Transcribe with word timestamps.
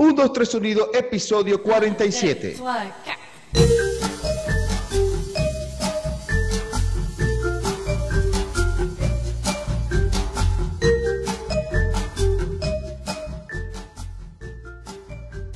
1, 0.00 0.14
2, 0.14 0.32
3 0.32 0.48
sonido, 0.48 0.90
episodio 0.94 1.60
47. 1.60 2.56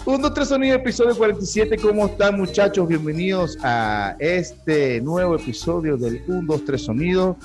Un, 0.05 0.21
dos, 0.21 0.35
tres 0.35 0.49
sonido, 0.49 0.75
episodio 0.75 1.17
47. 1.17 1.77
¿Cómo 1.77 2.07
están, 2.07 2.37
muchachos? 2.37 2.89
Bienvenidos 2.89 3.57
a 3.63 4.17
este 4.19 5.01
nuevo 5.03 5.37
episodio 5.37 5.97
del 5.97 6.21
1, 6.27 6.43
2, 6.53 6.65
3 6.65 6.83
sonido. 6.83 7.37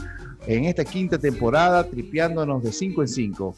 En 0.47 0.65
esta 0.65 0.83
quinta 0.83 1.19
temporada, 1.19 1.83
tripeándonos 1.87 2.63
de 2.63 2.71
5 2.71 3.03
en 3.03 3.07
5 3.07 3.55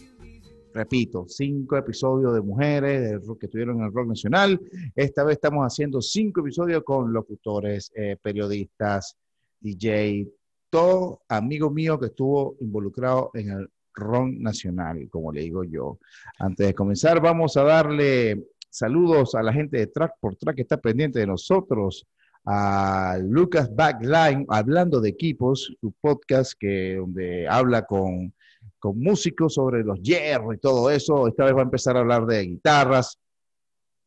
repito, 0.80 1.26
cinco 1.28 1.76
episodios 1.76 2.34
de 2.34 2.42
mujeres 2.42 3.02
de 3.02 3.18
rock 3.18 3.42
que 3.42 3.46
estuvieron 3.48 3.80
en 3.80 3.86
el 3.88 3.94
rock 3.94 4.08
nacional. 4.08 4.58
Esta 4.96 5.26
vez 5.26 5.34
estamos 5.36 5.66
haciendo 5.66 6.02
cinco 6.02 6.40
episodios 6.40 6.84
con 6.84 7.12
locutores, 7.12 7.92
eh, 7.96 8.16
periodistas, 8.22 9.18
DJ, 9.60 10.26
todo 10.70 11.24
amigo 11.28 11.70
mío 11.70 12.00
que 12.00 12.06
estuvo 12.06 12.56
involucrado 12.62 13.30
en 13.34 13.50
el 13.50 13.70
rock 13.94 14.30
nacional, 14.38 15.10
como 15.10 15.34
le 15.34 15.42
digo 15.42 15.66
yo. 15.66 16.00
Antes 16.38 16.68
de 16.68 16.74
comenzar, 16.74 17.22
vamos 17.22 17.58
a 17.58 17.64
darle 17.64 18.42
saludos 18.70 19.36
a 19.36 19.44
la 19.44 19.52
gente 19.52 19.80
de 19.80 19.88
Track 19.88 20.14
por 20.22 20.38
Track 20.38 20.56
que 20.56 20.62
está 20.62 20.78
pendiente 20.78 21.20
de 21.20 21.28
nosotros 21.28 22.08
a 22.46 23.18
Lucas 23.22 23.76
Backline, 23.76 24.46
hablando 24.48 25.02
de 25.02 25.10
equipos, 25.10 25.76
su 25.82 25.92
podcast 26.00 26.54
que 26.58 26.96
donde 26.96 27.50
habla 27.50 27.86
con 27.86 28.34
con 28.80 29.00
músicos 29.00 29.54
sobre 29.54 29.84
los 29.84 30.02
hierros 30.02 30.56
y 30.56 30.58
todo 30.58 30.90
eso. 30.90 31.28
Esta 31.28 31.46
vez 31.46 31.54
va 31.54 31.60
a 31.60 31.64
empezar 31.64 31.98
a 31.98 32.00
hablar 32.00 32.26
de 32.26 32.42
guitarras. 32.42 33.20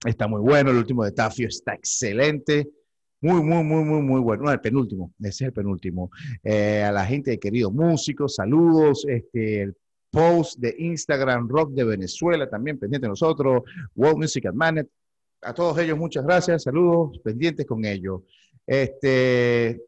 Está 0.04 0.26
muy 0.26 0.40
bueno. 0.40 0.70
El 0.70 0.78
último 0.78 1.04
de 1.04 1.12
Tafio 1.12 1.48
está 1.48 1.74
excelente. 1.74 2.68
Muy, 3.20 3.40
muy, 3.42 3.62
muy, 3.62 3.84
muy, 3.84 4.02
muy 4.02 4.20
bueno. 4.20 4.44
No, 4.44 4.52
el 4.52 4.60
penúltimo. 4.60 5.12
Ese 5.20 5.28
es 5.28 5.40
el 5.42 5.52
penúltimo. 5.52 6.10
Eh, 6.42 6.82
a 6.82 6.90
la 6.90 7.04
gente 7.04 7.30
de 7.30 7.38
queridos 7.38 7.72
músicos, 7.72 8.34
saludos. 8.34 9.04
Este, 9.08 9.62
el 9.62 9.76
post 10.10 10.58
de 10.58 10.74
Instagram 10.78 11.48
Rock 11.48 11.72
de 11.72 11.84
Venezuela 11.84 12.48
también 12.48 12.78
pendiente 12.78 13.06
de 13.06 13.10
nosotros. 13.10 13.62
World 13.94 14.18
Music 14.18 14.46
at 14.46 14.54
Manet. 14.54 14.88
A 15.42 15.54
todos 15.54 15.78
ellos, 15.78 15.98
muchas 15.98 16.24
gracias. 16.24 16.64
Saludos, 16.64 17.18
pendientes 17.22 17.66
con 17.66 17.84
ellos. 17.84 18.22
Este, 18.66 19.80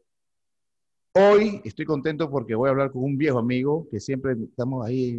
Hoy 1.17 1.61
estoy 1.63 1.85
contento 1.85 2.29
porque 2.29 2.55
voy 2.55 2.67
a 2.67 2.71
hablar 2.71 2.91
con 2.91 3.01
un 3.01 3.17
viejo 3.17 3.39
amigo 3.39 3.87
que 3.89 4.01
siempre 4.01 4.33
estamos 4.49 4.85
ahí 4.85 5.17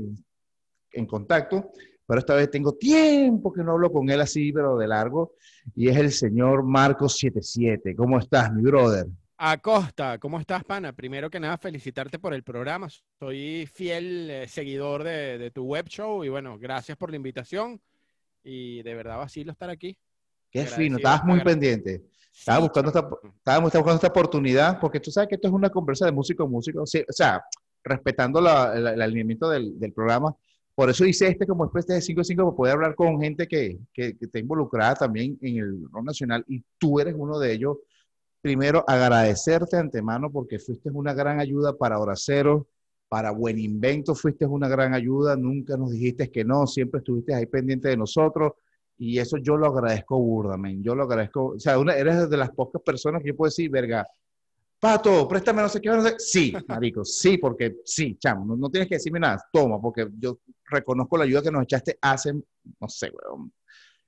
en 0.92 1.06
contacto, 1.06 1.70
pero 2.06 2.20
esta 2.20 2.34
vez 2.34 2.50
tengo 2.50 2.74
tiempo 2.74 3.50
que 3.50 3.62
no 3.62 3.72
hablo 3.72 3.90
con 3.90 4.10
él 4.10 4.20
así, 4.20 4.52
pero 4.52 4.76
de 4.76 4.86
largo, 4.86 5.32
y 5.74 5.88
es 5.88 5.96
el 5.96 6.12
señor 6.12 6.64
Marcos 6.64 7.16
77. 7.16 7.96
¿Cómo 7.96 8.18
estás, 8.18 8.52
mi 8.52 8.60
brother? 8.60 9.06
Acosta, 9.38 10.18
¿cómo 10.18 10.38
estás, 10.38 10.64
pana? 10.64 10.92
Primero 10.92 11.30
que 11.30 11.40
nada, 11.40 11.56
felicitarte 11.56 12.18
por 12.18 12.34
el 12.34 12.42
programa. 12.42 12.88
Soy 13.18 13.66
fiel 13.66 14.28
eh, 14.28 14.48
seguidor 14.48 15.02
de, 15.02 15.50
tu 15.50 15.64
web 15.64 15.88
show 15.88 16.22
y 16.24 16.28
bueno, 16.28 16.58
gracias 16.58 16.98
por 16.98 17.08
la 17.08 17.16
invitación 17.16 17.80
y 18.44 18.82
de 18.82 18.94
verdad 18.94 19.16
vacilo 19.16 19.50
estar 19.50 19.70
aquí. 19.70 19.96
Qué 20.50 20.64
fino, 20.64 20.96
estabas 20.96 21.24
muy 21.24 21.40
pendiente. 21.42 22.04
Estaba, 22.32 22.60
buscando 22.60 22.88
esta, 22.88 23.08
estábamos 23.36 23.72
buscando 23.72 23.94
esta 23.94 24.08
oportunidad, 24.08 24.78
porque 24.80 25.00
tú 25.00 25.10
sabes 25.10 25.28
que 25.28 25.34
esto 25.36 25.48
es 25.48 25.54
una 25.54 25.70
conversa 25.70 26.06
de 26.06 26.12
músico 26.12 26.44
a 26.44 26.46
músico, 26.46 26.82
o 26.82 26.86
sea, 26.86 27.44
respetando 27.82 28.38
el 28.40 29.00
alineamiento 29.02 29.48
del, 29.48 29.78
del, 29.78 29.92
programa. 29.92 30.34
Por 30.74 30.90
eso 30.90 31.06
hice 31.06 31.28
este 31.28 31.46
como 31.46 31.64
especie 31.64 31.94
de 31.94 32.00
5-5 32.00 32.36
para 32.36 32.56
poder 32.56 32.74
hablar 32.74 32.94
con 32.94 33.20
gente 33.20 33.48
que, 33.48 33.78
que, 33.92 34.16
que, 34.16 34.26
está 34.26 34.38
involucrada 34.38 34.94
también 34.94 35.38
en 35.40 35.58
el 35.58 35.88
rock 35.90 36.04
nacional 36.04 36.44
y 36.46 36.62
tú 36.78 37.00
eres 37.00 37.14
uno 37.16 37.38
de 37.38 37.52
ellos. 37.52 37.78
Primero, 38.42 38.84
agradecerte 38.86 39.76
antemano 39.76 40.30
porque 40.30 40.58
fuiste 40.58 40.90
una 40.90 41.14
gran 41.14 41.40
ayuda 41.40 41.76
para 41.76 41.98
Horacero, 41.98 42.68
para 43.08 43.30
Buen 43.30 43.58
Invento 43.58 44.14
fuiste 44.14 44.46
una 44.46 44.68
gran 44.68 44.94
ayuda, 44.94 45.36
nunca 45.36 45.76
nos 45.76 45.92
dijiste 45.92 46.30
que 46.30 46.44
no, 46.44 46.66
siempre 46.66 46.98
estuviste 46.98 47.34
ahí 47.34 47.46
pendiente 47.46 47.88
de 47.88 47.96
nosotros 47.96 48.52
y 48.98 49.18
eso 49.18 49.36
yo 49.38 49.56
lo 49.56 49.66
agradezco 49.66 50.18
burdamen. 50.18 50.82
Yo 50.82 50.94
lo 50.94 51.04
agradezco. 51.04 51.54
O 51.56 51.60
sea, 51.60 51.78
una, 51.78 51.94
eres 51.94 52.28
de 52.30 52.36
las 52.36 52.50
pocas 52.50 52.82
personas 52.82 53.22
que 53.22 53.28
yo 53.28 53.36
puedo 53.36 53.48
decir, 53.48 53.70
verga, 53.70 54.06
Pato, 54.78 55.26
préstame 55.26 55.62
no 55.62 55.68
sé 55.68 55.80
qué. 55.80 55.88
No 55.88 56.02
sé. 56.02 56.14
Sí, 56.18 56.54
marico, 56.68 57.04
sí, 57.04 57.38
porque 57.38 57.76
sí, 57.84 58.16
chamo, 58.18 58.56
no, 58.56 58.68
tienes 58.68 58.88
que 58.88 58.96
decirme 58.96 59.20
nada. 59.20 59.42
Toma, 59.52 59.80
porque 59.80 60.06
yo 60.18 60.38
reconozco 60.66 61.16
la 61.16 61.24
ayuda 61.24 61.42
que 61.42 61.50
nos 61.50 61.62
echaste 61.62 61.98
hace, 62.00 62.32
no 62.32 62.88
sé, 62.88 63.10
weón, 63.10 63.52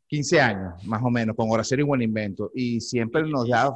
15 0.06 0.40
años, 0.40 0.84
más 0.84 1.02
o 1.02 1.10
menos, 1.10 1.34
con 1.36 1.50
Horacero 1.50 1.82
y 1.82 1.84
Buen 1.84 2.02
Invento. 2.02 2.50
Y 2.54 2.80
siempre 2.80 3.22
nos 3.22 3.48
da 3.48 3.74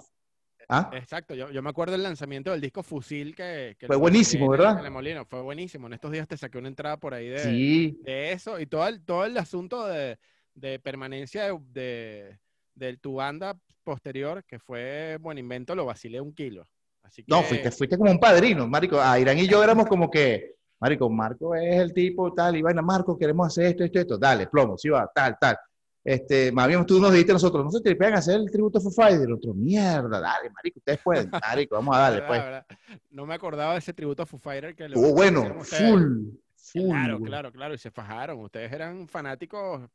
¿Ah? 0.68 0.90
Exacto, 0.94 1.34
yo, 1.34 1.50
yo, 1.50 1.60
me 1.60 1.68
acuerdo 1.68 1.92
del 1.92 2.02
lanzamiento 2.02 2.50
del 2.50 2.60
disco 2.60 2.82
Fusil 2.82 3.34
que... 3.34 3.76
fue 3.86 3.96
buenísimo, 3.96 4.48
¿verdad? 4.48 4.82
Molino, 4.90 5.26
fue 5.26 5.42
buenísimo. 5.42 5.86
En 5.86 5.92
estos 5.92 6.10
días 6.10 6.26
te 6.26 6.38
saqué 6.38 6.56
una 6.56 6.68
entrada 6.68 6.96
por 6.98 7.12
ahí 7.12 7.28
de, 7.28 7.94
de 8.02 8.32
eso 8.32 8.58
y 8.58 8.64
todo 8.64 8.86
el, 8.88 9.04
todo 9.04 9.26
el 9.26 9.36
asunto 9.36 9.86
de, 9.86 10.18
de 10.54 10.78
permanencia 10.78 11.52
de, 11.72 12.38
de, 12.74 12.96
tu 12.98 13.14
banda 13.14 13.56
posterior, 13.84 14.44
que 14.44 14.58
fue 14.58 15.18
Buen 15.20 15.38
Invento, 15.38 15.74
lo 15.74 15.86
vacilé 15.86 16.20
un 16.20 16.34
kilo. 16.34 16.66
Así 17.02 17.24
No, 17.26 17.42
fuiste, 17.42 17.70
fuiste 17.70 17.98
como 17.98 18.10
un 18.10 18.20
padrino, 18.20 18.66
Marico. 18.66 19.00
A 19.00 19.18
Irán 19.18 19.38
y 19.38 19.48
yo 19.48 19.62
éramos 19.64 19.86
como 19.86 20.10
que, 20.10 20.56
Marico, 20.80 21.08
Marco 21.10 21.54
es 21.54 21.80
el 21.80 21.92
tipo 21.92 22.32
tal, 22.32 22.56
y 22.56 22.62
bueno, 22.62 22.82
Marco, 22.82 23.18
queremos 23.18 23.48
hacer 23.48 23.66
esto, 23.66 23.84
esto, 23.84 24.00
esto, 24.00 24.18
dale, 24.18 24.46
plomo, 24.46 24.76
sí 24.76 24.88
va, 24.88 25.10
tal, 25.12 25.36
tal. 25.40 25.56
Este, 26.04 26.50
más 26.50 26.66
bien 26.66 26.84
tú 26.84 26.98
nos 26.98 27.12
dijiste 27.12 27.30
a 27.30 27.34
nosotros, 27.34 27.64
no 27.64 27.70
se 27.70 27.80
te 27.80 28.04
a 28.04 28.18
hacer 28.18 28.34
el 28.34 28.50
tributo 28.50 28.78
a 28.78 28.80
Foo 28.80 28.90
Fighters, 28.90 29.32
otro, 29.32 29.54
mierda, 29.54 30.20
dale, 30.20 30.50
marico, 30.50 30.80
ustedes 30.80 30.98
pueden, 30.98 31.30
marico, 31.46 31.76
vamos 31.76 31.96
a 31.96 32.00
darle, 32.00 32.22
pues. 32.22 32.98
No 33.10 33.24
me 33.24 33.34
acordaba 33.34 33.74
de 33.74 33.78
ese 33.78 33.92
tributo 33.92 34.24
a 34.24 34.26
Foo 34.26 34.38
Fighters 34.38 34.74
que 34.74 34.88
le 34.88 34.96
bueno, 34.96 35.62
full, 35.62 36.32
full. 36.56 36.88
Claro, 36.88 37.20
claro, 37.20 37.52
claro, 37.52 37.74
y 37.74 37.78
se 37.78 37.92
fajaron, 37.92 38.40
ustedes 38.40 38.72
eran 38.72 39.06
fanáticos 39.06 39.88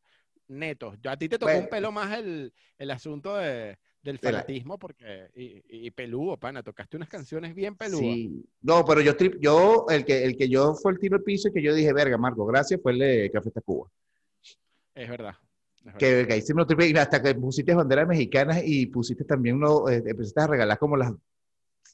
netos. 0.48 0.98
Yo, 1.02 1.12
a 1.12 1.18
ti 1.18 1.30
te 1.30 1.38
tocó 1.38 1.58
un 1.58 1.68
pelo 1.68 1.92
más 1.92 2.18
el, 2.18 2.54
el 2.78 2.92
asunto 2.92 3.36
de, 3.36 3.78
del 4.02 4.20
fanatismo, 4.20 4.78
porque, 4.78 5.30
y, 5.36 5.88
y, 5.88 5.92
peludo, 5.92 6.38
pana, 6.38 6.64
tocaste 6.64 6.98
unas 6.98 7.10
canciones 7.10 7.54
bien 7.54 7.76
peludas. 7.76 8.02
Sí, 8.02 8.46
no, 8.62 8.86
pero 8.86 9.02
yo, 9.02 9.14
yo 9.40 9.86
el, 9.90 10.06
que, 10.06 10.24
el 10.24 10.38
que 10.38 10.50
yo 10.50 10.74
fue 10.76 10.94
el 10.94 11.00
tiro 11.00 11.18
de 11.18 11.24
piso 11.24 11.50
y 11.50 11.54
que 11.54 11.62
yo 11.62 11.74
dije, 11.74 11.92
verga, 11.94 12.18
Marco, 12.18 12.46
gracias, 12.46 12.82
fue 12.82 12.94
el 12.94 13.00
de 13.00 13.32
Café 13.32 13.52
Tacuba. 13.52 13.90
Es 14.96 15.10
verdad. 15.10 15.36
Que, 15.98 16.26
que 16.28 16.38
hicimos 16.38 16.68
triple, 16.68 17.00
hasta 17.00 17.22
que 17.22 17.34
pusiste 17.36 17.74
banderas 17.74 18.08
mexicanas 18.08 18.62
y 18.64 18.88
pusiste 18.88 19.24
también 19.24 19.56
uno, 19.56 19.88
eh, 19.88 20.04
empezaste 20.06 20.42
a 20.42 20.48
regalar 20.48 20.78
como 20.78 20.98
las 20.98 21.14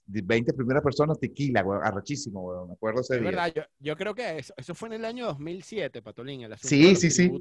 20 0.08 0.54
primeras 0.54 0.82
personas 0.82 1.20
tequila, 1.20 1.62
güey, 1.62 1.80
arrachísimo, 1.82 2.66
me 2.66 2.74
acuerdo 2.74 3.02
ese 3.02 3.18
es 3.18 3.24
verdad, 3.24 3.54
yo, 3.56 3.62
yo, 3.80 3.96
creo 3.96 4.16
que 4.16 4.40
eso, 4.40 4.54
eso, 4.58 4.74
fue 4.74 4.90
en 4.90 4.94
el 4.94 5.06
año 5.06 5.28
2007, 5.28 6.02
Patolín, 6.02 6.42
el 6.42 6.54
asunto 6.54 6.68
sí, 6.68 6.96
sí, 6.96 7.12
sí 7.12 7.32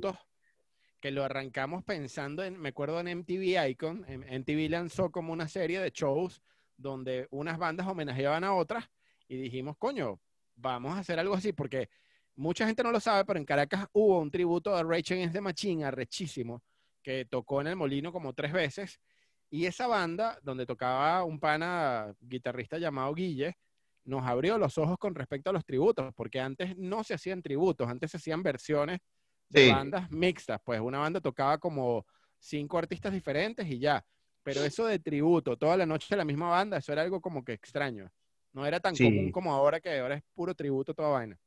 que 1.02 1.10
lo 1.10 1.24
arrancamos 1.24 1.82
pensando 1.82 2.44
en, 2.44 2.56
me 2.60 2.68
acuerdo 2.68 3.00
en 3.00 3.08
MTV 3.08 3.68
Icon, 3.70 4.06
MTV 4.08 4.70
lanzó 4.70 5.10
como 5.10 5.32
una 5.32 5.48
serie 5.48 5.80
de 5.80 5.90
shows 5.90 6.40
donde 6.76 7.26
unas 7.32 7.58
bandas 7.58 7.88
homenajeaban 7.88 8.44
a 8.44 8.54
otras 8.54 8.88
y 9.26 9.36
dijimos, 9.36 9.76
coño, 9.78 10.20
vamos 10.54 10.94
a 10.94 11.00
hacer 11.00 11.18
algo 11.18 11.34
así, 11.34 11.52
porque 11.52 11.90
mucha 12.36 12.66
gente 12.66 12.84
no 12.84 12.92
lo 12.92 13.00
sabe, 13.00 13.24
pero 13.24 13.40
en 13.40 13.44
Caracas 13.44 13.88
hubo 13.92 14.20
un 14.20 14.30
tributo 14.30 14.76
a 14.76 14.84
Rage 14.84 15.14
Against 15.14 15.34
the 15.34 15.40
Machine, 15.40 15.84
arrechísimo, 15.84 16.62
que 17.02 17.24
tocó 17.24 17.60
en 17.60 17.66
el 17.66 17.76
Molino 17.76 18.12
como 18.12 18.32
tres 18.32 18.52
veces, 18.52 19.00
y 19.50 19.66
esa 19.66 19.88
banda, 19.88 20.38
donde 20.40 20.66
tocaba 20.66 21.24
un 21.24 21.40
pana 21.40 22.14
guitarrista 22.20 22.78
llamado 22.78 23.12
Guille, 23.12 23.56
nos 24.04 24.24
abrió 24.24 24.56
los 24.56 24.78
ojos 24.78 24.98
con 24.98 25.16
respecto 25.16 25.50
a 25.50 25.52
los 25.52 25.64
tributos, 25.64 26.14
porque 26.14 26.38
antes 26.38 26.76
no 26.78 27.02
se 27.02 27.14
hacían 27.14 27.42
tributos, 27.42 27.88
antes 27.88 28.12
se 28.12 28.18
hacían 28.18 28.44
versiones 28.44 29.00
bandas 29.52 30.10
mixtas, 30.10 30.60
pues 30.64 30.80
una 30.80 30.98
banda 30.98 31.20
tocaba 31.20 31.58
como 31.58 32.06
cinco 32.38 32.78
artistas 32.78 33.12
diferentes 33.12 33.66
y 33.68 33.78
ya. 33.78 34.04
Pero 34.42 34.64
eso 34.64 34.86
de 34.86 34.98
tributo, 34.98 35.56
toda 35.56 35.76
la 35.76 35.86
noche 35.86 36.16
la 36.16 36.24
misma 36.24 36.50
banda, 36.50 36.78
eso 36.78 36.92
era 36.92 37.02
algo 37.02 37.20
como 37.20 37.44
que 37.44 37.52
extraño. 37.52 38.10
No 38.52 38.66
era 38.66 38.80
tan 38.80 38.94
común 38.96 39.30
como 39.30 39.52
ahora, 39.52 39.80
que 39.80 39.98
ahora 39.98 40.16
es 40.16 40.22
puro 40.34 40.54
tributo 40.54 40.94
toda 40.94 41.08
vaina. 41.08 41.38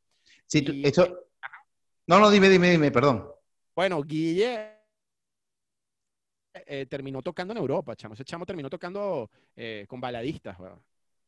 Sí, 0.47 0.81
eso... 0.83 1.19
No, 2.07 2.19
no, 2.19 2.29
dime, 2.29 2.49
dime, 2.49 2.71
dime, 2.71 2.91
perdón. 2.91 3.27
Bueno, 3.75 4.01
Guille 4.03 4.75
eh, 6.53 6.85
terminó 6.85 7.21
tocando 7.21 7.51
en 7.51 7.57
Europa, 7.57 7.95
chamo. 7.95 8.13
Ese 8.13 8.23
chamo 8.23 8.45
terminó 8.45 8.69
tocando 8.69 9.29
eh, 9.55 9.85
con 9.87 9.99
baladistas, 9.99 10.57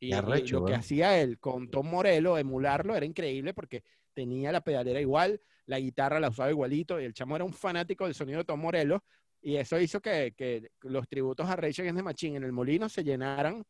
Y, 0.00 0.12
lo 0.12 0.64
que 0.64 0.74
hacía 0.74 1.20
él 1.20 1.38
con 1.38 1.68
Tom 1.68 1.90
Morello, 1.90 2.38
emularlo, 2.38 2.96
era 2.96 3.04
increíble 3.04 3.52
porque 3.52 3.82
tenía 4.14 4.50
la 4.52 4.62
pedalera 4.62 5.00
igual, 5.00 5.40
la 5.68 5.78
guitarra 5.78 6.18
la 6.18 6.30
usaba 6.30 6.50
igualito, 6.50 6.98
y 7.00 7.04
el 7.04 7.12
chamo 7.12 7.36
era 7.36 7.44
un 7.44 7.52
fanático 7.52 8.06
del 8.06 8.14
sonido 8.14 8.38
de 8.38 8.44
Tom 8.44 8.60
Morello, 8.60 9.04
y 9.40 9.56
eso 9.56 9.78
hizo 9.78 10.00
que, 10.00 10.34
los 10.82 11.06
tributos 11.08 11.48
a 11.48 11.56
Rage 11.56 11.82
Against 11.82 11.98
the 11.98 12.02
Machine 12.02 12.36
en 12.38 12.44
el 12.44 12.52
Molino 12.52 12.88
se 12.88 13.04
llenaran 13.04 13.62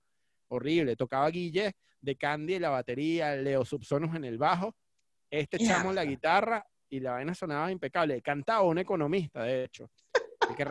horrible. 0.49 0.97
Tocaba 0.97 1.29
Guille 1.29 1.73
de 2.01 2.17
Candy 2.17 2.55
en 2.55 2.63
la 2.63 2.71
batería, 2.71 3.35
Leo 3.35 3.65
Subsonus 3.65 4.15
en 4.15 4.25
el 4.25 4.39
bajo, 4.39 4.75
este 5.29 5.59
chamo 5.59 5.91
en 5.91 5.97
la 5.97 6.05
guitarra, 6.05 6.65
y 6.89 7.01
la 7.01 7.13
vaina 7.13 7.35
sonaba 7.35 7.71
impecable. 7.71 8.23
Cantaba 8.23 8.63
un 8.63 8.79
economista, 8.79 9.43
de 9.43 9.65
hecho. 9.65 9.91
El 10.49 10.57
que, 10.57 10.63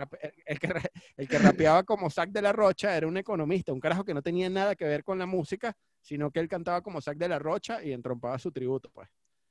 el 0.46 0.60
que 0.60 0.90
el 1.18 1.28
que 1.28 1.38
rapeaba 1.38 1.84
como 1.84 2.10
Zack 2.10 2.32
de 2.32 2.42
la 2.42 2.52
Rocha 2.52 2.98
era 2.98 3.06
un 3.06 3.18
economista, 3.18 3.74
un 3.74 3.80
carajo 3.80 4.04
que 4.04 4.14
no 4.14 4.24
tenía 4.24 4.50
nada 4.50 4.76
que 4.76 4.86
ver 4.86 5.04
con 5.04 5.20
la 5.20 5.28
música, 5.28 5.76
sino 6.02 6.32
que 6.32 6.40
él 6.40 6.48
cantaba 6.48 6.82
como 6.82 7.02
Zack 7.02 7.18
de 7.18 7.30
la 7.30 7.38
Rocha 7.38 7.84
y 7.84 7.92
entrompaba 7.92 8.40
su 8.40 8.52
tributo, 8.52 8.90
pues. 8.92 9.08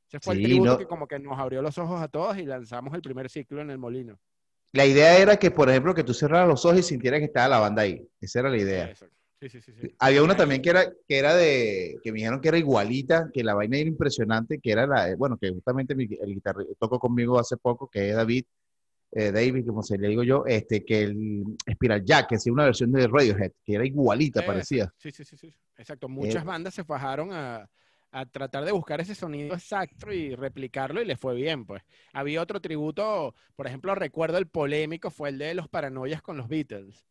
Ese 0.08 0.20
fue 0.20 0.34
Sí, 0.36 0.40
el 0.42 0.46
tributo 0.46 0.72
no- 0.72 0.78
que 0.78 0.86
como 0.86 1.06
que 1.06 1.18
nos 1.18 1.38
abrió 1.38 1.62
los 1.62 1.76
ojos 1.78 2.00
a 2.00 2.08
todos 2.08 2.38
y 2.38 2.44
lanzamos 2.44 2.94
el 2.94 3.02
primer 3.02 3.28
ciclo 3.28 3.60
en 3.60 3.70
el 3.70 3.78
molino. 3.78 4.18
La 4.72 4.84
idea 4.84 5.16
era 5.18 5.36
que, 5.36 5.50
por 5.50 5.68
ejemplo, 5.70 5.94
que 5.94 6.04
tú 6.04 6.12
cerraras 6.12 6.48
los 6.48 6.64
ojos 6.64 6.78
y 6.78 6.82
sintieras 6.82 7.20
que 7.20 7.26
estaba 7.26 7.48
la 7.48 7.58
banda 7.60 7.82
ahí. 7.82 8.06
Esa 8.20 8.40
era 8.40 8.50
la 8.50 8.58
idea. 8.58 8.94
Sí, 9.40 9.48
sí, 9.48 9.60
sí. 9.60 9.72
Había 9.98 10.22
una 10.22 10.36
también 10.36 10.62
que 10.62 10.70
era, 10.70 10.84
que 11.06 11.18
era 11.18 11.34
de, 11.34 11.98
que 12.02 12.10
me 12.12 12.16
dijeron 12.18 12.40
que 12.40 12.48
era 12.48 12.58
igualita, 12.58 13.30
que 13.32 13.44
la 13.44 13.54
vaina 13.54 13.76
era 13.78 13.88
impresionante, 13.88 14.58
que 14.58 14.70
era 14.72 14.86
la, 14.86 15.14
bueno, 15.16 15.36
que 15.38 15.50
justamente 15.50 15.94
mi- 15.94 16.08
el 16.20 16.34
guitarrista 16.34 16.74
tocó 16.78 16.98
conmigo 16.98 17.38
hace 17.38 17.56
poco, 17.56 17.88
que 17.88 18.10
es 18.10 18.16
David, 18.16 18.44
eh, 19.12 19.32
David, 19.32 19.66
como 19.66 19.82
se 19.82 19.98
le 19.98 20.08
digo 20.08 20.22
yo, 20.22 20.44
este, 20.46 20.84
que 20.84 21.02
el 21.02 21.44
Spiral 21.70 22.04
Jack, 22.04 22.28
que 22.28 22.36
hacía 22.36 22.52
una 22.52 22.64
versión 22.64 22.90
de 22.92 23.06
Radiohead, 23.06 23.52
que 23.64 23.74
era 23.74 23.86
igualita, 23.86 24.44
parecía. 24.44 24.92
Sí, 24.96 25.10
sí, 25.10 25.24
sí, 25.24 25.36
sí. 25.36 25.54
Exacto. 25.76 26.08
Muchas 26.08 26.42
Eh. 26.42 26.46
bandas 26.46 26.74
se 26.74 26.84
fajaron 26.84 27.30
a, 27.32 27.68
a 28.18 28.24
tratar 28.24 28.64
de 28.64 28.72
buscar 28.72 28.98
ese 29.02 29.14
sonido 29.14 29.54
exacto 29.54 30.10
y 30.10 30.34
replicarlo 30.34 31.02
y 31.02 31.04
les 31.04 31.20
fue 31.20 31.34
bien, 31.34 31.66
pues. 31.66 31.82
Había 32.14 32.40
otro 32.40 32.60
tributo, 32.62 33.34
por 33.54 33.66
ejemplo, 33.66 33.94
recuerdo 33.94 34.38
el 34.38 34.48
polémico 34.48 35.10
fue 35.10 35.28
el 35.28 35.36
de 35.38 35.52
los 35.54 35.68
paranoias 35.68 36.22
con 36.22 36.38
los 36.38 36.48
Beatles, 36.48 37.04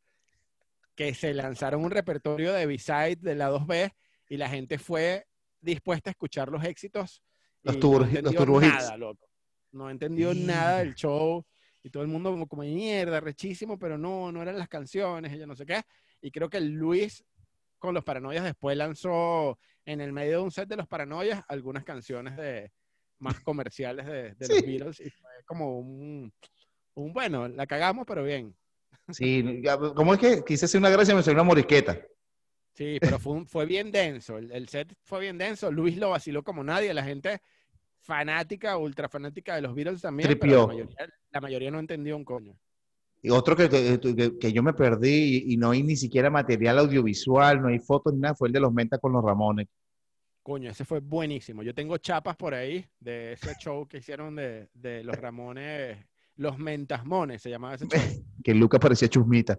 que 0.96 1.14
se 1.14 1.34
lanzaron 1.36 1.84
un 1.84 1.92
repertorio 1.92 2.54
de 2.54 2.66
B-side 2.66 3.18
de 3.18 3.36
la 3.36 3.52
2B 3.52 3.94
y 4.30 4.38
la 4.38 4.50
gente 4.50 4.80
fue 4.80 5.28
dispuesta 5.62 6.10
a 6.10 6.12
escuchar 6.12 6.50
los 6.50 6.64
éxitos. 6.64 7.22
Los 7.62 7.76
y 7.76 7.80
turbo- 7.80 8.08
no 8.22 8.46
los 8.46 8.64
hits. 8.64 8.74
nada, 8.74 8.98
loco. 8.98 9.30
No 9.74 9.90
entendió 9.92 10.34
nada 10.34 10.80
del 10.80 10.96
show 10.96 11.46
y 11.84 11.92
todo 11.92 12.02
el 12.02 12.10
mundo 12.10 12.32
como, 12.32 12.48
como 12.48 12.64
mierda, 12.64 13.20
rechísimo, 13.20 13.78
pero 13.78 13.96
no, 13.96 14.32
no 14.32 14.42
eran 14.42 14.58
las 14.58 14.70
canciones, 14.70 15.32
ella 15.32 15.46
no 15.46 15.56
sé 15.56 15.68
qué. 15.68 15.84
Y 16.20 16.32
creo 16.32 16.50
que 16.50 16.62
Luis 16.62 17.24
con 17.78 17.94
los 17.94 18.04
Paranoias 18.04 18.44
después 18.44 18.76
lanzó 18.76 19.60
en 19.86 20.02
el 20.02 20.12
medio 20.14 20.38
de 20.38 20.44
un 20.44 20.52
set 20.52 20.68
de 20.68 20.78
los 20.78 20.88
Paranoias 20.88 21.44
algunas 21.48 21.84
canciones 21.84 22.36
de 22.38 22.72
más 23.20 23.40
comerciales 23.42 24.06
de, 24.06 24.34
de 24.36 24.48
los. 24.48 24.62
Beatles 24.66 25.00
y 25.00 25.10
fue 25.10 25.30
como 25.46 25.80
un, 25.80 26.34
un 26.96 27.14
bueno, 27.14 27.48
la 27.48 27.66
cagamos 27.68 28.06
pero 28.08 28.24
bien. 28.24 28.56
Sí, 29.12 29.62
¿cómo 29.96 30.14
es 30.14 30.20
que 30.20 30.44
quise 30.44 30.66
hacer 30.66 30.80
una 30.80 30.90
gracia 30.90 31.14
y 31.14 31.16
me 31.16 31.24
salió 31.24 31.36
una 31.36 31.44
morisqueta? 31.48 32.00
Sí, 32.74 32.98
pero 33.00 33.20
fue, 33.20 33.34
un- 33.34 33.48
fue 33.48 33.66
bien 33.66 33.92
denso, 33.92 34.38
el, 34.38 34.52
el 34.52 34.68
set 34.68 34.94
fue 35.04 35.22
bien 35.22 35.38
denso, 35.38 35.72
Luis 35.72 35.98
lo 35.98 36.10
vaciló 36.10 36.44
como 36.44 36.64
nadie, 36.64 36.94
la 36.94 37.04
gente 37.04 37.40
fanática, 38.02 38.78
ultra 38.78 39.08
fanática 39.08 39.56
de 39.56 39.62
los 39.62 39.74
Beatles 39.74 40.02
también, 40.02 40.38
pero 40.38 40.52
la 40.58 40.68
mayoría, 40.68 41.10
la 41.32 41.42
mayoría 41.42 41.72
no 41.72 41.80
entendió 41.80 42.18
un 42.18 42.26
coño. 42.26 42.60
Y 43.26 43.30
otro 43.32 43.56
que, 43.56 43.68
que, 43.70 44.38
que- 44.40 44.54
yo 44.54 44.62
me 44.62 44.74
perdí 44.74 45.44
y, 45.48 45.54
y 45.54 45.58
no 45.58 45.72
hay 45.72 45.82
ni 45.82 45.96
siquiera 45.96 46.30
material 46.30 46.78
audiovisual, 46.78 47.60
no 47.60 47.70
hay 47.70 47.80
fotos 47.80 48.14
ni 48.14 48.20
nada, 48.20 48.36
fue 48.36 48.50
el 48.50 48.54
de 48.54 48.60
los 48.60 48.72
Menta 48.72 49.00
con 49.00 49.14
los 49.14 49.24
Ramones. 49.24 49.68
Coño, 50.44 50.70
ese 50.70 50.86
fue 50.86 51.00
buenísimo. 51.00 51.64
Yo 51.64 51.74
tengo 51.74 51.98
chapas 51.98 52.36
por 52.36 52.54
ahí 52.54 52.86
de 53.00 53.34
ese 53.34 53.56
show 53.60 53.88
que 53.88 53.98
hicieron 53.98 54.36
de, 54.36 54.70
de 54.76 55.04
los 55.04 55.16
Ramones, 55.18 55.98
los 56.36 56.60
Mentasmones, 56.60 57.42
se 57.42 57.50
llamaba 57.50 57.74
ese 57.74 57.88
show. 57.88 58.00
Que 58.44 58.54
Lucas 58.54 58.80
parecía 58.80 59.08
chusmita. 59.08 59.58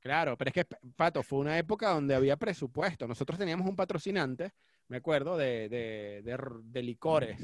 Claro, 0.00 0.36
pero 0.36 0.48
es 0.48 0.54
que, 0.54 0.66
Pato, 0.96 1.22
fue 1.22 1.38
una 1.38 1.56
época 1.56 1.90
donde 1.90 2.16
había 2.16 2.36
presupuesto. 2.36 3.06
Nosotros 3.06 3.38
teníamos 3.38 3.68
un 3.68 3.76
patrocinante, 3.76 4.50
me 4.88 4.96
acuerdo, 4.96 5.36
de, 5.36 5.68
de, 5.68 6.36
de 6.64 6.82
licores. 6.82 7.38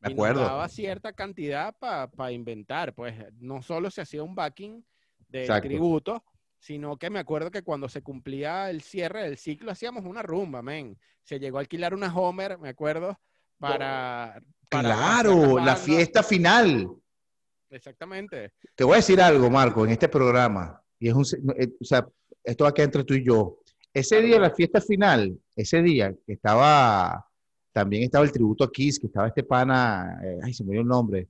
Me 0.00 0.10
y 0.10 0.12
acuerdo. 0.12 0.40
nos 0.42 0.48
daba 0.50 0.68
cierta 0.68 1.12
cantidad 1.12 1.74
para 1.76 2.30
inventar. 2.30 2.94
Pues 2.94 3.14
no 3.40 3.62
solo 3.62 3.90
se 3.90 4.02
hacía 4.02 4.22
un 4.22 4.36
backing 4.36 4.84
de 5.32 5.40
Exacto. 5.42 5.68
tributo, 5.68 6.24
sino 6.58 6.96
que 6.96 7.10
me 7.10 7.18
acuerdo 7.18 7.50
que 7.50 7.62
cuando 7.62 7.88
se 7.88 8.02
cumplía 8.02 8.70
el 8.70 8.82
cierre 8.82 9.22
del 9.24 9.36
ciclo 9.38 9.72
hacíamos 9.72 10.04
una 10.04 10.22
rumba, 10.22 10.62
men. 10.62 10.96
Se 11.22 11.40
llegó 11.40 11.58
a 11.58 11.60
alquilar 11.60 11.94
una 11.94 12.14
Homer, 12.14 12.58
me 12.58 12.68
acuerdo, 12.68 13.18
para... 13.58 14.40
para 14.68 14.88
Claro, 14.90 15.58
la 15.58 15.76
fiesta 15.76 16.22
final. 16.22 16.88
Exactamente. 17.70 18.52
Te 18.74 18.84
voy 18.84 18.94
a 18.94 18.96
decir 18.96 19.20
algo, 19.20 19.48
Marco, 19.50 19.84
en 19.84 19.92
este 19.92 20.08
programa. 20.08 20.80
Y 20.98 21.08
es 21.08 21.14
un, 21.14 21.24
eh, 21.56 21.68
o 21.80 21.84
sea, 21.84 22.06
esto 22.44 22.64
va 22.64 22.70
a 22.70 22.74
quedar 22.74 22.88
entre 22.88 23.04
tú 23.04 23.14
y 23.14 23.24
yo. 23.24 23.58
Ese 23.94 24.20
día, 24.20 24.38
la 24.38 24.50
fiesta 24.50 24.80
final, 24.80 25.38
ese 25.56 25.82
día 25.82 26.14
que 26.26 26.34
estaba, 26.34 27.26
también 27.72 28.02
estaba 28.04 28.24
el 28.24 28.32
tributo 28.32 28.64
a 28.64 28.70
Kiss, 28.70 28.98
que 28.98 29.06
estaba 29.06 29.28
este 29.28 29.42
pana, 29.42 30.20
eh, 30.24 30.38
ay, 30.42 30.52
se 30.52 30.64
me 30.64 30.72
dio 30.72 30.80
el 30.80 30.86
nombre. 30.86 31.28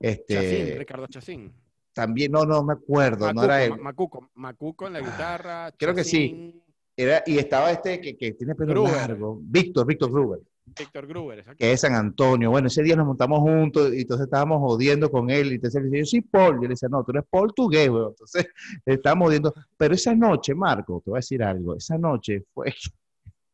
Chacín, 0.00 0.20
Este, 0.28 0.76
Ricardo 0.78 1.06
Chacín. 1.06 1.52
También, 1.94 2.32
no, 2.32 2.44
no 2.44 2.62
me 2.62 2.74
acuerdo, 2.74 3.32
no 3.32 3.44
era 3.44 3.64
él. 3.64 3.70
Ma- 3.70 3.76
Macuco, 3.84 4.28
Macuco 4.34 4.86
en 4.86 4.92
la 4.94 5.00
guitarra. 5.00 5.72
creo 5.78 5.94
que 5.94 6.04
sí. 6.04 6.60
Era, 6.96 7.22
y 7.26 7.38
estaba 7.38 7.70
este 7.72 8.00
que, 8.00 8.16
que 8.16 8.32
tiene 8.32 8.54
pelo 8.54 8.72
Gruber. 8.72 8.92
largo, 8.94 9.38
Víctor, 9.42 9.84
Víctor 9.86 10.10
Gruber, 10.12 10.40
Víctor 10.78 11.06
Gruber, 11.06 11.38
exacto. 11.40 11.58
que 11.58 11.72
es 11.72 11.80
San 11.80 11.94
Antonio. 11.94 12.50
Bueno, 12.50 12.68
ese 12.68 12.82
día 12.82 12.94
nos 12.96 13.06
montamos 13.06 13.40
juntos 13.40 13.92
y 13.92 14.00
entonces 14.02 14.24
estábamos 14.26 14.58
jodiendo 14.60 15.10
con 15.10 15.28
él. 15.28 15.52
Y 15.52 15.54
entonces 15.56 15.82
él 15.82 15.90
dice, 15.90 15.98
yo 15.98 16.06
soy 16.06 16.20
Paul. 16.22 16.56
Yo 16.56 16.62
le 16.62 16.68
decía, 16.68 16.88
no, 16.88 17.04
tú 17.04 17.10
eres 17.12 17.24
gay, 17.70 17.88
weón. 17.88 18.10
Entonces 18.10 18.46
estábamos 18.86 19.26
jodiendo. 19.26 19.54
Pero 19.76 19.94
esa 19.94 20.14
noche, 20.14 20.54
Marco, 20.54 21.02
te 21.04 21.10
voy 21.10 21.18
a 21.18 21.20
decir 21.20 21.42
algo. 21.42 21.76
Esa 21.76 21.98
noche 21.98 22.44
fue. 22.54 22.72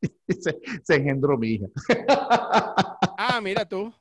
se, 0.29 0.59
se 0.83 0.95
engendró 0.95 1.37
mi 1.39 1.49
hija. 1.49 1.67
Ah, 3.23 3.39
mira 3.43 3.67
tú. 3.69 3.93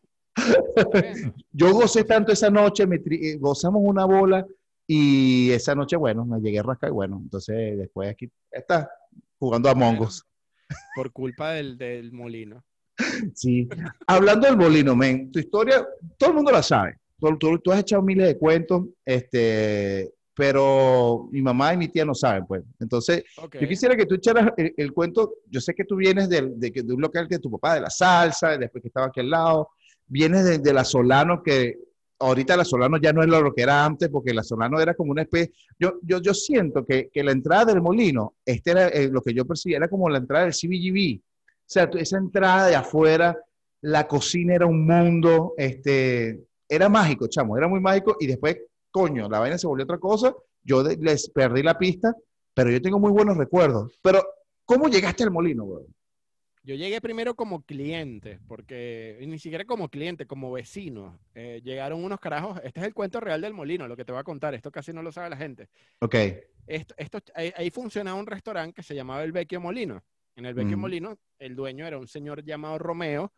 Yo 1.51 1.73
gocé 1.73 2.03
tanto 2.03 2.31
esa 2.31 2.49
noche, 2.49 2.85
me 2.87 2.97
tri- 3.01 3.19
eh, 3.21 3.37
gozamos 3.39 3.81
una 3.83 4.05
bola 4.05 4.45
y 4.87 5.51
esa 5.51 5.75
noche, 5.75 5.95
bueno, 5.95 6.25
me 6.25 6.39
llegué 6.39 6.59
a 6.59 6.63
rascar 6.63 6.89
y 6.89 6.93
bueno, 6.93 7.19
entonces 7.21 7.77
después 7.77 8.09
aquí 8.09 8.29
está 8.51 8.89
jugando 9.37 9.69
a 9.69 9.75
Mongos. 9.75 10.23
Por 10.95 11.11
culpa 11.11 11.51
del, 11.51 11.77
del 11.77 12.11
molino. 12.11 12.63
Sí. 13.33 13.67
Hablando 14.07 14.47
del 14.47 14.57
molino, 14.57 14.95
men, 14.95 15.31
tu 15.31 15.39
historia, 15.39 15.85
todo 16.17 16.29
el 16.31 16.35
mundo 16.37 16.51
la 16.51 16.61
sabe. 16.63 16.95
Tú, 17.19 17.37
tú- 17.37 17.59
tú 17.59 17.71
has 17.71 17.79
echado 17.79 18.01
miles 18.01 18.27
de 18.27 18.37
cuentos, 18.37 18.85
este, 19.05 20.11
pero 20.35 21.27
mi 21.31 21.41
mamá 21.41 21.73
y 21.73 21.77
mi 21.77 21.87
tía 21.89 22.05
no 22.05 22.13
saben, 22.15 22.45
pues. 22.45 22.63
Entonces, 22.79 23.23
Ok. 23.37 23.57
yo 23.59 23.67
quisiera 23.67 23.95
que 23.95 24.05
tú 24.05 24.15
echaras 24.15 24.51
el, 24.57 24.73
el 24.77 24.93
cuento. 24.93 25.33
Yo 25.49 25.59
sé 25.61 25.73
que 25.73 25.83
tú 25.85 25.95
vienes 25.97 26.29
de, 26.29 26.71
que- 26.71 26.83
de 26.83 26.93
un 26.93 27.01
local 27.01 27.27
de 27.27 27.39
tu 27.39 27.51
papá, 27.51 27.75
de 27.75 27.81
la 27.81 27.89
salsa, 27.89 28.57
después 28.57 28.81
que 28.81 28.87
estaba 28.87 29.07
aquí 29.07 29.19
al 29.19 29.29
lado. 29.29 29.69
Vienes 30.09 30.43
de, 30.43 30.57
de 30.57 30.73
la 30.73 30.83
Solano, 30.83 31.41
que 31.41 31.77
ahorita 32.19 32.57
la 32.57 32.65
Solano 32.65 32.97
ya 32.97 33.13
no 33.13 33.21
es 33.21 33.29
lo 33.29 33.53
que 33.53 33.61
era 33.61 33.85
antes, 33.85 34.09
porque 34.09 34.33
la 34.33 34.43
Solano 34.43 34.79
era 34.79 34.93
como 34.93 35.11
una 35.11 35.23
especie. 35.23 35.53
Yo, 35.79 35.93
yo, 36.01 36.19
yo 36.21 36.33
siento 36.33 36.85
que, 36.85 37.09
que 37.11 37.23
la 37.23 37.31
entrada 37.31 37.65
del 37.65 37.81
molino, 37.81 38.35
este 38.45 38.71
era 38.71 38.87
eh, 38.89 39.09
lo 39.09 39.21
que 39.21 39.33
yo 39.33 39.45
percibía, 39.45 39.77
era 39.77 39.87
como 39.87 40.09
la 40.09 40.17
entrada 40.17 40.45
del 40.45 40.53
CBGB. 40.53 41.21
O 41.21 41.71
sea, 41.71 41.89
esa 41.93 42.17
entrada 42.17 42.67
de 42.67 42.75
afuera, 42.75 43.37
la 43.81 44.07
cocina 44.07 44.55
era 44.55 44.65
un 44.65 44.85
mundo, 44.85 45.53
este, 45.57 46.43
era 46.67 46.89
mágico, 46.89 47.27
chamo, 47.27 47.57
era 47.57 47.67
muy 47.67 47.79
mágico. 47.79 48.17
Y 48.19 48.27
después, 48.27 48.57
coño, 48.91 49.29
la 49.29 49.39
vaina 49.39 49.57
se 49.57 49.67
volvió 49.67 49.85
otra 49.85 49.99
cosa. 49.99 50.35
Yo 50.63 50.83
les 50.83 51.29
perdí 51.29 51.63
la 51.63 51.77
pista, 51.77 52.13
pero 52.53 52.69
yo 52.69 52.81
tengo 52.81 52.99
muy 52.99 53.11
buenos 53.11 53.37
recuerdos. 53.37 53.97
Pero, 54.01 54.21
¿cómo 54.65 54.89
llegaste 54.89 55.23
al 55.23 55.31
molino, 55.31 55.63
güey? 55.63 55.85
Yo 56.63 56.75
llegué 56.75 56.99
primero 56.99 57.35
como 57.35 57.61
cliente, 57.63 58.39
porque 58.47 59.17
ni 59.21 59.39
siquiera 59.39 59.63
como 59.65 59.89
cliente, 59.89 60.25
como 60.27 60.51
vecino. 60.51 61.17
Eh, 61.33 61.61
llegaron 61.63 62.03
unos 62.03 62.19
carajos. 62.19 62.59
Este 62.63 62.81
es 62.81 62.85
el 62.87 62.93
cuento 62.93 63.19
real 63.19 63.41
del 63.41 63.53
molino, 63.53 63.87
lo 63.87 63.95
que 63.95 64.03
te 64.05 64.11
voy 64.11 64.19
a 64.19 64.23
contar. 64.25 64.53
Esto 64.53 64.71
casi 64.71 64.91
no 64.91 65.01
lo 65.01 65.11
sabe 65.11 65.29
la 65.29 65.37
gente. 65.37 65.69
Ok, 65.99 66.15
Esto, 66.67 66.93
esto, 66.97 67.19
ahí, 67.33 67.51
ahí 67.55 67.71
funcionaba 67.71 68.19
un 68.19 68.27
restaurante 68.27 68.73
que 68.75 68.83
se 68.83 68.93
llamaba 68.93 69.23
El 69.23 69.31
Vecchio 69.31 69.59
Molino. 69.61 70.03
En 70.35 70.45
el 70.45 70.53
Vecchio 70.53 70.77
Mm. 70.77 70.81
Molino, 70.81 71.17
el 71.39 71.55
dueño 71.55 71.87
era 71.87 71.97
un 71.97 72.07
señor 72.07 72.43
llamado 72.43 72.77
Romeo, 72.77 73.33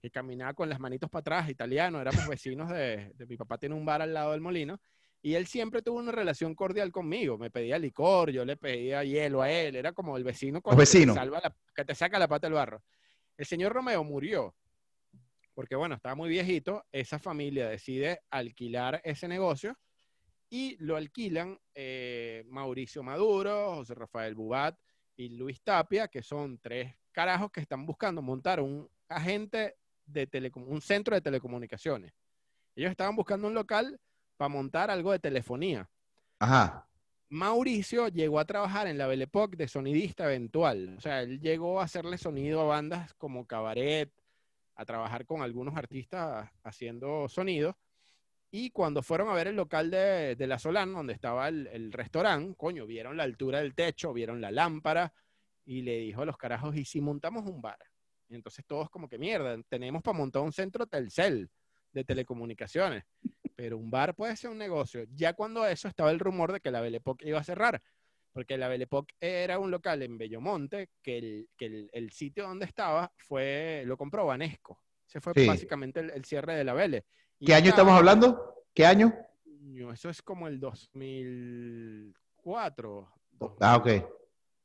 que 0.00 0.10
caminaba 0.10 0.54
con 0.54 0.68
las 0.68 0.78
manitos 0.78 1.10
para 1.10 1.20
atrás, 1.22 1.48
italiano. 1.50 2.00
Éramos 2.00 2.28
vecinos 2.28 2.68
de, 2.70 3.10
de- 3.14 3.26
Mi 3.26 3.36
papá 3.36 3.58
tiene 3.58 3.74
un 3.74 3.84
bar 3.84 4.02
al 4.02 4.14
lado 4.14 4.32
del 4.32 4.40
molino. 4.40 4.78
Y 5.22 5.34
él 5.34 5.46
siempre 5.46 5.82
tuvo 5.82 5.98
una 5.98 6.12
relación 6.12 6.54
cordial 6.54 6.92
conmigo. 6.92 7.36
Me 7.36 7.50
pedía 7.50 7.78
licor, 7.78 8.30
yo 8.30 8.44
le 8.44 8.56
pedía 8.56 9.02
hielo 9.02 9.42
a 9.42 9.50
él. 9.50 9.74
Era 9.76 9.92
como 9.92 10.16
el 10.16 10.22
vecino 10.24 10.62
con 10.62 10.72
que 10.72 10.76
te 11.14 11.20
salva 11.20 11.40
la- 11.42 11.56
que 11.74 11.84
te 11.84 11.94
saca 11.94 12.18
la 12.18 12.28
pata 12.28 12.46
del 12.46 12.54
barro. 12.54 12.82
El 13.36 13.44
señor 13.46 13.72
Romeo 13.72 14.04
murió 14.04 14.54
porque, 15.54 15.74
bueno, 15.74 15.94
estaba 15.94 16.14
muy 16.14 16.28
viejito. 16.28 16.84
Esa 16.92 17.18
familia 17.18 17.68
decide 17.68 18.20
alquilar 18.30 19.00
ese 19.04 19.26
negocio 19.26 19.76
y 20.48 20.76
lo 20.78 20.96
alquilan 20.96 21.58
eh, 21.74 22.44
Mauricio 22.46 23.02
Maduro, 23.02 23.74
José 23.76 23.94
Rafael 23.94 24.34
Bubat 24.34 24.78
y 25.16 25.30
Luis 25.30 25.60
Tapia, 25.62 26.06
que 26.08 26.22
son 26.22 26.58
tres 26.58 26.94
carajos 27.10 27.50
que 27.50 27.60
están 27.60 27.84
buscando 27.84 28.22
montar 28.22 28.60
un 28.60 28.88
agente 29.08 29.76
de 30.04 30.26
telecom 30.26 30.68
un 30.68 30.80
centro 30.80 31.14
de 31.16 31.20
telecomunicaciones. 31.22 32.12
Ellos 32.76 32.90
estaban 32.90 33.16
buscando 33.16 33.48
un 33.48 33.54
local 33.54 33.98
para 34.36 34.48
montar 34.48 34.90
algo 34.90 35.12
de 35.12 35.18
telefonía. 35.18 35.88
ajá, 36.38 36.86
Mauricio 37.28 38.08
llegó 38.08 38.38
a 38.38 38.44
trabajar 38.44 38.86
en 38.86 38.98
la 38.98 39.08
Belle 39.08 39.24
Époque 39.24 39.56
de 39.56 39.66
sonidista 39.66 40.26
eventual. 40.26 40.94
O 40.96 41.00
sea, 41.00 41.22
él 41.22 41.40
llegó 41.40 41.80
a 41.80 41.84
hacerle 41.84 42.18
sonido 42.18 42.60
a 42.60 42.64
bandas 42.64 43.14
como 43.14 43.46
Cabaret, 43.46 44.12
a 44.76 44.84
trabajar 44.84 45.26
con 45.26 45.42
algunos 45.42 45.76
artistas 45.76 46.48
haciendo 46.62 47.28
sonido. 47.28 47.76
Y 48.52 48.70
cuando 48.70 49.02
fueron 49.02 49.28
a 49.28 49.34
ver 49.34 49.48
el 49.48 49.56
local 49.56 49.90
de, 49.90 50.36
de 50.36 50.46
La 50.46 50.58
Solán, 50.58 50.92
donde 50.92 51.14
estaba 51.14 51.48
el, 51.48 51.66
el 51.66 51.92
restaurante, 51.92 52.54
coño, 52.56 52.86
vieron 52.86 53.16
la 53.16 53.24
altura 53.24 53.58
del 53.58 53.74
techo, 53.74 54.12
vieron 54.12 54.40
la 54.40 54.52
lámpara, 54.52 55.12
y 55.64 55.82
le 55.82 55.98
dijo 55.98 56.22
a 56.22 56.26
los 56.26 56.36
carajos, 56.36 56.76
¿y 56.76 56.84
si 56.84 57.00
montamos 57.00 57.44
un 57.44 57.60
bar? 57.60 57.78
Y 58.28 58.36
entonces 58.36 58.64
todos 58.64 58.88
como 58.88 59.08
que 59.08 59.18
mierda, 59.18 59.60
tenemos 59.68 60.00
para 60.02 60.16
montar 60.16 60.42
un 60.42 60.52
centro 60.52 60.86
Telcel 60.86 61.50
de 61.92 62.04
telecomunicaciones, 62.04 63.04
pero 63.56 63.78
un 63.78 63.90
bar 63.90 64.14
puede 64.14 64.36
ser 64.36 64.50
un 64.50 64.58
negocio. 64.58 65.04
Ya 65.14 65.32
cuando 65.32 65.64
eso 65.66 65.88
estaba 65.88 66.10
el 66.10 66.18
rumor 66.20 66.52
de 66.52 66.60
que 66.60 66.70
la 66.70 66.80
Belle 66.82 66.98
Époque 66.98 67.26
iba 67.28 67.40
a 67.40 67.44
cerrar, 67.44 67.82
porque 68.32 68.58
la 68.58 68.68
Belle 68.68 68.84
Époque 68.84 69.14
era 69.18 69.58
un 69.58 69.70
local 69.70 70.02
en 70.02 70.18
Bellomonte, 70.18 70.90
que 71.02 71.16
el, 71.18 71.48
que 71.56 71.64
el, 71.66 71.88
el 71.92 72.12
sitio 72.12 72.46
donde 72.46 72.66
estaba 72.66 73.10
fue, 73.16 73.82
lo 73.86 73.96
compró 73.96 74.26
Vanesco. 74.26 74.78
Ese 75.08 75.20
fue 75.20 75.32
Sí. 75.34 75.46
básicamente 75.46 76.00
el, 76.00 76.10
el 76.10 76.24
cierre 76.24 76.54
de 76.54 76.64
la 76.64 76.74
Belle. 76.74 77.04
¿Qué 77.44 77.54
año 77.54 77.70
estamos 77.70 77.94
hablando? 77.94 78.64
¿Qué 78.74 78.84
año? 78.84 79.14
Eso 79.92 80.10
es 80.10 80.20
como 80.22 80.48
el 80.48 80.60
2004, 80.60 83.08
Ah, 83.60 83.76
ok. 83.76 83.86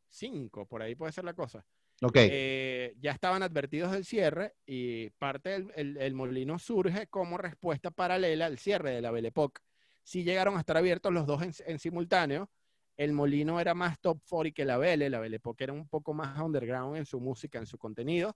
2005, 0.10 0.66
por 0.66 0.82
ahí 0.82 0.96
puede 0.96 1.12
ser 1.14 1.24
la 1.24 1.34
cosa. 1.34 1.66
Ok. 2.04 2.18
Eh, 2.18 2.96
ya 3.00 3.12
estaban 3.12 3.44
advertidos 3.44 3.92
del 3.92 4.06
cierre 4.06 4.56
y 4.66 5.10
parte 5.12 5.50
del 5.50 5.72
el, 5.76 5.98
el 5.98 6.14
molino 6.16 6.58
surge 6.58 7.08
como 7.08 7.38
respuesta 7.38 7.92
paralela 7.92 8.48
al 8.48 8.58
cierre 8.58 8.92
de 8.92 9.02
la 9.02 9.12
Belle 9.12 9.28
Époque. 9.28 9.62
Sí 10.04 10.24
llegaron 10.24 10.58
a 10.58 10.60
estar 10.62 10.78
abiertos 10.78 11.14
los 11.14 11.28
dos 11.28 11.44
en, 11.44 11.54
en 11.66 11.78
simultáneo. 11.80 12.50
El 12.98 13.14
molino 13.14 13.60
era 13.60 13.74
más 13.74 14.00
top 14.00 14.20
40 14.28 14.56
que 14.56 14.66
la 14.66 14.78
Belle, 14.78 15.10
la 15.10 15.20
Belle 15.20 15.36
Époque 15.38 15.64
era 15.64 15.74
un 15.74 15.88
poco 15.88 16.14
más 16.14 16.40
underground 16.40 16.98
en 16.98 17.06
su 17.06 17.20
música, 17.20 17.60
en 17.60 17.66
su 17.68 17.78
contenido, 17.78 18.36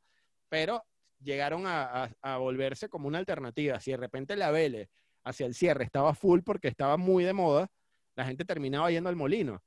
pero 0.49 0.83
llegaron 1.19 1.65
a, 1.65 2.03
a- 2.05 2.11
a 2.21 2.37
volverse 2.37 2.87
como 2.89 3.07
una 3.07 3.17
alternativa. 3.17 3.79
Si 3.79 3.91
de 3.91 3.97
repente 3.97 4.35
la 4.35 4.51
Belle 4.51 4.89
hacia 5.23 5.45
el 5.47 5.55
cierre 5.55 5.83
estaba 5.83 6.13
full 6.13 6.41
porque 6.41 6.67
estaba 6.67 6.97
muy 6.97 7.23
de 7.23 7.33
moda, 7.33 7.67
la 8.15 8.25
gente 8.25 8.45
terminaba 8.45 8.91
yendo 8.91 9.09
al 9.09 9.15
molino 9.15 9.61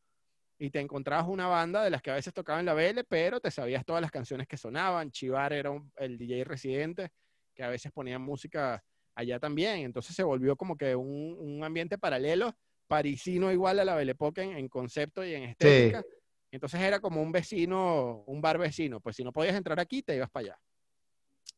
y 0.58 0.70
te 0.70 0.80
encontrabas 0.80 1.28
una 1.28 1.46
banda 1.46 1.84
de 1.84 1.90
las 1.90 2.02
que 2.02 2.10
a 2.10 2.14
veces 2.14 2.34
tocaban 2.34 2.64
la 2.64 2.74
BL, 2.74 3.04
pero 3.04 3.40
te 3.40 3.50
sabías 3.50 3.84
todas 3.84 4.02
las 4.02 4.10
canciones 4.10 4.48
que 4.48 4.56
sonaban. 4.56 5.10
Chivar 5.10 5.52
era 5.52 5.70
un- 5.70 5.92
el 5.96 6.18
DJ 6.18 6.44
residente, 6.44 7.10
que 7.54 7.62
a 7.62 7.68
veces 7.68 7.92
ponía 7.92 8.18
música 8.18 8.82
allá 9.14 9.38
también. 9.38 9.78
Entonces 9.80 10.16
se 10.16 10.24
volvió 10.24 10.56
como 10.56 10.76
que 10.76 10.96
un, 10.96 11.36
un 11.38 11.62
ambiente 11.64 11.96
paralelo, 11.98 12.56
parisino 12.88 13.52
igual 13.52 13.78
a 13.78 13.84
la 13.84 13.94
Belle 13.94 14.12
Époque 14.12 14.42
en, 14.42 14.56
en 14.56 14.68
concepto 14.68 15.24
y 15.24 15.34
en 15.34 15.44
estética. 15.44 16.02
Entonces 16.50 16.80
era 16.80 16.98
como 17.00 17.22
un 17.22 17.30
vecino, 17.30 18.24
un 18.26 18.40
bar 18.40 18.58
vecino. 18.58 19.00
Pues 19.00 19.14
si 19.16 19.22
no 19.22 19.32
podías 19.32 19.54
entrar 19.54 19.78
aquí, 19.78 20.02
te 20.02 20.16
ibas 20.16 20.30
para 20.30 20.46
allá. 20.46 20.58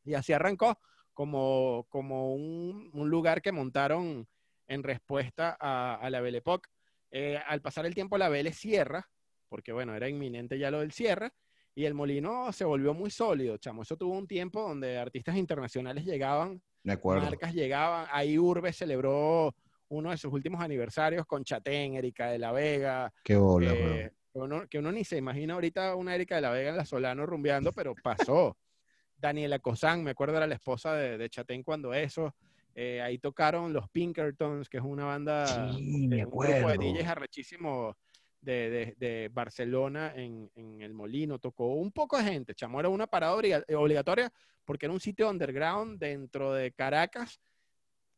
Y 0.04 0.14
así 0.14 0.32
arrancó 0.32 0.78
como, 1.14 1.86
como 1.88 2.34
un, 2.34 2.90
un 2.92 3.10
lugar 3.10 3.40
que 3.42 3.52
montaron 3.52 4.26
en 4.66 4.82
respuesta 4.82 5.56
a, 5.58 5.94
a 5.96 6.10
la 6.10 6.20
Belle 6.20 6.38
Époque. 6.38 6.68
Eh, 7.10 7.38
al 7.46 7.60
pasar 7.60 7.86
el 7.86 7.94
tiempo 7.94 8.18
la 8.18 8.28
Vélez 8.28 8.56
cierra, 8.56 9.08
porque 9.48 9.72
bueno, 9.72 9.94
era 9.94 10.08
inminente 10.08 10.58
ya 10.58 10.70
lo 10.70 10.80
del 10.80 10.92
cierre, 10.92 11.32
y 11.74 11.84
el 11.84 11.94
molino 11.94 12.52
se 12.52 12.64
volvió 12.64 12.94
muy 12.94 13.10
sólido, 13.10 13.56
chamo. 13.58 13.82
Eso 13.82 13.96
tuvo 13.96 14.16
un 14.16 14.26
tiempo 14.26 14.60
donde 14.60 14.98
artistas 14.98 15.36
internacionales 15.36 16.04
llegaban, 16.04 16.62
acuerdo. 16.88 17.22
marcas 17.22 17.54
llegaban, 17.54 18.06
ahí 18.12 18.38
Urbe 18.38 18.72
celebró 18.72 19.54
uno 19.88 20.10
de 20.10 20.16
sus 20.16 20.32
últimos 20.32 20.60
aniversarios 20.60 21.26
con 21.26 21.44
Chatén, 21.44 21.94
Erika 21.94 22.30
de 22.30 22.38
la 22.38 22.52
Vega, 22.52 23.12
Qué 23.24 23.36
bola, 23.36 23.72
eh, 23.72 23.82
weón. 23.82 24.10
que, 24.32 24.38
uno, 24.38 24.68
que 24.68 24.78
uno 24.78 24.92
ni 24.92 25.04
se 25.04 25.16
imagina 25.16 25.54
ahorita 25.54 25.96
una 25.96 26.14
Erika 26.14 26.36
de 26.36 26.42
la 26.42 26.50
Vega 26.50 26.70
en 26.70 26.76
la 26.76 26.84
Solano 26.84 27.26
rumbeando, 27.26 27.72
pero 27.72 27.94
pasó. 27.94 28.56
Daniela 29.16 29.58
Cosán, 29.58 30.02
me 30.02 30.12
acuerdo 30.12 30.36
era 30.36 30.46
la 30.46 30.54
esposa 30.54 30.94
de, 30.94 31.18
de 31.18 31.28
Chatén 31.28 31.62
cuando 31.62 31.92
eso. 31.92 32.34
Eh, 32.74 33.00
ahí 33.02 33.18
tocaron 33.18 33.72
los 33.72 33.88
Pinkertons, 33.90 34.68
que 34.68 34.78
es 34.78 34.82
una 34.84 35.04
banda, 35.04 35.72
Sí, 35.72 35.80
un 36.24 36.30
grupo 36.30 36.70
de. 36.70 36.78
DJs 36.78 37.06
arrechísimo 37.08 37.96
de, 38.40 38.70
de- 38.70 38.94
de 38.96 39.28
Barcelona 39.32 40.12
en, 40.14 40.50
en 40.54 40.80
el 40.82 40.94
Molino. 40.94 41.38
Tocó 41.38 41.74
un 41.74 41.92
poco 41.92 42.16
de 42.16 42.24
gente, 42.24 42.54
chamo, 42.54 42.80
era 42.80 42.88
una 42.88 43.06
parada 43.06 43.36
eh, 43.42 43.74
obligatoria 43.74 44.32
porque 44.64 44.86
era 44.86 44.92
un 44.94 45.00
sitio 45.00 45.28
underground 45.28 45.98
dentro 45.98 46.52
de 46.54 46.72
Caracas 46.72 47.40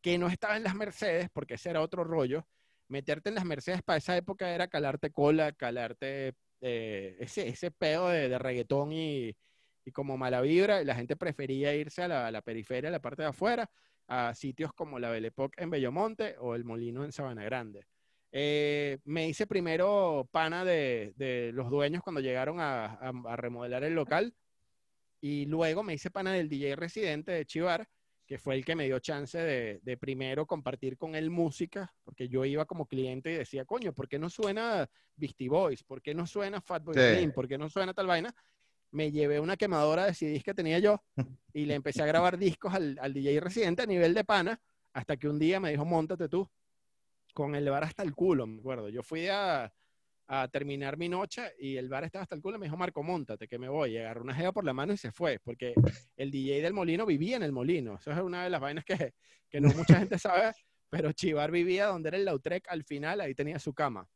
que 0.00 0.18
no 0.18 0.26
estaba 0.28 0.56
en 0.56 0.64
las 0.64 0.74
Mercedes, 0.74 1.28
porque 1.32 1.54
ese 1.54 1.70
era 1.70 1.80
otro 1.80 2.04
rollo. 2.04 2.46
Meterte 2.88 3.28
en 3.30 3.36
las 3.36 3.44
Mercedes 3.44 3.82
para 3.82 3.98
esa 3.98 4.16
época 4.16 4.50
era 4.54 4.68
calarte 4.68 5.10
cola, 5.10 5.52
calarte 5.52 6.34
eh, 6.60 7.16
ese, 7.20 7.48
ese 7.48 7.70
pedo 7.70 8.08
de, 8.08 8.28
de 8.28 8.38
reggaetón 8.38 8.92
y, 8.92 9.34
y 9.84 9.92
como 9.92 10.16
mala 10.18 10.40
vibra. 10.40 10.82
Y 10.82 10.84
la 10.84 10.94
gente 10.96 11.16
prefería 11.16 11.74
irse 11.74 12.02
a 12.02 12.08
la, 12.08 12.26
a 12.26 12.30
la 12.30 12.42
periferia, 12.42 12.88
a 12.88 12.92
la 12.92 13.00
parte 13.00 13.22
de 13.22 13.28
afuera, 13.28 13.70
a 14.08 14.34
sitios 14.34 14.72
como 14.74 14.98
la 14.98 15.10
Belle 15.10 15.28
Époque 15.28 15.62
en 15.62 15.70
Bellomonte 15.70 16.36
o 16.38 16.54
el 16.54 16.64
Molino 16.64 17.04
en 17.04 17.12
Sabana 17.12 17.44
Grande. 17.44 17.86
Eh, 18.30 18.98
me 19.04 19.28
hice 19.28 19.46
primero 19.46 20.28
pana 20.30 20.64
de, 20.64 21.12
de 21.16 21.50
los 21.52 21.68
dueños 21.70 22.02
cuando 22.02 22.20
llegaron 22.20 22.60
a, 22.60 22.84
a- 22.86 23.12
a 23.26 23.36
remodelar 23.36 23.84
el 23.84 23.94
local 23.94 24.34
y 25.20 25.46
luego 25.46 25.82
me 25.82 25.94
hice 25.94 26.10
pana 26.10 26.32
del 26.32 26.48
DJ 26.48 26.74
residente 26.76 27.32
de 27.32 27.44
Chivar, 27.46 27.86
que 28.26 28.38
fue 28.38 28.54
el 28.54 28.64
que 28.64 28.74
me 28.74 28.86
dio 28.86 28.98
chance 28.98 29.36
de, 29.38 29.80
de 29.82 29.96
primero 29.98 30.46
compartir 30.46 30.96
con 30.96 31.14
él 31.14 31.30
música, 31.30 31.92
porque 32.04 32.28
yo 32.28 32.44
iba 32.44 32.64
como 32.64 32.86
cliente 32.86 33.32
y 33.32 33.36
decía, 33.36 33.64
coño, 33.64 33.92
¿por 33.92 34.08
qué 34.08 34.18
no 34.18 34.30
suena 34.30 34.88
Beastie 35.16 35.48
Boys? 35.48 35.84
¿Por 35.84 36.00
qué 36.00 36.14
no 36.14 36.26
suena 36.26 36.60
Fatboy 36.60 36.94
Sí. 36.94 37.00
Slim? 37.16 37.32
¿Por 37.32 37.46
qué 37.46 37.58
no 37.58 37.68
suena 37.68 37.92
tal 37.92 38.06
vaina? 38.06 38.34
Me 38.92 39.10
llevé 39.10 39.40
una 39.40 39.56
quemadora 39.56 40.06
de 40.06 40.14
CDs 40.14 40.44
que 40.44 40.54
tenía 40.54 40.78
yo 40.78 41.02
y 41.52 41.64
le 41.64 41.74
empecé 41.74 42.02
a 42.02 42.06
grabar 42.06 42.38
discos 42.38 42.72
al, 42.72 42.98
al 43.00 43.12
DJ 43.12 43.40
residente 43.40 43.82
a 43.82 43.86
nivel 43.86 44.14
de 44.14 44.24
pana, 44.24 44.60
hasta 44.92 45.16
que 45.16 45.28
un 45.28 45.38
día 45.38 45.60
me 45.60 45.70
dijo, 45.70 45.84
montate 45.84 46.28
tú, 46.28 46.48
con 47.34 47.54
el 47.54 47.68
bar 47.68 47.84
hasta 47.84 48.02
el 48.02 48.14
culo, 48.14 48.46
me 48.46 48.60
acuerdo. 48.60 48.88
Yo 48.88 49.02
fui 49.02 49.26
a, 49.28 49.72
a 50.28 50.48
terminar 50.48 50.96
mi 50.96 51.08
noche 51.08 51.52
y 51.58 51.76
el 51.76 51.88
bar 51.88 52.04
estaba 52.04 52.22
hasta 52.22 52.34
el 52.34 52.42
culo 52.42 52.58
me 52.58 52.66
dijo, 52.66 52.76
Marco, 52.76 53.02
montate, 53.02 53.48
que 53.48 53.58
me 53.58 53.68
voy. 53.68 53.92
Y 53.92 53.98
agarró 53.98 54.22
una 54.22 54.34
jeva 54.34 54.52
por 54.52 54.64
la 54.64 54.72
mano 54.72 54.92
y 54.92 54.96
se 54.96 55.12
fue, 55.12 55.38
porque 55.42 55.74
el 56.16 56.30
DJ 56.30 56.62
del 56.62 56.72
Molino 56.72 57.04
vivía 57.06 57.36
en 57.36 57.42
el 57.42 57.52
Molino. 57.52 57.96
Eso 57.96 58.12
es 58.12 58.18
una 58.18 58.44
de 58.44 58.50
las 58.50 58.60
vainas 58.60 58.84
que, 58.84 59.14
que 59.48 59.60
no 59.60 59.68
mucha 59.74 59.98
gente 59.98 60.18
sabe, 60.18 60.52
pero 60.88 61.12
Chivar 61.12 61.50
vivía 61.50 61.86
donde 61.86 62.08
era 62.08 62.18
el 62.18 62.24
Lautrec 62.24 62.66
al 62.68 62.84
final, 62.84 63.20
ahí 63.20 63.34
tenía 63.34 63.58
su 63.58 63.74
cama. 63.74 64.08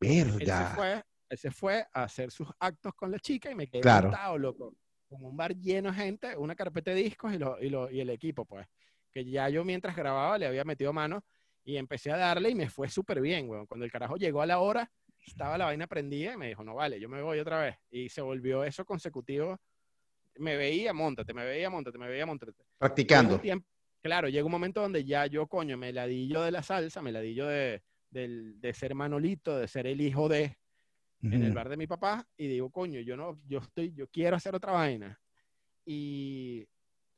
Él 0.00 0.30
se 0.32 0.38
Verga. 0.38 0.74
fue, 0.74 1.02
él 1.28 1.38
se 1.38 1.50
fue 1.50 1.84
a 1.92 2.04
hacer 2.04 2.30
sus 2.30 2.48
actos 2.58 2.94
con 2.94 3.10
la 3.10 3.18
chica 3.18 3.50
y 3.50 3.54
me 3.54 3.66
quedé 3.66 3.82
Claro. 3.82 4.08
montado, 4.08 4.38
loco. 4.38 4.74
Con 5.08 5.24
un 5.24 5.36
bar 5.36 5.54
lleno 5.56 5.90
de 5.90 5.96
gente, 5.96 6.36
una 6.36 6.54
carpeta 6.54 6.90
de 6.90 7.02
discos 7.02 7.32
y, 7.34 7.38
lo, 7.38 7.60
y, 7.62 7.70
lo- 7.70 7.90
y 7.90 8.00
el 8.00 8.10
equipo, 8.10 8.44
pues. 8.44 8.66
Que 9.12 9.24
ya 9.24 9.48
yo 9.48 9.64
mientras 9.64 9.96
grababa 9.96 10.36
le 10.38 10.46
había 10.46 10.64
metido 10.64 10.92
mano 10.92 11.24
y 11.64 11.76
empecé 11.76 12.10
a 12.12 12.16
darle 12.16 12.50
y 12.50 12.54
me 12.54 12.68
fue 12.68 12.88
súper 12.88 13.20
bien, 13.20 13.48
weón. 13.48 13.66
Cuando 13.66 13.84
el 13.84 13.90
carajo 13.92 14.16
llegó 14.16 14.42
a 14.42 14.46
la 14.46 14.58
hora, 14.60 14.90
estaba 15.26 15.56
la 15.58 15.64
vaina 15.66 15.86
prendida 15.86 16.34
y 16.34 16.36
me 16.36 16.48
dijo, 16.48 16.62
no 16.64 16.74
vale, 16.74 17.00
yo 17.00 17.08
me 17.08 17.22
voy 17.22 17.38
otra 17.38 17.60
vez. 17.60 17.76
Y 17.90 18.08
se 18.10 18.20
volvió 18.20 18.64
eso 18.64 18.84
consecutivo. 18.84 19.58
Me 20.36 20.56
veía, 20.56 20.92
montate, 20.92 21.34
me 21.34 21.44
veía, 21.44 21.68
montate, 21.70 21.98
me 21.98 22.08
veía, 22.08 22.24
montate. 22.26 22.52
Practicando. 22.78 23.40
tiempo- 23.40 23.66
claro, 24.02 24.28
llega 24.28 24.44
un 24.44 24.52
momento 24.52 24.80
donde 24.82 25.04
ya 25.04 25.26
yo, 25.26 25.46
coño, 25.46 25.76
me 25.76 25.92
ladillo 25.92 26.42
de 26.42 26.52
la 26.52 26.62
salsa, 26.62 27.02
me 27.02 27.12
ladillo 27.12 27.46
de, 27.46 27.82
del- 28.10 28.60
de 28.60 28.72
ser 28.74 28.94
Manolito, 28.94 29.58
de 29.58 29.66
ser 29.68 29.86
el 29.86 30.00
hijo 30.00 30.28
de, 30.28 30.57
en 31.22 31.42
el 31.42 31.52
bar 31.52 31.68
de 31.68 31.76
mi 31.76 31.86
papá, 31.86 32.26
y 32.36 32.46
digo, 32.46 32.70
coño, 32.70 33.00
yo 33.00 33.16
no, 33.16 33.40
yo 33.46 33.58
estoy, 33.58 33.92
yo 33.92 34.06
quiero 34.08 34.36
hacer 34.36 34.54
otra 34.54 34.72
vaina. 34.72 35.18
Y 35.84 36.66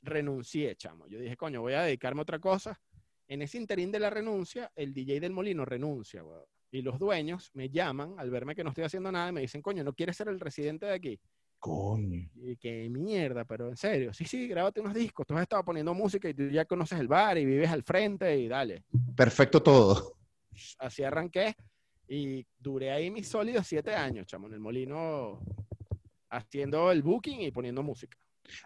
renuncié, 0.02 0.76
chamo. 0.76 1.06
Yo 1.06 1.18
dije, 1.18 1.36
coño, 1.36 1.60
voy 1.60 1.74
a 1.74 1.82
dedicarme 1.82 2.20
a 2.20 2.22
otra 2.22 2.38
cosa. 2.38 2.80
En 3.28 3.42
ese 3.42 3.58
interín 3.58 3.92
de 3.92 4.00
la 4.00 4.10
renuncia, 4.10 4.72
el 4.74 4.94
DJ 4.94 5.20
del 5.20 5.32
Molino 5.32 5.64
renuncia, 5.64 6.24
weón. 6.24 6.44
Y 6.72 6.82
los 6.82 6.98
dueños 6.98 7.50
me 7.54 7.68
llaman 7.68 8.14
al 8.16 8.30
verme 8.30 8.54
que 8.54 8.62
no 8.62 8.70
estoy 8.70 8.84
haciendo 8.84 9.10
nada 9.10 9.28
y 9.28 9.32
me 9.32 9.40
dicen, 9.40 9.60
coño, 9.60 9.82
¿no 9.82 9.92
quieres 9.92 10.16
ser 10.16 10.28
el 10.28 10.38
residente 10.38 10.86
de 10.86 10.92
aquí? 10.92 11.20
Coño. 11.58 12.30
Y 12.36 12.56
qué 12.56 12.88
mierda, 12.88 13.44
pero 13.44 13.68
en 13.68 13.76
serio, 13.76 14.12
sí, 14.12 14.24
sí, 14.24 14.46
grábate 14.46 14.80
unos 14.80 14.94
discos, 14.94 15.26
tú 15.26 15.34
has 15.34 15.42
estado 15.42 15.64
poniendo 15.64 15.92
música 15.92 16.28
y 16.28 16.34
tú 16.34 16.48
ya 16.48 16.64
conoces 16.64 17.00
el 17.00 17.08
bar 17.08 17.36
y 17.38 17.44
vives 17.44 17.70
al 17.70 17.82
frente 17.82 18.38
y 18.38 18.46
dale. 18.48 18.84
Perfecto 19.16 19.60
todo. 19.62 20.16
Así 20.78 21.02
arranqué 21.02 21.56
y 22.12 22.44
duré 22.58 22.90
ahí 22.90 23.08
mis 23.08 23.28
sólidos 23.28 23.68
siete 23.68 23.94
años, 23.94 24.26
chamo, 24.26 24.48
en 24.48 24.54
el 24.54 24.60
molino 24.60 25.40
haciendo 26.28 26.90
el 26.90 27.02
booking 27.02 27.42
y 27.42 27.50
poniendo 27.52 27.82
música. 27.84 28.18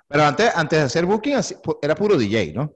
Pero 0.08 0.22
antes, 0.24 0.50
antes 0.54 0.78
de 0.78 0.84
hacer 0.86 1.04
booking, 1.04 1.36
era 1.82 1.94
puro 1.94 2.16
DJ, 2.16 2.52
¿no? 2.54 2.72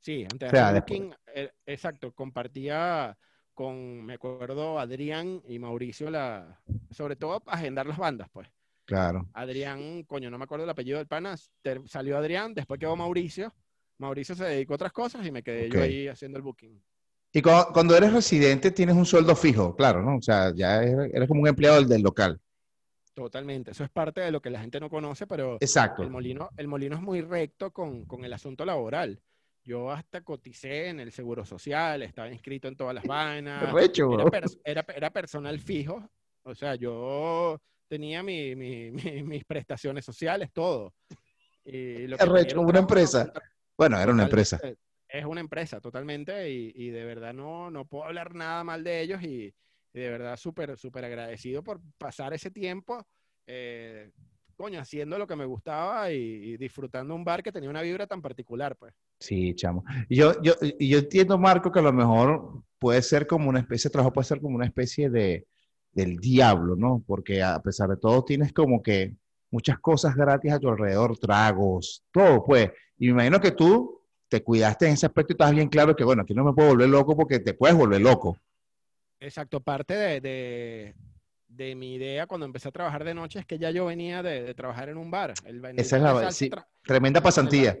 Sí, 0.00 0.22
antes 0.22 0.48
O 0.48 0.52
de 0.52 0.58
hacer 0.58 0.74
después- 0.74 1.00
booking, 1.00 1.14
eh, 1.34 1.50
exacto, 1.66 2.12
compartía 2.14 3.16
con, 3.52 4.02
me 4.06 4.14
acuerdo, 4.14 4.78
Adrián 4.78 5.42
y 5.46 5.58
Mauricio, 5.58 6.10
la, 6.10 6.58
sobre 6.90 7.16
todo 7.16 7.42
agendar 7.46 7.84
las 7.86 7.98
bandas, 7.98 8.28
pues. 8.32 8.48
Claro. 8.86 9.28
Adrián, 9.34 10.02
coño, 10.04 10.30
no 10.30 10.38
me 10.38 10.44
acuerdo 10.44 10.64
el 10.64 10.70
apellido 10.70 10.96
del 10.96 11.06
pana, 11.06 11.36
salió 11.86 12.16
Adrián, 12.16 12.54
después 12.54 12.80
quedó 12.80 12.96
Mauricio. 12.96 13.54
Mauricio 13.98 14.34
se 14.34 14.44
dedicó 14.44 14.72
a 14.72 14.76
otras 14.76 14.92
cosas 14.92 15.26
y 15.26 15.30
me 15.30 15.42
quedé 15.42 15.68
yo 15.68 15.82
ahí 15.82 16.08
haciendo 16.08 16.38
el 16.38 16.42
booking. 16.42 16.82
Y 17.32 17.42
cu- 17.42 17.50
cuando 17.72 17.96
eres 17.96 18.12
residente 18.12 18.70
tienes 18.72 18.96
un 18.96 19.06
sueldo 19.06 19.36
fijo, 19.36 19.74
claro, 19.76 20.02
¿no? 20.02 20.16
O 20.16 20.22
sea, 20.22 20.52
ya 20.54 20.82
eres, 20.82 21.10
eres 21.14 21.28
como 21.28 21.42
un 21.42 21.48
empleado 21.48 21.76
del, 21.76 21.88
del 21.88 22.02
local. 22.02 22.40
Totalmente. 23.14 23.72
Eso 23.72 23.84
es 23.84 23.90
parte 23.90 24.20
de 24.20 24.30
lo 24.30 24.40
que 24.40 24.50
la 24.50 24.60
gente 24.60 24.80
no 24.80 24.88
conoce, 24.88 25.26
pero 25.26 25.56
Exacto. 25.60 26.02
el 26.02 26.10
molino, 26.10 26.48
el 26.56 26.68
molino 26.68 26.96
es 26.96 27.02
muy 27.02 27.20
recto 27.20 27.70
con, 27.72 28.04
con 28.04 28.24
el 28.24 28.32
asunto 28.32 28.64
laboral. 28.64 29.20
Yo 29.62 29.90
hasta 29.90 30.22
coticé 30.22 30.88
en 30.88 31.00
el 31.00 31.12
Seguro 31.12 31.44
Social, 31.44 32.02
estaba 32.02 32.30
inscrito 32.32 32.66
en 32.66 32.76
todas 32.76 32.94
las 32.94 33.04
vainas. 33.04 33.72
Recho, 33.72 34.10
Era, 34.32 34.46
era- 34.64 34.86
era 34.96 35.10
personal 35.10 35.58
fijo. 35.60 36.02
O 36.44 36.54
sea, 36.54 36.74
yo 36.76 37.60
tenía 37.88 38.22
mi- 38.22 38.56
mi- 38.56 38.90
mi- 38.90 39.22
mis 39.22 39.44
prestaciones 39.44 40.04
sociales, 40.04 40.50
todo. 40.52 40.94
Y 41.64 42.06
lo 42.06 42.16
que 42.16 42.24
tenía 42.24 42.40
era 42.42 42.60
un 42.60 42.66
una 42.66 42.78
empresa. 42.78 43.32
Bueno, 43.76 43.98
era 44.00 44.10
una 44.12 44.24
empresa. 44.24 44.58
Es 45.12 45.24
una 45.24 45.40
empresa, 45.40 45.80
totalmente, 45.80 46.50
y, 46.50 46.72
y 46.74 46.90
de 46.90 47.04
verdad 47.04 47.34
no, 47.34 47.70
no 47.70 47.84
puedo 47.84 48.04
hablar 48.04 48.34
nada 48.34 48.62
mal 48.64 48.84
de 48.84 49.00
ellos 49.00 49.22
y, 49.22 49.52
de 49.92 50.08
verdad 50.08 50.36
súper, 50.36 50.76
súper 50.76 51.04
agradecido 51.04 51.62
por 51.62 51.80
pasar 51.98 52.32
ese 52.32 52.50
tiempo, 52.50 53.04
eh, 53.46 54.10
coño, 54.56 54.80
haciendo 54.80 55.18
lo 55.18 55.26
que 55.26 55.36
me 55.36 55.46
gustaba 55.46 56.12
y, 56.12 56.56
disfrutando 56.56 57.14
un 57.14 57.24
bar 57.24 57.42
que 57.42 57.50
tenía 57.50 57.70
una 57.70 57.82
vibra 57.82 58.06
tan 58.06 58.22
particular, 58.22 58.76
pues. 58.76 58.94
Sí, 59.18 59.54
chamo. 59.54 59.84
Yo, 60.08 60.40
yo, 60.42 60.54
yo 60.78 60.98
entiendo, 60.98 61.38
Marco, 61.38 61.72
que 61.72 61.80
a 61.80 61.82
lo 61.82 61.92
mejor 61.92 62.62
puede 62.78 63.02
ser 63.02 63.26
como 63.26 63.48
una 63.48 63.60
especie 63.60 63.88
de 63.88 63.92
trabajo, 63.92 64.12
puede 64.12 64.26
ser 64.26 64.40
como 64.40 64.56
una 64.56 64.66
especie 64.66 65.10
de 65.10 65.46
del 65.92 66.18
diablo, 66.18 66.76
¿no? 66.76 67.02
Porque 67.04 67.42
a 67.42 67.60
pesar 67.60 67.88
de 67.88 67.96
todo 67.96 68.24
tienes 68.24 68.52
como 68.52 68.80
que 68.80 69.16
muchas 69.50 69.80
cosas 69.80 70.14
gratis 70.14 70.52
a 70.52 70.60
tu 70.60 70.68
alrededor, 70.68 71.18
tragos, 71.18 72.04
todo, 72.12 72.44
pues. 72.44 72.70
Y 72.98 73.06
me 73.06 73.12
imagino 73.12 73.40
que 73.40 73.50
tú 73.50 73.99
te 74.30 74.42
cuidaste 74.42 74.86
en 74.86 74.92
ese 74.94 75.06
aspecto 75.06 75.32
y 75.32 75.34
estás 75.34 75.50
bien 75.52 75.68
claro 75.68 75.94
que, 75.94 76.04
bueno, 76.04 76.22
aquí 76.22 76.32
no 76.34 76.44
me 76.44 76.52
puedo 76.54 76.70
volver 76.70 76.88
loco 76.88 77.16
porque 77.16 77.40
te 77.40 77.52
puedes 77.52 77.76
volver 77.76 78.00
loco. 78.00 78.38
Exacto, 79.18 79.60
parte 79.60 79.94
de, 79.94 80.20
de, 80.20 80.94
de 81.48 81.74
mi 81.74 81.94
idea 81.96 82.26
cuando 82.26 82.46
empecé 82.46 82.68
a 82.68 82.72
trabajar 82.72 83.04
de 83.04 83.12
noche 83.12 83.40
es 83.40 83.46
que 83.46 83.58
ya 83.58 83.70
yo 83.70 83.86
venía 83.86 84.22
de, 84.22 84.42
de 84.42 84.54
trabajar 84.54 84.88
en 84.88 84.96
un 84.96 85.10
bar. 85.10 85.34
El, 85.44 85.56
en 85.58 85.66
el 85.66 85.78
Esa 85.78 85.96
es 85.96 86.02
la- 86.02 86.32
sí. 86.32 86.50
Tremenda 86.84 87.20
pasantía. 87.22 87.76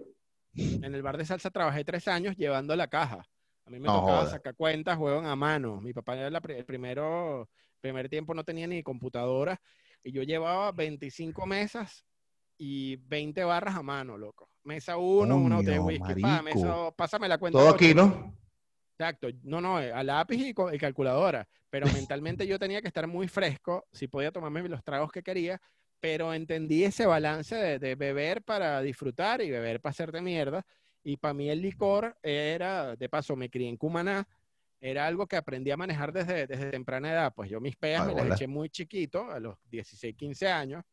En 0.54 0.94
el 0.94 1.02
bar 1.02 1.16
de 1.16 1.24
salsa 1.24 1.50
trabajé 1.50 1.84
tres 1.84 2.08
años 2.08 2.36
llevando 2.36 2.74
la 2.76 2.88
caja. 2.88 3.24
A 3.64 3.70
mí 3.70 3.78
me 3.78 3.86
No 3.88 4.00
tocaba 4.00 4.26
sacar 4.26 4.54
cuentas, 4.56 4.98
juegan 4.98 5.26
a 5.26 5.36
mano. 5.36 5.80
Mi 5.80 5.92
papá 5.92 6.16
era 6.16 6.30
la 6.30 6.42
el 6.44 6.64
primero, 6.64 7.48
primer 7.80 8.08
tiempo 8.08 8.34
no 8.34 8.44
tenía 8.44 8.66
ni 8.66 8.82
computadora 8.82 9.60
y 10.02 10.12
yo 10.12 10.22
llevaba 10.24 10.72
25 10.72 11.46
mesas 11.46 12.04
y 12.58 12.96
20 12.96 13.44
barras 13.44 13.76
a 13.76 13.82
mano, 13.82 14.18
loco. 14.18 14.49
Mesa 14.64 14.96
1, 14.96 15.36
una 15.36 15.56
botella 15.56 15.72
de 15.72 15.78
whisky. 15.80 16.20
Pa, 16.20 16.42
mesa 16.42 16.66
dos, 16.66 16.94
pásame 16.94 17.28
la 17.28 17.38
cuenta. 17.38 17.58
Todo 17.58 17.70
aquí, 17.70 17.94
¿no? 17.94 18.36
Exacto. 18.98 19.28
No, 19.42 19.60
no, 19.60 19.80
eh, 19.80 19.92
a 19.92 20.02
lápiz 20.02 20.36
y, 20.36 20.50
y 20.50 20.78
calculadora. 20.78 21.48
Pero 21.70 21.86
mentalmente 21.92 22.46
yo 22.46 22.58
tenía 22.58 22.82
que 22.82 22.88
estar 22.88 23.06
muy 23.06 23.28
fresco, 23.28 23.86
si 23.92 24.08
podía 24.08 24.32
tomarme 24.32 24.68
los 24.68 24.84
tragos 24.84 25.10
que 25.10 25.22
quería, 25.22 25.60
pero 26.00 26.34
entendí 26.34 26.84
ese 26.84 27.06
balance 27.06 27.54
de, 27.54 27.78
de 27.78 27.94
beber 27.94 28.42
para 28.42 28.80
disfrutar 28.82 29.40
y 29.40 29.50
beber 29.50 29.80
para 29.80 29.90
hacerte 29.92 30.20
mierda. 30.20 30.64
Y 31.02 31.16
para 31.16 31.32
mí 31.32 31.48
el 31.48 31.62
licor 31.62 32.16
era, 32.22 32.96
de 32.96 33.08
paso, 33.08 33.36
me 33.36 33.48
crié 33.48 33.68
en 33.68 33.76
Cumaná, 33.76 34.26
era 34.80 35.06
algo 35.06 35.26
que 35.26 35.36
aprendí 35.36 35.70
a 35.70 35.76
manejar 35.76 36.12
desde, 36.12 36.46
desde 36.46 36.70
temprana 36.70 37.12
edad. 37.12 37.32
Pues 37.34 37.50
yo 37.50 37.60
mis 37.60 37.76
peas 37.76 38.02
Ah, 38.02 38.06
me 38.06 38.14
las 38.14 38.36
eché 38.36 38.46
muy 38.46 38.70
chiquito, 38.70 39.30
a 39.30 39.38
los 39.38 39.56
16, 39.70 40.16
15 40.16 40.48
años. 40.48 40.84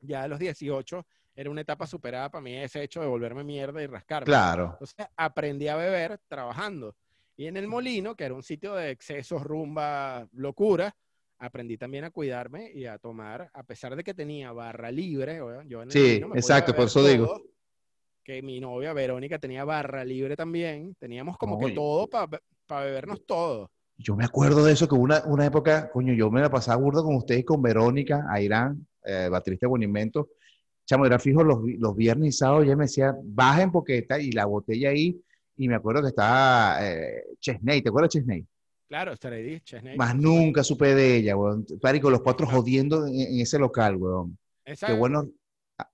Ya 0.00 0.22
a 0.22 0.28
los 0.28 0.38
18 0.38 1.04
era 1.38 1.50
una 1.50 1.60
etapa 1.60 1.86
superada 1.86 2.28
para 2.32 2.42
mí 2.42 2.56
ese 2.56 2.82
hecho 2.82 3.00
de 3.00 3.06
volverme 3.06 3.44
mierda 3.44 3.80
y 3.80 3.86
rascarme. 3.86 4.24
Claro. 4.26 4.70
Entonces 4.72 5.06
aprendí 5.16 5.68
a 5.68 5.76
beber 5.76 6.18
trabajando. 6.26 6.96
Y 7.36 7.46
en 7.46 7.56
el 7.56 7.68
molino, 7.68 8.16
que 8.16 8.24
era 8.24 8.34
un 8.34 8.42
sitio 8.42 8.74
de 8.74 8.90
excesos, 8.90 9.40
rumba, 9.44 10.26
locura, 10.32 10.92
aprendí 11.38 11.78
también 11.78 12.02
a 12.02 12.10
cuidarme 12.10 12.72
y 12.74 12.86
a 12.86 12.98
tomar, 12.98 13.48
a 13.54 13.62
pesar 13.62 13.94
de 13.94 14.02
que 14.02 14.14
tenía 14.14 14.50
barra 14.50 14.90
libre. 14.90 15.36
Yo 15.68 15.82
en 15.82 15.88
el 15.88 15.92
Sí, 15.92 16.00
molino 16.00 16.26
me 16.26 16.30
podía 16.30 16.40
exacto, 16.40 16.74
por 16.74 16.86
eso 16.86 17.06
digo. 17.06 17.26
todo, 17.26 17.42
Que 18.24 18.42
mi 18.42 18.58
novia 18.58 18.92
Verónica 18.92 19.38
tenía 19.38 19.64
barra 19.64 20.04
libre 20.04 20.34
también. 20.34 20.96
Teníamos 20.98 21.38
como 21.38 21.56
Oye. 21.58 21.68
que 21.68 21.74
todo 21.76 22.08
para 22.08 22.84
bebernos 22.84 23.24
todo. 23.24 23.70
Yo 23.96 24.16
me 24.16 24.24
acuerdo 24.24 24.64
de 24.64 24.72
eso, 24.72 24.88
que 24.88 24.96
una, 24.96 25.22
una 25.26 25.46
época, 25.46 25.88
coño, 25.92 26.14
yo 26.14 26.32
me 26.32 26.40
la 26.40 26.50
pasaba 26.50 26.82
burda 26.82 27.00
con 27.04 27.14
ustedes, 27.14 27.44
con 27.44 27.62
Verónica, 27.62 28.26
Airán, 28.28 28.84
eh, 29.04 29.28
baterista 29.30 29.66
de 29.66 29.70
Bonimento. 29.70 30.30
Chamo, 30.88 31.04
era 31.04 31.18
fijo 31.18 31.44
los, 31.44 31.58
los 31.78 31.94
viernes 31.94 32.28
y 32.30 32.32
sábados, 32.32 32.64
ella 32.64 32.74
me 32.74 32.84
decía, 32.84 33.14
bajen 33.22 33.70
porque 33.70 33.98
está, 33.98 34.18
y 34.18 34.32
la 34.32 34.46
botella 34.46 34.88
ahí, 34.88 35.20
y 35.58 35.68
me 35.68 35.74
acuerdo 35.74 36.00
que 36.00 36.08
estaba 36.08 36.78
eh, 36.80 37.24
Chesney, 37.38 37.82
¿te 37.82 37.90
acuerdas 37.90 38.10
de 38.14 38.20
Chesney? 38.20 38.46
Claro, 38.88 39.14
Staredy, 39.14 39.60
Chesney. 39.60 39.98
Más 39.98 40.16
nunca 40.16 40.64
supe 40.64 40.94
de 40.94 41.16
ella, 41.16 41.36
weón. 41.36 41.66
Parico, 41.78 42.10
los 42.10 42.22
cuatro 42.22 42.46
jodiendo 42.46 43.06
en, 43.06 43.20
en 43.20 43.40
ese 43.40 43.58
local, 43.58 43.96
weón. 43.96 44.38
Qué 44.64 44.72
Exacto. 44.72 44.96
buenos, 44.96 45.26
ah, 45.76 45.90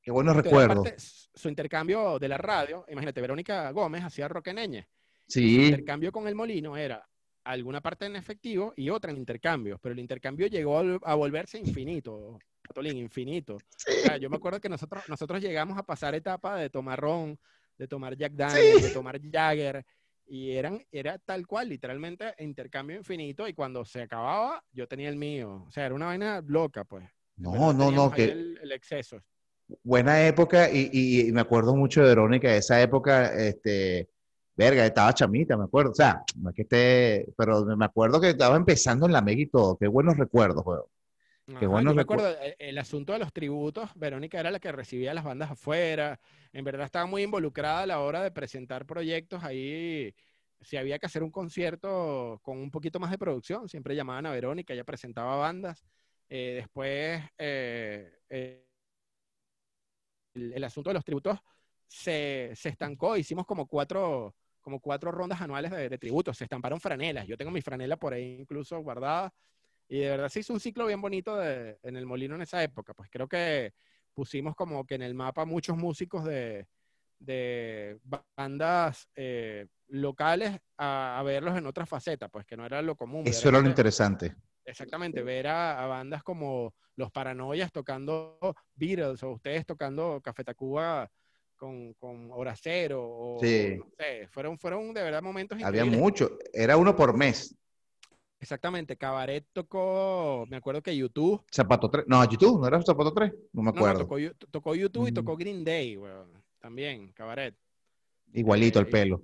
qué 0.00 0.10
buenos 0.10 0.34
Pero 0.36 0.44
recuerdos. 0.44 0.86
aparte, 0.86 0.96
su 1.34 1.48
intercambio 1.50 2.18
de 2.18 2.28
la 2.28 2.38
radio, 2.38 2.86
imagínate, 2.88 3.20
Verónica 3.20 3.70
Gómez 3.72 4.04
hacía 4.04 4.26
roqueneñe. 4.26 4.88
Sí, 5.28 5.66
intercambio 5.66 6.12
con 6.12 6.26
el 6.26 6.34
molino 6.34 6.78
era 6.78 7.06
alguna 7.44 7.82
parte 7.82 8.06
en 8.06 8.16
efectivo 8.16 8.72
y 8.74 8.88
otra 8.88 9.10
en 9.10 9.18
intercambio, 9.18 9.78
pero 9.82 9.92
el 9.92 9.98
intercambio 9.98 10.46
llegó 10.46 10.78
a 10.78 11.14
volverse 11.14 11.58
infinito, 11.58 12.38
Patolín, 12.70 12.98
infinito. 12.98 13.56
O 13.56 14.00
sea, 14.00 14.16
yo 14.16 14.30
me 14.30 14.36
acuerdo 14.36 14.60
que 14.60 14.68
nosotros, 14.68 15.02
nosotros 15.08 15.40
llegamos 15.42 15.76
a 15.76 15.82
pasar 15.82 16.14
etapa 16.14 16.56
de 16.56 16.70
tomar 16.70 17.00
ron, 17.00 17.36
de 17.76 17.88
tomar 17.88 18.16
Jack 18.16 18.32
Daniels, 18.34 18.80
de 18.80 18.90
tomar 18.92 19.20
Jagger, 19.20 19.84
y 20.24 20.52
eran, 20.52 20.80
era 20.92 21.18
tal 21.18 21.48
cual, 21.48 21.68
literalmente 21.68 22.32
intercambio 22.38 22.96
infinito, 22.96 23.48
y 23.48 23.54
cuando 23.54 23.84
se 23.84 24.02
acababa, 24.02 24.62
yo 24.70 24.86
tenía 24.86 25.08
el 25.08 25.16
mío. 25.16 25.64
O 25.66 25.70
sea, 25.72 25.86
era 25.86 25.96
una 25.96 26.06
vaina 26.06 26.40
loca, 26.46 26.84
pues. 26.84 27.04
No, 27.38 27.72
no, 27.72 27.90
no, 27.90 28.08
que 28.12 28.26
El, 28.26 28.60
el 28.62 28.70
exceso. 28.70 29.20
buena 29.82 30.24
época, 30.24 30.70
y, 30.70 30.90
y- 30.92 31.28
y 31.28 31.32
me 31.32 31.40
acuerdo 31.40 31.74
mucho 31.74 32.02
de 32.02 32.08
Verónica, 32.10 32.52
de 32.52 32.58
esa 32.58 32.80
época, 32.80 33.34
este, 33.34 34.08
verga, 34.54 34.86
estaba 34.86 35.12
chamita, 35.12 35.56
me 35.56 35.64
acuerdo, 35.64 35.90
o 35.90 35.94
sea, 35.94 36.22
no 36.36 36.50
es 36.50 36.54
que 36.54 36.62
esté, 36.62 37.32
pero 37.36 37.64
me 37.64 37.84
acuerdo 37.84 38.20
que 38.20 38.28
estaba 38.30 38.54
empezando 38.56 39.06
en 39.06 39.12
la 39.12 39.22
mega 39.22 39.42
y 39.42 39.46
todo, 39.46 39.76
qué 39.76 39.88
buenos 39.88 40.16
recuerdos, 40.16 40.64
weón. 40.64 40.84
Ajá, 41.52 41.66
buenos 41.66 41.94
yo 41.94 41.94
me 41.96 42.02
acuerdo, 42.02 42.28
el, 42.40 42.54
el 42.58 42.78
asunto 42.78 43.12
de 43.12 43.18
los 43.18 43.32
tributos, 43.32 43.90
Verónica 43.96 44.38
era 44.38 44.50
la 44.52 44.60
que 44.60 44.70
recibía 44.72 45.12
las 45.14 45.24
bandas 45.24 45.50
afuera, 45.50 46.20
en 46.52 46.64
verdad 46.64 46.86
estaba 46.86 47.06
muy 47.06 47.22
involucrada 47.22 47.82
a 47.82 47.86
la 47.86 48.00
hora 48.00 48.22
de 48.22 48.30
presentar 48.30 48.86
proyectos 48.86 49.42
ahí, 49.42 50.14
si 50.60 50.76
había 50.76 50.98
que 50.98 51.06
hacer 51.06 51.22
un 51.24 51.30
concierto 51.32 52.38
con 52.42 52.58
un 52.58 52.70
poquito 52.70 53.00
más 53.00 53.10
de 53.10 53.18
producción, 53.18 53.68
siempre 53.68 53.96
llamaban 53.96 54.26
a 54.26 54.30
Verónica, 54.32 54.72
ella 54.74 54.84
presentaba 54.84 55.36
bandas, 55.36 55.84
Eh, 56.32 56.54
después 56.62 57.20
eh, 57.38 58.20
eh, 58.28 58.64
el, 60.34 60.52
el 60.52 60.64
asunto 60.64 60.90
de 60.90 60.94
los 60.94 61.04
tributos 61.04 61.38
se, 61.86 62.52
se 62.54 62.68
estancó, 62.68 63.16
hicimos 63.16 63.46
como 63.46 63.66
cuatro, 63.66 64.34
como 64.60 64.80
cuatro 64.80 65.10
rondas 65.12 65.40
anuales 65.40 65.70
de, 65.70 65.88
de 65.88 65.98
tributos, 65.98 66.36
se 66.38 66.44
estamparon 66.44 66.80
franelas, 66.80 67.26
yo 67.26 67.36
tengo 67.36 67.50
mi 67.50 67.62
franela 67.62 67.96
por 67.96 68.12
ahí 68.14 68.36
incluso 68.40 68.78
guardada, 68.80 69.32
y 69.90 69.98
de 69.98 70.08
verdad 70.10 70.28
se 70.28 70.38
hizo 70.40 70.52
un 70.52 70.60
ciclo 70.60 70.86
bien 70.86 71.00
bonito 71.00 71.36
de- 71.36 71.78
en 71.82 71.96
el 71.96 72.06
Molino 72.06 72.36
en 72.36 72.42
esa 72.42 72.62
época. 72.62 72.94
Pues 72.94 73.10
creo 73.10 73.28
que 73.28 73.74
pusimos 74.14 74.54
como 74.54 74.86
que 74.86 74.94
en 74.94 75.02
el 75.02 75.14
mapa 75.14 75.44
muchos 75.44 75.76
músicos 75.76 76.24
de, 76.24 76.66
de 77.18 77.98
bandas 78.36 79.08
eh, 79.16 79.66
locales 79.88 80.58
a, 80.78 81.18
a 81.18 81.22
verlos 81.24 81.56
en 81.58 81.66
otra 81.66 81.86
faceta, 81.86 82.28
pues 82.28 82.46
que 82.46 82.56
no 82.56 82.64
era 82.64 82.80
lo 82.82 82.94
común. 82.96 83.26
Eso 83.26 83.48
era 83.48 83.58
lo 83.58 83.64
gente- 83.64 83.70
interesante. 83.70 84.34
Exactamente, 84.64 85.22
ver 85.22 85.48
a, 85.48 85.82
a 85.82 85.86
bandas 85.86 86.22
como 86.22 86.74
Los 86.94 87.10
Paranoias 87.10 87.72
tocando 87.72 88.38
Beatles 88.74 89.22
o 89.24 89.32
ustedes 89.32 89.66
tocando 89.66 90.20
Café 90.22 90.44
Tacuba 90.44 91.10
con, 91.56 91.94
con 91.94 92.30
Hora 92.30 92.54
Cero. 92.54 93.02
O, 93.04 93.38
Sí. 93.42 93.74
no 93.78 93.90
sé, 93.98 94.28
fueron, 94.28 94.56
fueron 94.56 94.94
de 94.94 95.02
verdad 95.02 95.22
momentos 95.22 95.56
Había 95.62 95.80
increíbles. 95.82 95.98
mucho, 96.00 96.38
era 96.52 96.76
uno 96.76 96.94
por 96.94 97.16
mes. 97.16 97.56
Exactamente, 98.40 98.96
Cabaret 98.96 99.46
tocó, 99.52 100.46
me 100.48 100.56
acuerdo 100.56 100.82
que 100.82 100.96
YouTube. 100.96 101.44
Zapato 101.54 101.90
3, 101.90 102.06
no, 102.08 102.24
YouTube, 102.24 102.58
¿no 102.60 102.66
era 102.66 102.80
Zapato 102.82 103.12
3? 103.12 103.32
No 103.52 103.62
me 103.62 103.70
no, 103.70 103.76
acuerdo. 103.76 103.98
tocó, 104.50 104.74
YouTube 104.74 105.08
y 105.08 105.10
Mm. 105.10 105.14
tocó 105.14 105.36
Green 105.36 105.62
Day, 105.62 105.96
weón. 105.98 106.32
También, 106.58 107.12
Cabaret. 107.12 107.54
Igualito 108.32 108.80
el 108.80 108.86
Eh, 108.86 108.90
pelo. 108.90 109.22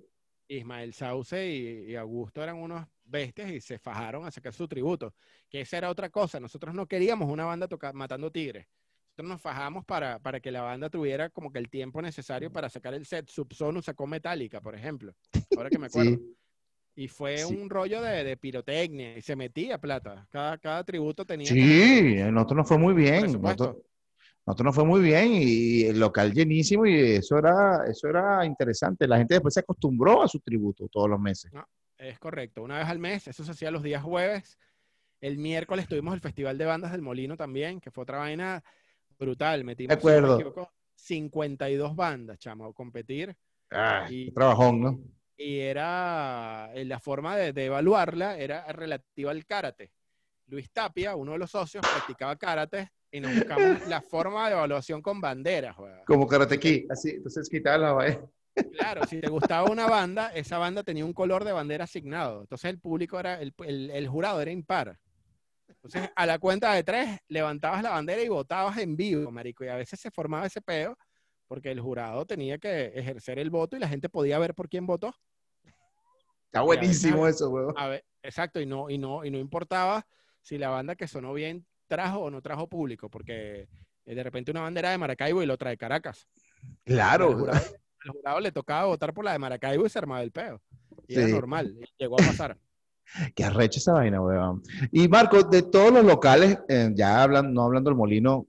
Ismael 0.48 0.92
Sauce 0.92 1.50
y, 1.50 1.90
y 1.92 1.96
Augusto 1.96 2.42
eran 2.42 2.56
unos 2.56 2.86
bestias 3.04 3.50
y 3.50 3.60
se 3.60 3.78
fajaron 3.78 4.26
a 4.26 4.30
sacar 4.30 4.52
su 4.52 4.68
tributo. 4.68 5.14
Que 5.48 5.62
esa 5.62 5.78
era 5.78 5.90
otra 5.90 6.10
cosa. 6.10 6.38
Nosotros 6.38 6.74
no 6.74 6.86
queríamos 6.86 7.30
una 7.30 7.44
banda 7.46 7.66
toca- 7.68 7.92
matando 7.92 8.30
tigres. 8.30 8.66
Nosotros 9.16 9.28
nos 9.30 9.40
fajamos 9.40 9.84
para, 9.86 10.18
para 10.18 10.40
que 10.40 10.50
la 10.50 10.60
banda 10.60 10.90
tuviera 10.90 11.30
como 11.30 11.50
que 11.50 11.58
el 11.58 11.70
tiempo 11.70 12.02
necesario 12.02 12.52
para 12.52 12.68
sacar 12.68 12.92
el 12.94 13.06
set. 13.06 13.28
Subsonus 13.28 13.86
sacó 13.86 14.06
Metallica, 14.06 14.60
por 14.60 14.74
ejemplo. 14.74 15.14
Ahora 15.56 15.70
que 15.70 15.78
me 15.78 15.86
acuerdo. 16.10 16.10
Sí. 16.16 16.36
Y 16.98 17.08
fue 17.08 17.36
Sí. 17.38 17.54
un 17.54 17.68
rollo 17.68 18.00
de, 18.00 18.24
de 18.24 18.36
pirotecnia 18.38 19.16
y 19.18 19.22
se 19.22 19.36
metía 19.36 19.78
plata. 19.78 20.26
Cada, 20.30 20.56
cada 20.58 20.82
tributo 20.82 21.24
tenía. 21.26 21.46
Sí, 21.46 22.16
nosotros 22.32 22.56
nos 22.56 22.68
fue 22.68 22.78
muy 22.78 22.94
bien. 22.94 23.40
Nosotros, 23.40 23.76
nosotros 24.46 24.64
nos 24.64 24.74
fue 24.74 24.84
muy 24.86 25.00
bien 25.02 25.28
y 25.32 25.82
el 25.82 26.00
local 26.00 26.32
llenísimo 26.32 26.86
y 26.86 26.94
eso 27.16 27.36
era, 27.38 27.84
eso 27.86 28.08
era 28.08 28.44
interesante. 28.46 29.06
La 29.06 29.18
gente 29.18 29.34
después 29.34 29.52
se 29.52 29.60
acostumbró 29.60 30.22
a 30.22 30.28
su 30.28 30.40
tributo 30.40 30.88
todos 30.88 31.10
los 31.10 31.20
meses. 31.20 31.52
Es 31.98 32.18
correcto, 32.18 32.62
una 32.62 32.78
vez 32.78 32.86
al 32.88 32.98
mes, 32.98 33.26
eso 33.28 33.44
se 33.44 33.50
hacía 33.52 33.70
los 33.70 33.82
días 33.82 34.02
jueves. 34.02 34.58
El 35.20 35.38
miércoles 35.38 35.88
tuvimos 35.88 36.14
el 36.14 36.20
Festival 36.20 36.56
de 36.58 36.64
Bandas 36.66 36.92
del 36.92 37.02
Molino 37.02 37.36
también, 37.36 37.80
que 37.80 37.90
fue 37.90 38.02
otra 38.02 38.18
vaina 38.18 38.62
brutal. 39.18 39.64
Metimos, 39.64 39.94
si 39.94 39.98
no 39.98 40.10
me 40.10 40.16
acuerdo. 40.18 40.34
equivoco, 40.36 40.72
52 40.94 41.94
bandas, 41.96 42.38
chamo, 42.38 42.66
a 42.66 42.72
competir. 42.72 43.34
Ah, 43.70 44.06
Y- 44.10 44.30
trabajón, 44.32 44.80
¿no? 44.80 44.98
Y 45.36 45.58
era 45.60 46.70
eh, 46.74 46.84
la 46.84 46.98
forma 46.98 47.36
de, 47.36 47.52
de 47.52 47.66
evaluarla 47.66 48.38
era 48.38 48.64
relativa 48.72 49.30
al 49.30 49.44
karate. 49.44 49.90
Luis 50.46 50.70
Tapia, 50.72 51.14
uno 51.16 51.32
de 51.32 51.38
los 51.38 51.50
socios, 51.50 51.82
practicaba 51.86 52.36
karate 52.36 52.88
y 53.10 53.20
nos 53.20 53.34
buscamos 53.34 53.86
la 53.88 54.00
forma 54.00 54.46
de 54.48 54.54
evaluación 54.54 55.02
con 55.02 55.20
banderas. 55.20 55.76
Como 56.06 56.26
Karate 56.26 56.58
Kid, 56.58 56.86
así, 56.90 57.10
entonces 57.10 57.48
quitaba 57.48 57.78
la 57.78 57.92
vaina. 57.92 58.20
Claro, 58.72 59.06
si 59.06 59.20
te 59.20 59.28
gustaba 59.28 59.70
una 59.70 59.86
banda, 59.86 60.28
esa 60.34 60.56
banda 60.56 60.82
tenía 60.82 61.04
un 61.04 61.12
color 61.12 61.44
de 61.44 61.52
bandera 61.52 61.84
asignado. 61.84 62.40
Entonces 62.40 62.70
el 62.70 62.78
público 62.78 63.18
era, 63.20 63.38
el, 63.40 63.52
el- 63.66 63.90
el 63.90 64.08
jurado 64.08 64.40
era 64.40 64.50
impar. 64.50 64.98
Entonces 65.68 66.08
a 66.16 66.24
la 66.26 66.38
cuenta 66.38 66.72
de 66.72 66.82
tres, 66.82 67.18
levantabas 67.28 67.82
la 67.82 67.90
bandera 67.90 68.22
y 68.22 68.28
votabas 68.28 68.78
en 68.78 68.96
vivo, 68.96 69.30
marico. 69.30 69.62
Y 69.64 69.68
a 69.68 69.76
veces 69.76 70.00
se 70.00 70.10
formaba 70.10 70.46
ese 70.46 70.62
peo 70.62 70.96
porque 71.48 71.70
el 71.70 71.80
jurado 71.80 72.24
tenía 72.24 72.56
que 72.58 72.86
ejercer 72.94 73.38
el 73.38 73.50
voto 73.50 73.76
y 73.76 73.80
la 73.80 73.88
gente 73.88 74.08
podía 74.08 74.38
ver 74.38 74.54
por 74.54 74.68
quién 74.70 74.86
votó. 74.86 75.14
Está 76.46 76.60
buenísimo 76.62 77.26
eso, 77.26 77.50
weón. 77.50 77.74
A 77.76 77.88
ver, 77.88 78.04
exacto, 78.22 78.60
y 78.60 78.66
no, 78.66 78.88
y 78.90 78.98
no, 78.98 79.24
y 79.24 79.30
no 79.30 79.38
importaba 79.38 80.06
si 80.40 80.58
la 80.58 80.68
banda 80.70 80.94
que 80.94 81.08
sonó 81.08 81.32
bien 81.34 81.66
trajo 81.88 82.20
o 82.20 82.30
no 82.30 82.40
trajo 82.40 82.68
público, 82.68 83.08
porque 83.10 83.68
eh, 84.06 84.14
de 84.14 84.22
repente 84.22 84.50
una 84.50 84.62
bandera 84.62 84.90
de 84.90 84.98
Maracaibo 84.98 85.42
y 85.42 85.46
la 85.46 85.54
otra 85.54 85.70
de 85.70 85.76
Caracas. 85.76 86.28
Al 86.62 86.76
Claro. 86.84 87.36
jurado, 87.36 87.58
al 88.04 88.10
jurado 88.10 88.40
le 88.40 88.52
tocaba 88.52 88.86
votar 88.86 89.12
por 89.12 89.24
la 89.24 89.32
de 89.32 89.38
Maracaibo 89.38 89.84
y 89.86 89.90
se 89.90 89.98
armaba 89.98 90.22
el 90.22 90.30
peo. 90.32 90.60
Y 91.08 91.14
era 91.18 91.26
Sí. 91.26 91.32
normal, 91.32 91.76
y 91.80 91.84
llegó 91.98 92.14
a 92.20 92.24
pasar. 92.26 92.56
Qué 93.36 93.44
arrecha 93.44 93.78
esa 93.78 93.92
vaina, 93.92 94.20
weón. 94.20 94.62
Y 94.90 95.08
Marco, 95.08 95.42
de 95.42 95.62
todos 95.62 95.92
los 95.92 96.04
locales, 96.04 96.58
eh, 96.68 96.90
ya 96.94 97.22
hablan, 97.22 97.52
no 97.52 97.62
hablando 97.62 97.90
del 97.90 97.96
molino, 97.96 98.46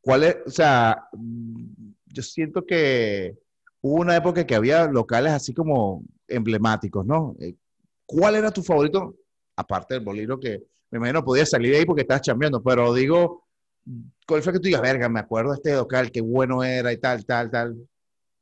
¿cuál 0.00 0.24
es? 0.24 0.36
O 0.46 0.50
sea, 0.50 1.08
mm, 1.12 1.64
yo 2.06 2.22
siento 2.22 2.64
que 2.64 3.36
hubo 3.80 4.00
una 4.00 4.16
época 4.16 4.44
que 4.46 4.54
había 4.54 4.86
locales 4.86 5.32
así 5.32 5.52
como 5.54 6.02
emblemáticos, 6.28 7.04
¿no? 7.06 7.36
Eh, 7.40 7.54
¿Cuál 8.06 8.36
era 8.36 8.50
tu 8.50 8.62
favorito? 8.62 9.16
Aparte 9.56 9.94
del 9.94 10.04
molino 10.04 10.38
que 10.38 10.62
me 10.90 10.98
imagino 10.98 11.24
podías 11.24 11.50
salir 11.50 11.72
de 11.72 11.78
ahí 11.78 11.84
porque 11.86 12.02
estabas 12.02 12.22
chambeando, 12.22 12.62
pero 12.62 12.92
digo, 12.94 13.46
¿cuál 14.26 14.42
fue 14.42 14.52
que 14.52 14.58
tú 14.60 14.64
digas, 14.66 14.82
verga, 14.82 15.08
me 15.08 15.20
acuerdo 15.20 15.50
de 15.52 15.56
este 15.56 15.74
local, 15.74 16.10
qué 16.12 16.20
bueno 16.20 16.62
era 16.64 16.92
y 16.92 16.98
tal, 16.98 17.24
tal, 17.26 17.50
tal? 17.50 17.88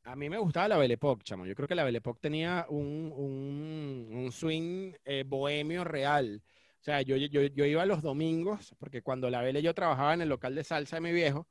A 0.05 0.16
mí 0.16 0.29
me 0.29 0.38
gustaba 0.38 0.68
la 0.68 0.79
Belle 0.79 0.95
Époque, 0.95 1.23
chamo. 1.25 1.47
Yo 1.47 1.55
creo 1.55 1.68
que 1.68 1.75
la 1.75 1.85
Belle 1.85 1.99
Époque 1.99 2.21
tenía 2.21 2.66
un, 2.68 3.12
un- 3.14 4.33
swing 4.33 4.95
eh, 5.05 5.25
bohemio 5.27 5.85
real. 5.85 6.42
O 6.81 6.85
sea, 6.85 7.03
yo, 7.03 7.16
yo, 7.16 7.42
yo 7.42 7.64
iba 7.66 7.87
los 7.87 8.03
domingos, 8.03 8.75
porque 8.79 9.03
cuando 9.03 9.31
la 9.31 9.42
Belle 9.42 9.62
yo 9.62 9.75
trabajaba 9.75 10.14
en 10.14 10.23
el 10.23 10.29
local 10.29 10.55
de 10.55 10.64
salsa 10.64 10.97
de 10.97 11.01
mi 11.03 11.12
viejo, 11.12 11.47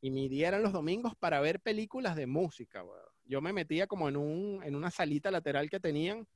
y 0.00 0.10
mi 0.12 0.28
día 0.28 0.48
eran 0.48 0.62
los 0.62 0.72
domingos 0.72 1.14
para 1.16 1.40
ver 1.40 1.60
películas 1.60 2.16
de 2.16 2.26
música, 2.28 2.84
weón. 2.84 3.13
Yo 3.26 3.40
me 3.40 3.52
metía 3.52 3.86
como 3.86 4.08
en, 4.08 4.16
un, 4.16 4.62
en 4.62 4.74
una 4.74 4.90
salita 4.90 5.30
lateral 5.30 5.70
que 5.70 5.80
tenían, 5.80 6.26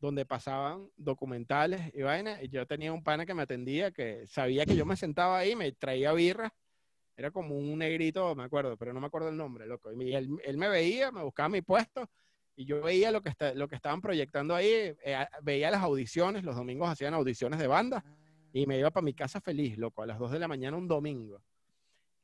donde 0.00 0.26
pasaban 0.26 0.90
documentales 0.96 1.90
y 1.94 2.02
vainas, 2.02 2.42
y 2.42 2.48
yo 2.48 2.66
tenía 2.66 2.92
un 2.92 3.02
pana 3.02 3.24
que 3.24 3.34
me 3.34 3.42
atendía, 3.42 3.90
que 3.90 4.26
sabía 4.26 4.66
que 4.66 4.76
yo 4.76 4.84
me 4.84 4.96
sentaba 4.96 5.38
ahí, 5.38 5.56
me 5.56 5.72
traía 5.72 6.12
birra, 6.12 6.52
era 7.16 7.30
como 7.30 7.56
un 7.56 7.78
negrito, 7.78 8.34
me 8.34 8.42
acuerdo, 8.42 8.76
pero 8.76 8.92
no 8.92 9.00
me 9.00 9.06
acuerdo 9.06 9.28
el 9.28 9.36
nombre, 9.36 9.66
loco. 9.66 9.92
Y 9.92 10.14
él, 10.14 10.28
él 10.44 10.58
me 10.58 10.68
veía, 10.68 11.12
me 11.12 11.22
buscaba 11.22 11.48
mi 11.48 11.62
puesto 11.62 12.08
y 12.56 12.64
yo 12.64 12.82
veía 12.82 13.10
lo 13.10 13.22
que, 13.22 13.28
está, 13.30 13.54
lo 13.54 13.68
que 13.68 13.76
estaban 13.76 14.00
proyectando 14.00 14.54
ahí, 14.54 14.94
eh, 15.04 15.26
veía 15.42 15.70
las 15.70 15.82
audiciones, 15.82 16.44
los 16.44 16.56
domingos 16.56 16.88
hacían 16.88 17.14
audiciones 17.14 17.58
de 17.58 17.66
banda 17.66 18.04
y 18.52 18.66
me 18.66 18.78
iba 18.78 18.90
para 18.90 19.04
mi 19.04 19.14
casa 19.14 19.40
feliz, 19.40 19.76
loco, 19.78 20.02
a 20.02 20.06
las 20.06 20.18
2 20.18 20.30
de 20.32 20.38
la 20.38 20.48
mañana 20.48 20.76
un 20.76 20.86
domingo. 20.86 21.42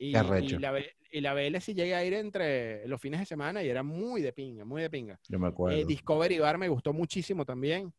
Y, 0.02 0.12
la, 0.12 0.80
y 1.12 1.20
la 1.20 1.34
BL 1.34 1.60
sí 1.60 1.74
llegué 1.74 1.94
a 1.94 2.02
ir 2.02 2.14
entre 2.14 2.88
los 2.88 2.98
fines 2.98 3.20
de 3.20 3.26
semana 3.26 3.62
y 3.62 3.68
era 3.68 3.82
muy 3.82 4.22
de 4.22 4.32
pinga, 4.32 4.64
muy 4.64 4.80
de 4.80 4.88
pinga. 4.88 5.20
Yo 5.28 5.38
me 5.38 5.48
acuerdo. 5.48 5.76
Eh, 5.76 5.84
Discovery 5.84 6.38
Bar 6.38 6.56
me 6.56 6.68
gustó 6.68 6.94
muchísimo 6.94 7.44
también. 7.44 7.92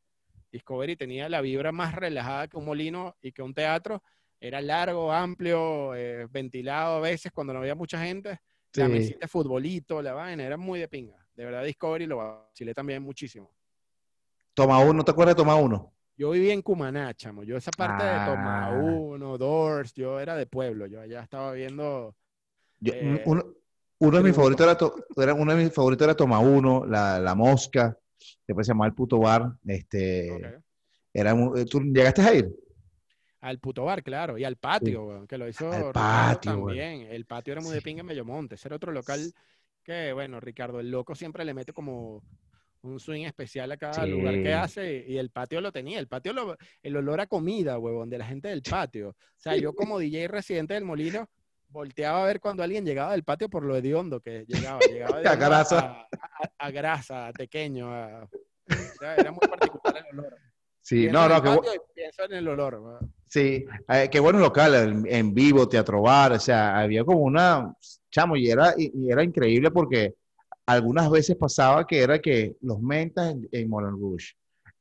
Discovery 0.52 0.96
tenía 0.96 1.30
la 1.30 1.42
vibra 1.42 1.72
más 1.72 1.94
relajada 1.94 2.48
que 2.48 2.58
un 2.58 2.66
molino 2.66 3.16
y 3.22 3.32
que 3.32 3.44
un 3.44 3.54
teatro. 3.54 4.02
Era 4.40 4.62
largo, 4.62 5.12
amplio, 5.12 5.94
eh, 5.94 6.26
ventilado 6.32 6.96
a 6.96 7.00
veces 7.02 7.32
cuando 7.32 7.54
no 7.54 7.60
había 7.60 7.76
mucha 7.76 8.04
gente. 8.04 8.40
La 8.74 8.88
Sí. 8.88 8.92
mesita 8.92 9.20
de 9.20 9.28
futbolito, 9.28 10.02
la 10.02 10.14
vaina, 10.14 10.44
era 10.44 10.58
muy 10.58 10.80
de 10.80 10.88
pinga. 10.88 11.24
De 11.36 11.46
verdad, 11.46 11.64
Discovery 11.64 12.08
lo 12.08 12.18
vacilé 12.18 12.74
también 12.74 13.04
muchísimo. 13.04 13.54
Toma 14.56 14.80
uno, 14.80 15.04
¿te 15.06 15.12
acuerdas 15.12 15.36
de 15.36 15.42
Toma 15.44 15.54
uno? 15.56 15.94
Yo 16.22 16.30
viví 16.30 16.52
en 16.52 16.62
Cumaná, 16.62 17.16
chamo. 17.16 17.42
Yo 17.42 17.58
esa 17.58 17.72
parte 17.72 18.04
Ah. 18.04 18.20
de 18.20 18.32
Toma 18.32 18.70
Uno, 18.80 19.40
Doors, 19.40 19.92
yo 19.96 20.20
era 20.20 20.36
de 20.36 20.46
pueblo. 20.46 20.86
Yo 20.86 21.02
allá 21.02 21.24
estaba 21.24 21.52
viendo... 21.54 22.16
Yo- 22.80 22.94
Eh, 22.94 23.24
uno, 23.26 23.44
uno 23.98 24.18
de 24.18 24.24
mis 24.24 24.36
favoritos 24.36 24.64
era, 24.64 24.78
to- 24.78 24.94
era- 25.18 25.34
uno 25.34 25.56
de 25.56 25.64
mis 25.64 25.74
favoritos 25.74 26.06
era 26.06 26.16
Toma 26.16 26.38
Uno, 26.38 26.86
la, 26.86 27.18
la 27.20 27.34
Mosca, 27.34 27.98
después 28.48 28.68
se 28.68 28.72
llamaba 28.72 28.86
El 28.90 28.94
Puto 28.94 29.18
Bar. 29.18 29.52
Este, 29.66 30.60
era 31.12 31.34
muy- 31.34 31.66
¿Tú 31.66 31.80
llegaste 31.82 32.22
a 32.22 32.36
ir? 32.36 32.56
Al 33.40 33.58
puto 33.58 33.86
bar, 33.86 34.04
claro, 34.04 34.38
y 34.38 34.44
al 34.44 34.58
patio, 34.58 35.26
que 35.28 35.40
lo 35.40 35.48
hizo 35.48 35.72
Al 35.72 35.92
patio, 35.92 36.52
también. 36.52 37.02
El 37.10 37.26
patio 37.26 37.54
era 37.54 37.62
muy 37.62 37.74
de 37.74 37.82
pinga 37.82 38.02
en 38.02 38.08
Bellomonte. 38.10 38.54
Ese 38.54 38.68
era 38.68 38.76
otro 38.76 38.92
local 38.92 39.34
que, 39.84 40.14
bueno, 40.14 40.40
Ricardo 40.40 40.80
el 40.80 40.92
Loco 40.92 41.16
siempre 41.16 41.44
le 41.44 41.56
mete 41.56 41.74
como 41.74 42.22
un 42.84 43.00
swing 43.00 43.26
especial 43.26 43.72
a 43.72 43.78
cada 43.78 44.06
lugar 44.06 44.42
que 44.42 44.54
hace 44.54 45.06
y 45.08 45.18
el 45.18 45.30
patio 45.30 45.62
lo 45.62 45.72
tenía. 45.72 46.00
El 46.00 46.08
patio, 46.08 46.34
lo, 46.34 46.58
el 46.82 46.96
olor 46.98 47.22
a 47.22 47.28
comida, 47.28 47.78
huevón, 47.78 48.10
de 48.10 48.18
la 48.18 48.26
gente 48.26 48.48
del 48.48 48.62
patio. 48.64 49.10
O 49.10 49.16
sea, 49.38 49.56
yo 49.56 49.74
como 49.74 50.00
DJ 50.00 50.28
residente 50.28 50.74
del 50.74 50.84
Molino 50.86 51.28
volteaba 51.70 52.24
a 52.24 52.26
ver 52.28 52.40
cuando 52.40 52.64
alguien 52.64 52.86
llegaba 52.86 53.12
del 53.12 53.24
patio 53.24 53.50
por 53.50 53.64
lo 53.64 53.76
hediondo 53.78 54.20
que 54.20 54.46
llegaba. 54.48 54.80
Llegaba 54.90 55.18
A 55.26 55.36
grasa. 55.36 55.80
A, 55.80 56.02
a- 56.02 56.52
a 56.58 56.72
grasa, 56.72 57.28
a 57.28 57.34
tequeño. 57.34 57.92
a- 57.92 58.28
era 59.18 59.32
muy 59.32 59.40
particular 59.48 60.06
el 60.12 60.20
olor. 60.20 60.38
Sí, 60.84 61.02
Pienso 61.02 61.20
no, 61.20 61.28
no, 61.30 61.36
el 61.36 61.42
qué, 61.44 61.50
bu- 61.50 61.56
patio 61.58 61.74
y 61.76 61.94
pienso 61.94 62.24
en 62.24 62.34
el 62.34 62.48
olor. 62.48 63.00
sí, 63.28 63.66
eh, 63.90 64.10
qué 64.12 64.20
buenos 64.20 64.42
locales, 64.42 64.82
en, 64.82 65.06
en 65.08 65.34
vivo, 65.34 65.70
Teatro 65.70 66.02
Bar, 66.02 66.32
o 66.34 66.40
sea, 66.40 66.80
había 66.80 67.04
como 67.04 67.20
una, 67.20 67.72
chamo, 68.10 68.36
y 68.36 68.50
era, 68.50 68.74
y, 68.76 68.92
y 68.96 69.12
era 69.12 69.24
increíble 69.24 69.70
porque 69.70 70.16
algunas 70.72 71.10
veces 71.10 71.36
pasaba 71.36 71.86
que 71.86 72.00
era 72.00 72.20
que 72.20 72.56
los 72.62 72.82
mentas 72.82 73.32
en, 73.32 73.48
en 73.52 73.70
Moulin 73.70 73.92
Rouge, 73.92 74.34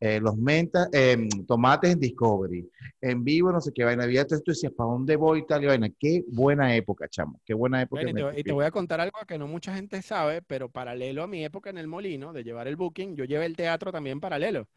eh, 0.03 0.19
los 0.19 0.37
mentas, 0.37 0.89
em, 0.93 1.29
tomates 1.47 1.93
en 1.93 2.01
Discovery, 2.01 2.67
en 3.03 3.23
vivo, 3.23 3.53
no 3.53 3.61
sé 3.61 3.71
qué 3.75 3.85
vaina, 3.85 4.05
había, 4.05 4.23
entonces 4.23 4.43
tú 4.43 4.53
decías, 4.53 4.73
¿para 4.73 4.89
dónde 4.89 5.15
voy 5.15 5.47
tal 5.47 5.63
y 5.63 5.67
vaina? 5.67 5.91
Qué 5.99 6.25
buena 6.27 6.75
época, 6.75 7.07
chamo, 7.07 7.39
qué 7.45 7.53
buena 7.53 7.83
época. 7.83 8.03
Bueno, 8.03 8.31
y, 8.31 8.35
te, 8.35 8.41
y 8.41 8.43
te 8.45 8.53
voy 8.53 8.65
a 8.65 8.71
contar 8.71 9.01
algo 9.01 9.19
que 9.29 9.37
no 9.37 9.47
mucha 9.47 9.75
gente 9.75 10.01
sabe, 10.01 10.41
pero 10.41 10.71
paralelo 10.71 11.23
a 11.23 11.27
mi 11.27 11.45
época 11.45 11.69
en 11.69 11.77
el 11.77 11.87
Molino, 11.87 12.33
de 12.33 12.45
llevar 12.45 12.67
el 12.67 12.77
booking, 12.77 13.15
yo 13.15 13.25
llevé 13.25 13.45
el 13.45 13.57
teatro 13.57 13.93
también 13.93 14.21
paralelo. 14.21 14.69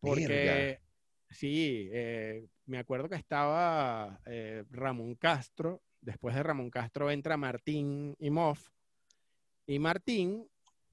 Porque, 0.00 0.80
sí, 1.28 1.90
eh, 1.92 2.46
me 2.64 2.78
acuerdo 2.78 3.10
que 3.10 3.16
estaba 3.16 4.20
eh, 4.24 4.64
Ramón 4.70 5.16
Castro, 5.16 5.82
después 6.00 6.34
de 6.34 6.42
Ramón 6.42 6.70
Castro 6.70 7.10
entra 7.10 7.36
Martín 7.36 8.14
y 8.18 8.30
Moff, 8.30 8.70
y 9.66 9.78
Martín 9.78 10.48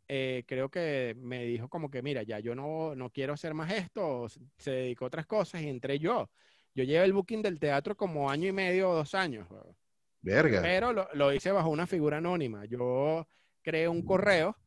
eh, 0.07 0.43
creo 0.47 0.69
que 0.69 1.15
me 1.17 1.45
dijo 1.45 1.69
como 1.69 1.89
que, 1.89 2.01
mira, 2.01 2.23
ya 2.23 2.39
yo 2.39 2.55
no, 2.55 2.93
no 2.95 3.09
quiero 3.09 3.33
hacer 3.33 3.53
más 3.53 3.71
esto, 3.71 4.27
se- 4.57 4.71
dedicó 4.71 5.05
a 5.05 5.07
otras 5.07 5.25
cosas 5.25 5.61
y 5.61 5.69
entré 5.69 5.97
yo. 5.99 6.29
Yo 6.75 6.83
llevé 6.83 7.05
el 7.05 7.13
booking 7.13 7.41
del 7.41 7.59
teatro 7.59 7.95
como 7.95 8.29
año 8.29 8.47
y 8.47 8.51
medio 8.51 8.89
o 8.89 8.95
dos 8.95 9.13
años. 9.15 9.47
Verga. 10.21 10.61
Pero 10.61 10.91
lo, 10.91 11.07
lo 11.13 11.31
hice 11.33 11.51
bajo 11.51 11.69
una 11.69 11.87
figura 11.87 12.17
anónima. 12.17 12.65
Yo 12.65 13.27
creé 13.61 13.87
un 13.87 14.01
correo, 14.01 14.57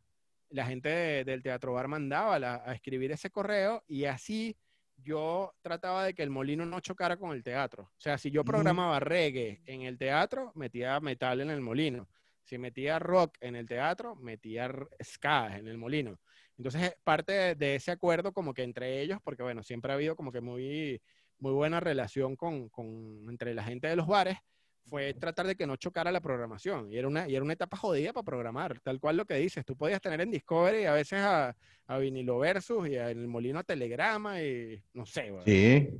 la 0.50 0.64
gente 0.66 0.88
de- 0.88 1.24
del 1.24 1.42
Teatro 1.42 1.72
Bar 1.74 1.88
mandaba 1.88 2.38
la- 2.38 2.62
a 2.64 2.72
escribir 2.74 3.10
ese 3.12 3.30
correo 3.30 3.82
y 3.88 4.04
así 4.04 4.56
yo 4.96 5.52
trataba 5.60 6.04
de 6.04 6.14
que 6.14 6.22
el 6.22 6.30
molino 6.30 6.64
no 6.64 6.80
chocara 6.80 7.16
con 7.16 7.32
el 7.32 7.42
teatro. 7.42 7.82
O 7.84 8.00
sea, 8.00 8.16
si 8.16 8.30
yo 8.30 8.40
Ujú. 8.40 8.46
programaba 8.52 8.98
reggae 9.00 9.60
en 9.66 9.82
el 9.82 9.98
teatro, 9.98 10.52
metía 10.54 10.98
metal 11.00 11.40
en 11.40 11.50
el 11.50 11.60
molino. 11.60 12.08
Si 12.46 12.58
metía 12.58 12.98
rock 13.00 13.36
en 13.40 13.56
el 13.56 13.66
teatro, 13.66 14.14
metía 14.16 14.70
ska 15.02 15.56
en 15.58 15.66
el 15.66 15.76
molino. 15.78 16.18
Entonces, 16.56 16.82
eh, 16.84 16.96
parte 17.04 17.32
de, 17.32 17.54
de 17.56 17.74
ese 17.74 17.90
acuerdo 17.90 18.32
como 18.32 18.54
que 18.54 18.62
entre 18.62 19.00
ellos, 19.02 19.18
porque 19.22 19.42
bueno, 19.42 19.62
siempre 19.62 19.90
ha 19.90 19.96
habido 19.96 20.14
como 20.16 20.30
que 20.30 20.40
muy, 20.40 21.02
muy 21.38 21.52
buena 21.52 21.80
relación 21.80 22.36
con, 22.36 22.68
con- 22.68 23.26
entre 23.28 23.52
la 23.52 23.64
gente 23.64 23.88
de 23.88 23.96
los 23.96 24.06
bares, 24.06 24.38
fue 24.84 25.12
tratar 25.14 25.48
de 25.48 25.56
que 25.56 25.66
no 25.66 25.74
chocara 25.74 26.12
la 26.12 26.20
programación. 26.20 26.92
Y 26.92 26.96
era 26.96 27.08
una, 27.08 27.28
y 27.28 27.34
era 27.34 27.42
una 27.42 27.54
etapa 27.54 27.76
jodida 27.76 28.12
para 28.12 28.24
programar, 28.24 28.78
tal 28.80 29.00
cual 29.00 29.16
lo 29.16 29.24
que 29.26 29.34
dices. 29.34 29.64
Tú 29.64 29.76
podías 29.76 30.00
tener 30.00 30.20
en 30.20 30.30
Discovery 30.30 30.84
a 30.84 30.92
veces 30.92 31.18
a, 31.18 31.56
a 31.88 31.98
Vinilo 31.98 32.38
Versus 32.38 32.88
y 32.88 32.96
a- 32.96 33.10
en 33.10 33.18
el 33.18 33.26
Molino 33.26 33.58
a 33.58 33.64
Telegrama 33.64 34.40
y 34.40 34.80
no 34.94 35.04
sé, 35.04 35.32
weón. 35.32 35.44
Sí. 35.44 35.90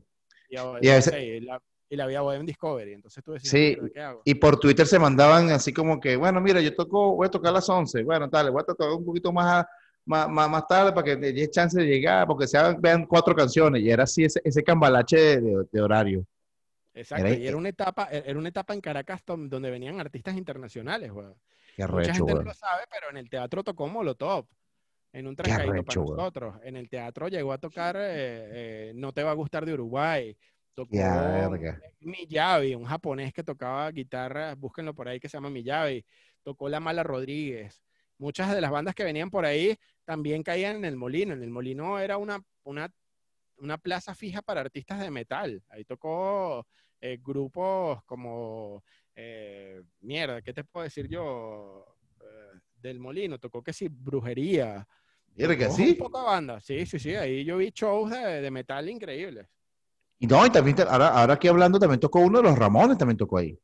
y, 0.49 0.57
a- 0.57 0.61
Y 0.61 0.63
a 0.63 0.63
no 0.65 0.73
veces- 0.81 1.05
sé, 1.07 1.41
la, 1.41 1.61
y 1.89 1.97
la 1.97 2.07
vida 2.07 2.23
web 2.23 2.41
en 2.41 2.47
Discovery. 2.47 2.93
Entonces 2.95 3.23
tú 3.23 3.33
decías, 3.33 3.51
Sí. 3.51 3.77
"Mierda, 3.79 3.89
¿qué 3.93 4.01
hago? 4.01 4.23
Y 4.25 4.35
por 4.35 4.59
Twitter 4.59 4.87
se 4.87 4.99
mandaban 4.99 5.51
así 5.51 5.73
como 5.73 6.01
que, 6.01 6.17
bueno, 6.17 6.41
mira, 6.41 6.61
yo 6.61 6.75
toco, 6.75 7.15
voy 7.17 7.27
a 7.27 7.31
tocar 7.31 7.51
a 7.51 7.55
las 7.55 7.69
11, 7.69 8.03
bueno, 8.03 8.29
tal, 8.29 8.51
voy 8.51 8.63
a 8.63 8.65
tocar 8.65 8.91
un 8.91 9.05
poquito 9.05 9.33
más, 9.33 9.65
a- 9.65 9.69
más, 10.05 10.29
más, 10.29 10.49
más 10.49 10.67
tarde 10.69 10.93
para 10.93 11.05
que 11.05 11.17
te 11.17 11.33
dé 11.33 11.51
chance 11.51 11.79
de 11.81 11.87
llegar, 11.87 12.27
porque 12.27 12.47
se 12.47 12.59
vean 12.79 13.07
cuatro 13.07 13.35
canciones, 13.35 13.83
y 13.83 13.91
era 13.91 14.05
así 14.05 14.25
ese, 14.25 14.41
ese 14.45 14.63
cambalache 14.63 15.17
de, 15.17 15.41
de- 15.41 15.65
de 15.71 15.81
horario. 15.81 16.25
Exacto. 16.95 17.27
era- 17.27 17.37
y 17.37 17.47
era 17.47 17.57
una 17.57 17.69
etapa, 17.69 18.09
e, 18.11 18.23
era 18.27 18.39
una 18.39 18.49
etapa 18.49 18.73
en 18.73 18.81
Caracas 18.81 19.23
don- 19.27 19.49
donde 19.49 19.71
venían 19.71 20.01
artistas 20.01 20.37
internacionales, 20.37 21.11
weón. 21.13 21.35
Qué 21.77 21.83
Mucha 21.83 21.93
arrecho, 21.95 22.13
gente 22.15 22.35
no 22.35 22.43
lo 22.43 22.55
sabe, 22.55 22.85
pero 22.91 23.11
en 23.11 23.19
el 23.19 23.29
teatro 23.29 23.63
tocó 23.63 23.87
Molotov. 23.87 24.47
en 25.13 25.27
un 25.27 25.35
trancadito 25.37 25.83
para 25.85 26.01
nosotros. 26.03 26.55
En 26.63 26.77
el 26.77 26.89
teatro 26.91 27.29
llegó 27.29 27.53
a 27.53 27.59
tocar 27.59 27.97
eh, 27.97 28.01
eh, 28.91 28.93
No 28.95 29.13
te 29.13 29.23
va 29.23 29.31
a 29.31 29.35
gustar 29.35 29.65
de 29.65 29.73
Uruguay. 29.73 30.37
Tocó 30.77 30.95
Miyavi, 32.01 32.75
un 32.75 32.85
japonés 32.85 33.33
que 33.33 33.43
tocaba 33.43 33.91
guitarra, 33.91 34.55
búsquenlo 34.55 34.95
por 34.95 35.09
ahí, 35.09 35.19
que 35.19 35.29
se 35.29 35.39
llama 35.39 35.49
Miyavi. 35.49 36.05
Tocó 36.43 36.69
La 36.69 36.81
Mala 36.81 37.03
Rodríguez. 37.03 37.83
Muchas 38.19 38.55
de 38.55 38.61
las 38.61 38.71
bandas 38.71 38.95
que 38.95 39.03
venían 39.03 39.31
por 39.31 39.47
ahí 39.47 39.77
también 40.05 40.43
caían 40.43 40.77
en 40.77 40.85
el 40.85 40.97
Molino. 40.97 41.33
En 41.33 41.43
el 41.43 41.51
Molino 41.51 41.99
era 41.99 42.19
una, 42.19 42.41
una, 42.63 42.91
una 43.57 43.79
plaza 43.79 44.15
fija 44.15 44.43
para 44.43 44.61
artistas 44.61 45.01
de 45.01 45.11
metal. 45.11 45.63
Ahí 45.71 45.85
tocó 45.85 46.67
eh, 47.01 47.19
grupos 47.23 48.05
como, 48.05 48.85
mierda, 50.01 50.43
¿qué 50.43 50.53
te 50.53 50.63
puedo 50.63 50.85
decir 50.85 51.09
yo? 51.09 51.97
del 52.77 52.99
Molino, 53.01 53.39
tocó 53.39 53.63
que 53.63 53.73
sí, 53.73 53.89
brujería, 53.89 54.87
que 55.37 55.71
sí? 55.71 55.95
Poca 55.95 56.23
banda, 56.23 56.61
sí, 56.61 56.87
sí, 56.87 56.99
sí. 56.99 57.15
Ahí 57.15 57.45
yo 57.45 57.59
vi 57.59 57.71
shows 57.71 58.11
de, 58.11 58.51
metal 58.51 58.89
increíbles. 58.89 59.47
Y 60.19 60.27
no, 60.27 60.45
y 60.47 60.51
también, 60.51 60.77
ahora, 60.89 61.09
ahora 61.09 61.35
aquí 61.35 61.49
hablando, 61.49 61.79
también 61.79 62.01
tocó 62.01 62.21
uno 62.21 62.39
de 62.39 62.45
los 62.45 62.59
Ramones, 62.59 62.97
también 62.97 63.17
tocó 63.19 63.39
ahí. 63.39 63.59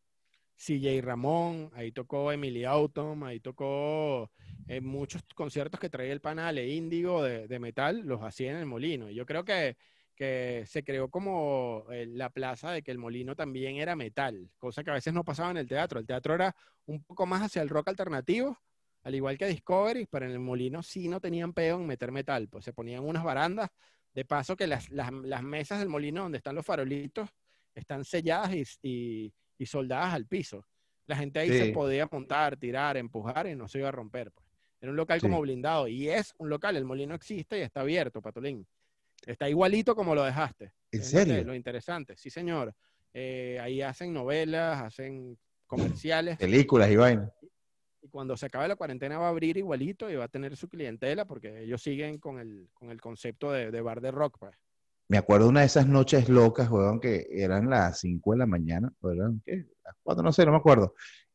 CJ 0.56 1.00
Ramón, 1.02 1.70
ahí 1.74 1.90
tocó 1.90 2.30
Emily 2.30 2.64
Autumn, 2.64 3.24
ahí 3.24 3.40
tocó 3.40 4.30
en 4.68 4.76
eh, 4.76 4.80
muchos 4.80 5.22
conciertos 5.34 5.80
que 5.80 5.88
traía 5.88 6.12
el 6.12 6.20
panal 6.20 6.56
e 6.58 6.68
Índigo 6.68 7.22
de, 7.22 7.58
metal, 7.58 8.02
los 8.04 8.22
hacía 8.22 8.52
en 8.52 8.58
el 8.58 8.66
Molino. 8.66 9.10
Y 9.10 9.14
yo 9.14 9.26
creo 9.26 9.44
que, 9.44 9.76
que 10.14 10.64
se 10.66 10.84
creó 10.84 11.08
como 11.08 11.86
eh, 11.90 12.06
la 12.06 12.30
plaza 12.30 12.70
de 12.70 12.82
que 12.82 12.92
el 12.92 12.98
Molino 12.98 13.34
también 13.34 13.76
era 13.76 13.96
metal, 13.96 14.50
cosa 14.58 14.84
que 14.84 14.90
a 14.90 14.94
veces 14.94 15.12
no 15.12 15.24
pasaba 15.24 15.50
en 15.50 15.56
el 15.56 15.66
teatro. 15.66 15.98
El 15.98 16.06
teatro 16.06 16.34
era 16.34 16.54
un 16.86 17.02
poco 17.02 17.26
más 17.26 17.42
hacia 17.42 17.62
el 17.62 17.68
rock 17.68 17.88
alternativo, 17.88 18.56
al 19.02 19.14
igual 19.16 19.36
que 19.36 19.46
Discovery, 19.46 20.06
pero 20.06 20.26
en 20.26 20.32
el 20.32 20.38
molino 20.38 20.82
sí 20.82 21.08
no 21.08 21.20
tenían 21.20 21.52
peo 21.52 21.80
en 21.80 21.86
meter 21.86 22.12
metal, 22.12 22.48
pues 22.48 22.64
se 22.64 22.72
ponían 22.72 23.04
unas 23.04 23.24
barandas, 23.24 23.70
de 24.14 24.24
paso 24.24 24.56
que 24.56 24.66
las, 24.66 24.90
mesas 25.42 25.78
del 25.78 25.88
molino 25.88 26.22
donde 26.22 26.38
están 26.38 26.54
los 26.54 26.66
farolitos 26.66 27.30
están 27.74 28.04
selladas 28.04 28.52
y, 28.82 29.32
soldadas 29.64 30.12
al 30.14 30.26
piso. 30.26 30.66
La 31.06 31.16
gente 31.16 31.38
ahí 31.38 31.48
se 31.48 31.72
podía 31.72 32.08
montar, 32.10 32.56
tirar, 32.56 32.96
empujar 32.96 33.46
y 33.46 33.54
no 33.54 33.68
se 33.68 33.78
iba 33.78 33.88
a 33.88 33.92
romper. 33.92 34.32
Pues. 34.32 34.46
Era 34.80 34.90
un 34.90 34.96
local 34.96 35.20
como 35.20 35.40
blindado 35.40 35.86
y 35.86 36.08
es 36.08 36.34
un 36.38 36.48
local, 36.48 36.76
el 36.76 36.84
molino 36.84 37.14
existe 37.14 37.58
y 37.58 37.62
está 37.62 37.80
abierto, 37.80 38.20
Patolín. 38.20 38.66
Está 39.24 39.48
igualito 39.48 39.94
como 39.94 40.14
lo 40.14 40.24
dejaste. 40.24 40.72
¿En 40.90 41.04
serio? 41.04 41.44
Lo 41.44 41.54
interesante, 41.54 42.16
sí 42.16 42.28
señor. 42.28 42.74
Eh, 43.14 43.58
ahí 43.60 43.82
hacen 43.82 44.12
novelas, 44.12 44.82
hacen 44.82 45.38
comerciales. 45.66 46.38
Películas 46.38 46.90
y 46.90 46.96
vainas 46.96 47.30
y 48.02 48.08
cuando 48.08 48.36
se 48.36 48.46
acabe 48.46 48.68
la 48.68 48.76
cuarentena 48.76 49.18
va 49.18 49.26
a 49.26 49.30
abrir 49.30 49.56
igualito 49.56 50.10
y 50.10 50.16
va 50.16 50.24
a 50.24 50.28
tener 50.28 50.56
su 50.56 50.68
clientela 50.68 51.24
porque 51.24 51.62
ellos 51.62 51.82
siguen 51.82 52.18
con 52.18 52.38
el, 52.38 52.68
con 52.74 52.90
el 52.90 53.00
concepto 53.00 53.52
de, 53.52 53.70
de, 53.70 53.80
bar 53.80 54.00
de 54.00 54.10
rock. 54.10 54.38
Pues. 54.40 54.52
Me 55.08 55.18
acuerdo 55.18 55.48
una 55.48 55.60
de 55.60 55.66
esas 55.66 55.86
noches 55.86 56.28
locas, 56.28 56.70
weón, 56.70 57.00
que 57.00 57.26
eran 57.30 57.70
las 57.70 58.00
5 58.00 58.32
de 58.32 58.38
la 58.38 58.46
mañana, 58.46 58.92
¿verdad? 59.00 59.30
¿Qué? 59.44 59.66
Las 59.84 59.94
4, 60.02 60.22
no 60.22 60.32
sé, 60.32 60.44
no 60.44 60.52
me 60.52 60.58
acuerdo. 60.58 60.94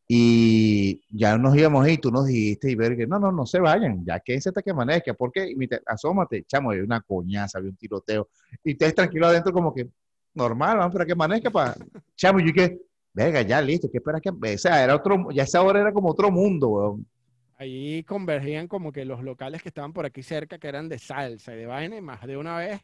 Y 0.10 1.03
ya 1.10 1.38
nos 1.38 1.56
íbamos 1.56 1.86
ahí, 1.86 1.97
tú 1.97 2.12
nos 2.12 2.27
dijiste, 2.27 2.71
y 2.71 2.75
ver 2.75 2.95
que 2.95 3.06
no, 3.08 3.19
no, 3.19 3.32
no 3.32 3.45
se 3.45 3.60
vayan, 3.60 4.06
ya 4.06 4.19
que 4.21 4.36
ese 4.36 4.49
hasta 4.49 4.62
que 4.62 4.71
amanezca, 4.71 5.13
porque 5.13 5.53
asómate, 5.86 6.45
chamo, 6.45 6.71
hay 6.71 6.80
una 6.80 7.01
coñaza, 7.01 7.58
había 7.58 7.71
un 7.71 7.75
tiroteo, 7.75 8.30
y 8.63 8.71
estés 8.71 8.95
tranquilo 8.95 9.27
adentro 9.27 9.51
como 9.51 9.73
que 9.73 9.89
normal, 10.34 10.77
vamos, 10.77 10.93
para 10.93 11.06
que 11.06 11.12
amanezca, 11.12 11.49
para, 11.51 11.75
chamo, 12.15 12.39
y 12.39 12.47
yo 12.47 12.53
que, 12.53 12.80
Venga, 13.17 13.41
ya 13.41 13.60
listo, 13.63 13.89
¿qué 13.91 13.97
esperas 13.97 14.21
que.? 14.21 14.30
O 14.30 14.58
sea, 14.60 14.84
era 14.84 14.95
otro, 14.95 15.32
ya 15.32 15.41
esa 15.41 15.63
hora 15.63 15.82
era 15.82 15.91
como 15.91 16.12
otro 16.12 16.30
mundo, 16.30 16.67
weón. 16.67 17.08
Ahí 17.58 18.03
convergían 18.03 18.67
como 18.67 18.91
que 18.91 19.06
los 19.06 19.23
locales 19.23 19.63
que 19.63 19.69
estaban 19.69 19.91
por 19.91 20.06
aquí 20.06 20.21
cerca, 20.21 20.60
que 20.60 20.67
eran 20.67 20.88
de 20.88 20.99
salsa 20.99 21.56
y 21.56 21.58
de 21.58 21.65
vaina, 21.65 21.97
y 21.97 22.01
más 22.01 22.21
de 22.27 22.38
una 22.38 22.58
vez. 22.58 22.80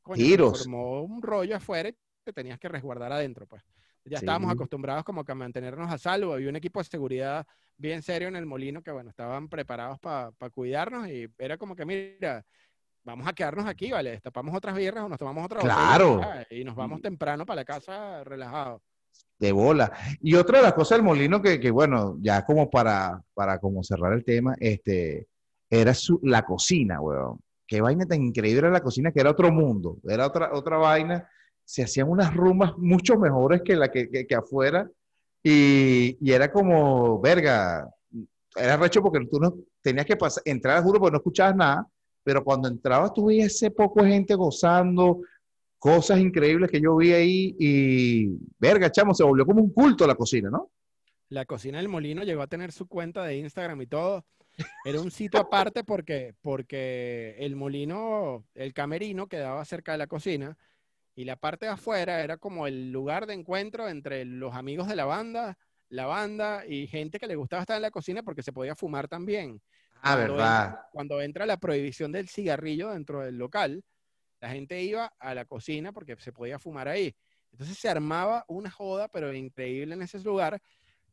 Coño, 0.00 0.16
Tiros. 0.16 0.62
formó 0.62 1.02
un 1.02 1.20
rollo 1.20 1.54
afuera 1.54 1.90
y 1.90 1.94
te 2.24 2.32
tenías 2.32 2.58
que 2.58 2.70
resguardar 2.70 3.12
adentro, 3.12 3.46
pues. 3.46 3.62
Ya 4.06 4.16
estábamos 4.16 4.50
acostumbrados 4.50 5.04
como 5.04 5.22
que 5.22 5.32
a 5.32 5.34
mantenernos 5.34 5.92
a 5.92 5.98
salvo. 5.98 6.32
Había 6.32 6.48
un 6.48 6.56
equipo 6.56 6.80
de 6.80 6.84
seguridad 6.84 7.46
bien 7.76 8.00
serio 8.00 8.28
en 8.28 8.36
el 8.36 8.46
molino 8.46 8.80
que, 8.82 8.90
bueno, 8.90 9.10
estaban 9.10 9.50
preparados 9.50 9.98
para 10.00 10.32
cuidarnos 10.50 11.06
y 11.08 11.28
era 11.36 11.58
como 11.58 11.76
que, 11.76 11.84
mira, 11.84 12.42
vamos 13.04 13.28
a 13.28 13.34
quedarnos 13.34 13.66
aquí, 13.66 13.90
¿vale? 13.92 14.12
Destapamos 14.12 14.56
otras 14.56 14.74
birras 14.74 15.04
o 15.04 15.10
nos 15.10 15.18
tomamos 15.18 15.44
otra 15.44 15.60
Claro. 15.60 16.22
y 16.48 16.64
nos 16.64 16.74
vamos 16.74 17.02
temprano 17.02 17.44
para 17.44 17.56
la 17.56 17.64
casa 17.66 18.24
relajados 18.24 18.80
de 19.38 19.52
bola. 19.52 19.92
Y 20.20 20.34
otra 20.34 20.58
de 20.58 20.64
las 20.64 20.74
cosas 20.74 20.98
del 20.98 21.04
molino 21.04 21.40
que, 21.40 21.60
que 21.60 21.70
bueno, 21.70 22.16
ya 22.20 22.44
como 22.44 22.68
para, 22.70 23.22
para 23.34 23.58
como 23.58 23.82
cerrar 23.82 24.12
el 24.12 24.24
tema, 24.24 24.54
este, 24.58 25.28
era 25.70 25.94
su, 25.94 26.18
la 26.22 26.42
cocina, 26.44 27.00
weón. 27.00 27.40
Qué 27.66 27.80
vaina 27.80 28.06
tan 28.06 28.22
increíble 28.22 28.60
era 28.60 28.70
la 28.70 28.82
cocina, 28.82 29.12
que 29.12 29.20
era 29.20 29.30
otro 29.30 29.52
mundo, 29.52 29.98
era 30.08 30.26
otra, 30.26 30.50
otra 30.54 30.78
vaina. 30.78 31.28
Se 31.64 31.82
hacían 31.82 32.08
unas 32.08 32.34
rumbas 32.34 32.72
mucho 32.78 33.18
mejores 33.18 33.60
que 33.62 33.76
la 33.76 33.90
que, 33.90 34.08
que, 34.08 34.34
afuera. 34.34 34.90
Y, 35.42 36.16
y, 36.20 36.32
era 36.32 36.50
como, 36.50 37.20
verga, 37.20 37.88
era 38.56 38.76
recho 38.78 39.02
porque 39.02 39.24
tú 39.26 39.38
no 39.38 39.54
tenías 39.82 40.06
que 40.06 40.16
pasar, 40.16 40.42
entrar, 40.46 40.82
juro, 40.82 40.98
porque 40.98 41.12
no 41.12 41.18
escuchabas 41.18 41.56
nada, 41.56 41.86
pero 42.24 42.42
cuando 42.42 42.68
entrabas 42.68 43.12
tú 43.12 43.30
ese 43.30 43.70
poco 43.70 44.02
gente 44.02 44.34
gozando, 44.34 45.20
cosas 45.78 46.18
increíbles 46.18 46.70
que 46.70 46.80
yo 46.80 46.96
vi 46.96 47.12
ahí 47.12 47.56
y, 47.58 48.28
verga, 48.58 48.90
chamo, 48.90 49.14
se 49.14 49.24
volvió 49.24 49.46
como 49.46 49.62
un 49.62 49.72
culto 49.72 50.06
la 50.06 50.14
cocina, 50.14 50.50
¿no? 50.50 50.70
La 51.28 51.44
cocina 51.44 51.78
del 51.78 51.88
molino 51.88 52.24
llegó 52.24 52.42
a 52.42 52.46
tener 52.46 52.72
su 52.72 52.86
cuenta 52.86 53.24
de 53.24 53.36
Instagram 53.36 53.82
y 53.82 53.86
todo. 53.86 54.24
Era 54.84 55.00
un 55.00 55.10
sitio 55.10 55.40
aparte 55.40 55.84
porque, 55.84 56.34
porque 56.40 57.36
el 57.38 57.54
molino, 57.54 58.44
el 58.54 58.72
camerino 58.72 59.28
quedaba 59.28 59.64
cerca 59.64 59.92
de 59.92 59.98
la 59.98 60.06
cocina 60.06 60.56
y 61.14 61.24
la 61.24 61.36
parte 61.36 61.66
de 61.66 61.72
afuera 61.72 62.22
era 62.22 62.38
como 62.38 62.66
el 62.66 62.90
lugar 62.90 63.26
de 63.26 63.34
encuentro 63.34 63.88
entre 63.88 64.24
los 64.24 64.54
amigos 64.54 64.88
de 64.88 64.96
la 64.96 65.04
banda, 65.04 65.58
la 65.90 66.06
banda 66.06 66.64
y 66.66 66.86
gente 66.86 67.18
que 67.18 67.26
le 67.26 67.36
gustaba 67.36 67.62
estar 67.62 67.76
en 67.76 67.82
la 67.82 67.90
cocina 67.90 68.22
porque 68.22 68.42
se 68.42 68.52
podía 68.52 68.74
fumar 68.74 69.08
también. 69.08 69.60
Ah, 70.00 70.14
verdad. 70.14 70.78
cuando 70.92 71.20
entra 71.20 71.44
la 71.44 71.56
prohibición 71.56 72.12
del 72.12 72.28
cigarrillo 72.28 72.90
dentro 72.90 73.20
del 73.20 73.36
local, 73.36 73.82
la 74.40 74.50
gente 74.50 74.82
iba 74.82 75.12
a 75.18 75.34
la 75.34 75.44
cocina 75.44 75.92
porque 75.92 76.16
se 76.16 76.32
podía 76.32 76.58
fumar 76.58 76.88
ahí. 76.88 77.14
Entonces 77.52 77.78
se 77.78 77.88
armaba 77.88 78.44
una 78.48 78.70
joda, 78.70 79.08
pero 79.08 79.32
increíble 79.32 79.94
en 79.94 80.02
ese 80.02 80.18
lugar, 80.20 80.60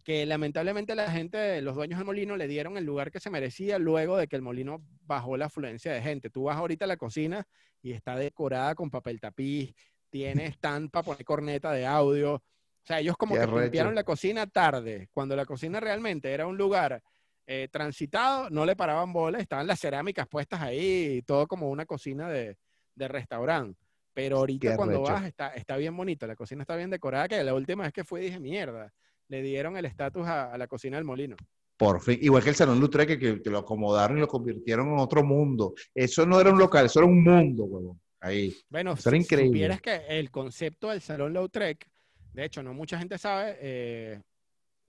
que 0.03 0.25
lamentablemente 0.25 0.93
la 0.93 1.09
gente, 1.09 1.61
los 1.61 1.75
dueños 1.75 1.97
del 1.97 2.05
molino, 2.05 2.37
le 2.37 2.47
dieron 2.47 2.77
el 2.77 2.83
lugar 2.83 3.11
que 3.11 3.19
se 3.19 3.29
merecía 3.29 3.79
luego 3.79 4.17
de 4.17 4.27
que 4.27 4.35
el 4.35 4.41
molino 4.41 4.83
bajó 5.01 5.37
la 5.37 5.45
afluencia 5.45 5.91
de 5.91 6.01
gente. 6.01 6.29
Tú 6.29 6.43
vas 6.43 6.57
ahorita 6.57 6.85
a 6.85 6.87
la 6.87 6.97
cocina 6.97 7.47
y 7.81 7.93
está 7.93 8.15
decorada 8.15 8.75
con 8.75 8.91
papel 8.91 9.19
tapiz, 9.19 9.73
tiene 10.09 10.45
stand 10.57 10.91
para 10.91 11.03
poner 11.03 11.25
corneta 11.25 11.71
de 11.71 11.85
audio. 11.85 12.35
O 12.35 12.87
sea, 12.87 12.99
ellos 12.99 13.17
como 13.17 13.33
que 13.33 13.47
limpiaron 13.47 13.95
la 13.95 14.03
cocina 14.03 14.45
tarde, 14.45 15.09
cuando 15.11 15.35
la 15.35 15.45
cocina 15.45 15.79
realmente 15.79 16.31
era 16.31 16.45
un 16.45 16.55
lugar 16.55 17.01
eh, 17.47 17.67
transitado, 17.71 18.51
no 18.51 18.63
le 18.63 18.75
paraban 18.75 19.11
bolas, 19.11 19.41
estaban 19.41 19.65
las 19.65 19.79
cerámicas 19.79 20.27
puestas 20.27 20.61
ahí, 20.61 21.17
y 21.17 21.21
todo 21.23 21.47
como 21.47 21.71
una 21.71 21.87
cocina 21.87 22.29
de, 22.29 22.57
de 22.95 23.07
restaurante. 23.07 23.79
Pero 24.13 24.37
ahorita 24.37 24.77
cuando 24.77 25.01
vas 25.01 25.25
está, 25.25 25.49
está 25.49 25.75
bien 25.75 25.95
bonito, 25.95 26.25
la 26.25 26.35
cocina 26.35 26.61
está 26.61 26.75
bien 26.77 26.89
decorada, 26.89 27.27
que 27.27 27.43
la 27.43 27.53
última 27.53 27.83
vez 27.83 27.91
que 27.91 28.05
fui 28.05 28.21
dije, 28.21 28.39
mierda, 28.39 28.93
le 29.27 29.41
dieron 29.41 29.75
el 29.75 29.85
estatus 29.85 30.25
a, 30.25 30.57
la 30.57 30.67
cocina 30.67 30.95
del 30.95 31.03
molino. 31.03 31.35
Por 31.75 31.99
fin, 32.01 32.17
igual 32.21 32.41
que 32.41 32.49
el 32.49 32.55
Salón 32.55 32.79
Lutre, 32.79 33.05
que, 33.05 33.19
que, 33.19 33.49
lo 33.49 33.57
acomodaron 33.57 34.17
y 34.17 34.21
lo 34.21 34.27
convirtieron 34.27 34.87
en 34.87 34.99
otro 34.99 35.21
mundo. 35.23 35.73
Eso 35.93 36.25
no 36.25 36.39
era 36.39 36.49
un 36.49 36.57
local, 36.57 36.85
eso 36.85 36.99
era 36.99 37.07
un 37.07 37.21
mundo, 37.21 37.65
huevón. 37.65 37.99
Ahí. 38.21 38.55
Bueno, 38.69 38.93
eso 38.93 39.09
era 39.09 39.17
increíble. 39.17 39.73
Si 39.73 39.81
que 39.81 40.05
el 40.07 40.31
concepto 40.31 40.89
del 40.89 41.01
Salón 41.01 41.33
Lautrec, 41.33 41.85
de 42.31 42.45
hecho, 42.45 42.63
no 42.63 42.73
mucha 42.73 42.97
gente 42.97 43.17
sabe, 43.17 43.57
eh, 43.59 44.21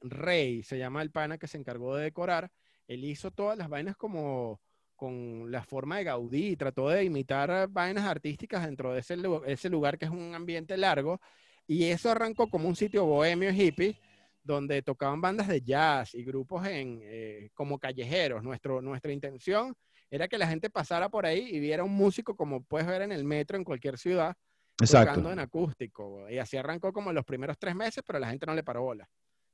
Rey 0.01 0.63
se 0.63 0.79
llama 0.79 1.03
el 1.03 1.11
pana 1.11 1.37
que 1.37 1.49
se 1.49 1.59
encargó 1.59 1.97
de 1.97 2.05
decorar, 2.05 2.51
él 2.87 3.05
hizo 3.05 3.33
todas 3.33 3.59
las 3.59 3.69
vainas 3.69 3.97
como 3.97 4.61
con 4.97 5.51
la 5.53 5.63
forma 5.63 5.99
de 5.99 6.05
Gaudí, 6.05 6.57
trató 6.57 6.89
de 6.89 7.05
imitar 7.05 7.69
vainas 7.69 8.05
artísticas 8.05 8.65
dentro 8.65 8.93
de 8.93 9.01
ese, 9.01 9.17
ese 9.47 9.69
lugar 9.69 9.99
que 9.99 10.07
es 10.07 10.11
un 10.11 10.35
ambiente 10.35 10.77
largo, 10.77 11.21
y 11.67 11.85
eso 11.85 12.11
arrancó 12.11 12.49
como 12.49 12.69
un 12.69 12.77
sitio 12.77 13.05
bohemio 13.05 13.51
hippie, 13.51 14.01
donde 14.43 14.81
tocaban 14.81 15.21
bandas 15.21 15.49
de 15.49 15.61
jazz 15.61 16.15
y 16.15 16.25
grupos 16.25 16.67
en, 16.67 17.01
eh, 17.03 17.51
como 17.53 17.79
callejeros. 17.79 18.45
Nuestro, 18.45 18.81
nuestra 18.81 19.13
intención 19.13 19.75
era 20.09 20.29
que 20.29 20.39
la 20.39 20.47
gente 20.47 20.71
pasara 20.71 21.09
por 21.09 21.27
ahí 21.27 21.49
y 21.51 21.59
viera 21.59 21.83
un 21.83 21.93
músico 21.93 22.37
como 22.37 22.63
puedes 22.63 22.87
ver 22.87 23.03
en 23.03 23.11
el 23.11 23.25
metro 23.25 23.57
en 23.57 23.65
cualquier 23.65 23.99
ciudad, 23.99 24.37
tocando 24.77 25.33
en 25.33 25.41
acústico. 25.41 26.31
Y 26.31 26.39
así 26.39 26.57
arrancó 26.57 26.93
como 26.93 27.13
los 27.13 27.25
primeros 27.25 27.59
tres 27.59 27.75
meses, 27.75 28.05
pero 28.07 28.21
la 28.21 28.29
gente 28.29 28.47
no 28.47 28.55
le 28.55 28.63
paró 28.63 28.83
bola. 28.83 29.09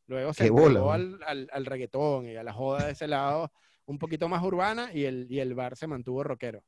Luego 0.09 0.35
se 0.35 0.51
voló 0.51 0.93
al, 0.93 1.19
al, 1.27 1.49
al 1.51 1.65
reggaetón 1.65 2.27
y 2.27 2.37
a 2.37 2.43
la 2.43 2.53
joda 2.53 2.85
de 2.85 2.93
ese 2.93 3.09
lado 3.09 3.51
un 3.93 3.99
poquito 3.99 4.29
más 4.29 4.43
urbana 4.43 4.91
y 4.93 5.05
el, 5.05 5.27
y 5.31 5.39
el 5.39 5.55
bar 5.55 5.77
se 5.77 5.87
mantuvo 5.87 6.25
rockero. 6.25 6.65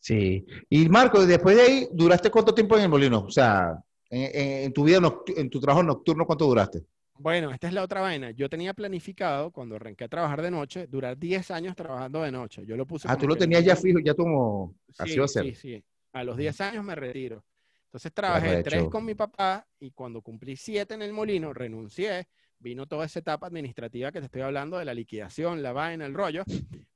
Sí. 0.00 0.44
Y 0.68 0.88
Marco, 0.88 1.24
después 1.24 1.56
de 1.56 1.62
ahí, 1.62 1.88
¿duraste 1.92 2.30
cuánto 2.30 2.54
tiempo 2.54 2.76
en 2.76 2.82
el 2.82 2.88
molino? 2.88 3.20
O 3.20 3.30
sea, 3.30 3.82
en, 4.10 4.72
tu 4.72 4.84
vida, 4.84 5.00
en 5.36 5.50
tu 5.50 5.60
trabajo 5.60 5.82
nocturno, 5.82 6.26
¿cuánto 6.26 6.46
duraste? 6.46 6.82
Bueno, 7.18 7.50
esta 7.50 7.66
es 7.66 7.72
la 7.74 7.82
otra 7.82 8.00
vaina. 8.00 8.30
Yo 8.30 8.48
tenía 8.48 8.74
planificado, 8.74 9.50
cuando 9.50 9.74
arranqué 9.76 10.04
a 10.04 10.08
trabajar 10.08 10.40
de 10.40 10.50
noche, 10.52 10.86
durar 10.86 11.18
10 11.18 11.50
años 11.50 11.74
trabajando 11.74 12.22
de 12.22 12.30
noche. 12.30 12.64
Yo 12.64 12.76
lo 12.76 12.86
puse 12.86 13.08
Ah, 13.10 13.16
tú 13.16 13.26
lo 13.26 13.36
tenías 13.36 13.64
ya 13.64 13.74
fijo, 13.74 13.98
ya 13.98 14.14
como 14.14 14.74
así 14.98 15.12
Sí, 15.14 15.18
va 15.18 15.24
a 15.24 15.28
ser. 15.28 15.44
sí, 15.44 15.54
sí. 15.54 15.84
A 16.12 16.22
los 16.22 16.36
10 16.36 16.60
años 16.60 16.84
me 16.84 16.94
retiro. 16.94 17.44
Entonces 17.86 18.12
trabajé 18.12 18.48
arrecho. 18.50 18.70
tres 18.70 18.84
con 18.88 19.04
mi 19.04 19.14
papá 19.14 19.66
y 19.80 19.90
cuando 19.90 20.20
cumplí 20.20 20.56
siete 20.56 20.94
en 20.94 21.02
el 21.02 21.12
molino, 21.12 21.52
renuncié. 21.52 22.28
Vino 22.60 22.86
toda 22.86 23.06
esa 23.06 23.20
etapa 23.20 23.46
administrativa 23.46 24.10
que 24.10 24.18
te 24.18 24.26
estoy 24.26 24.42
hablando 24.42 24.78
de 24.78 24.84
la 24.84 24.92
liquidación, 24.92 25.62
la 25.62 25.72
vaina, 25.72 26.06
el 26.06 26.14
rollo. 26.14 26.42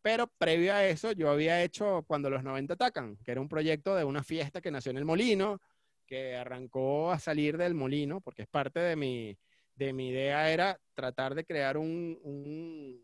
Pero 0.03 0.27
previo 0.27 0.75
a 0.75 0.85
eso, 0.85 1.13
yo 1.13 1.31
había 1.31 1.63
hecho 1.63 2.03
Cuando 2.07 2.31
los 2.31 2.43
90 2.43 2.75
atacan, 2.75 3.17
que 3.25 3.31
era 3.31 3.41
un 3.41 3.49
proyecto 3.49 3.95
de 3.95 4.05
una 4.05 4.25
fiesta 4.25 4.61
que 4.61 4.73
nació 4.73 4.91
en 4.91 4.99
el 4.99 5.05
molino, 5.05 5.61
que 6.07 6.37
arrancó 6.37 7.13
a 7.13 7.19
salir 7.19 7.57
del 7.57 7.75
molino, 7.75 8.21
porque 8.21 8.43
es 8.43 8.49
parte 8.49 8.81
de 8.81 8.97
mi, 8.97 9.39
de 9.77 9.93
mi 9.93 10.09
idea, 10.09 10.51
era 10.51 10.81
tratar 10.95 11.35
de 11.35 11.45
crear 11.45 11.77
un, 11.77 12.19
un 12.25 13.01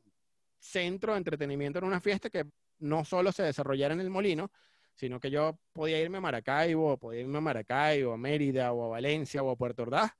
centro 0.59 1.13
de 1.13 1.19
entretenimiento 1.19 1.79
en 1.79 1.85
una 1.85 2.01
fiesta 2.01 2.29
que 2.29 2.45
no 2.81 3.05
solo 3.05 3.31
se 3.31 3.45
desarrollara 3.45 3.95
en 3.95 4.01
el 4.01 4.11
molino, 4.11 4.51
sino 4.95 5.21
que 5.21 5.31
yo 5.31 5.61
podía 5.73 6.01
irme 6.01 6.19
a 6.19 6.21
Maracaibo, 6.21 6.99
podía 6.99 7.21
irme 7.21 7.39
a 7.39 7.41
Maracaibo, 7.41 8.13
a 8.13 8.17
Mérida 8.19 8.73
o 8.73 8.85
a 8.85 8.89
Valencia 8.89 9.45
o 9.45 9.51
a 9.51 9.57
Puerto 9.57 9.83
Ordaz 9.83 10.11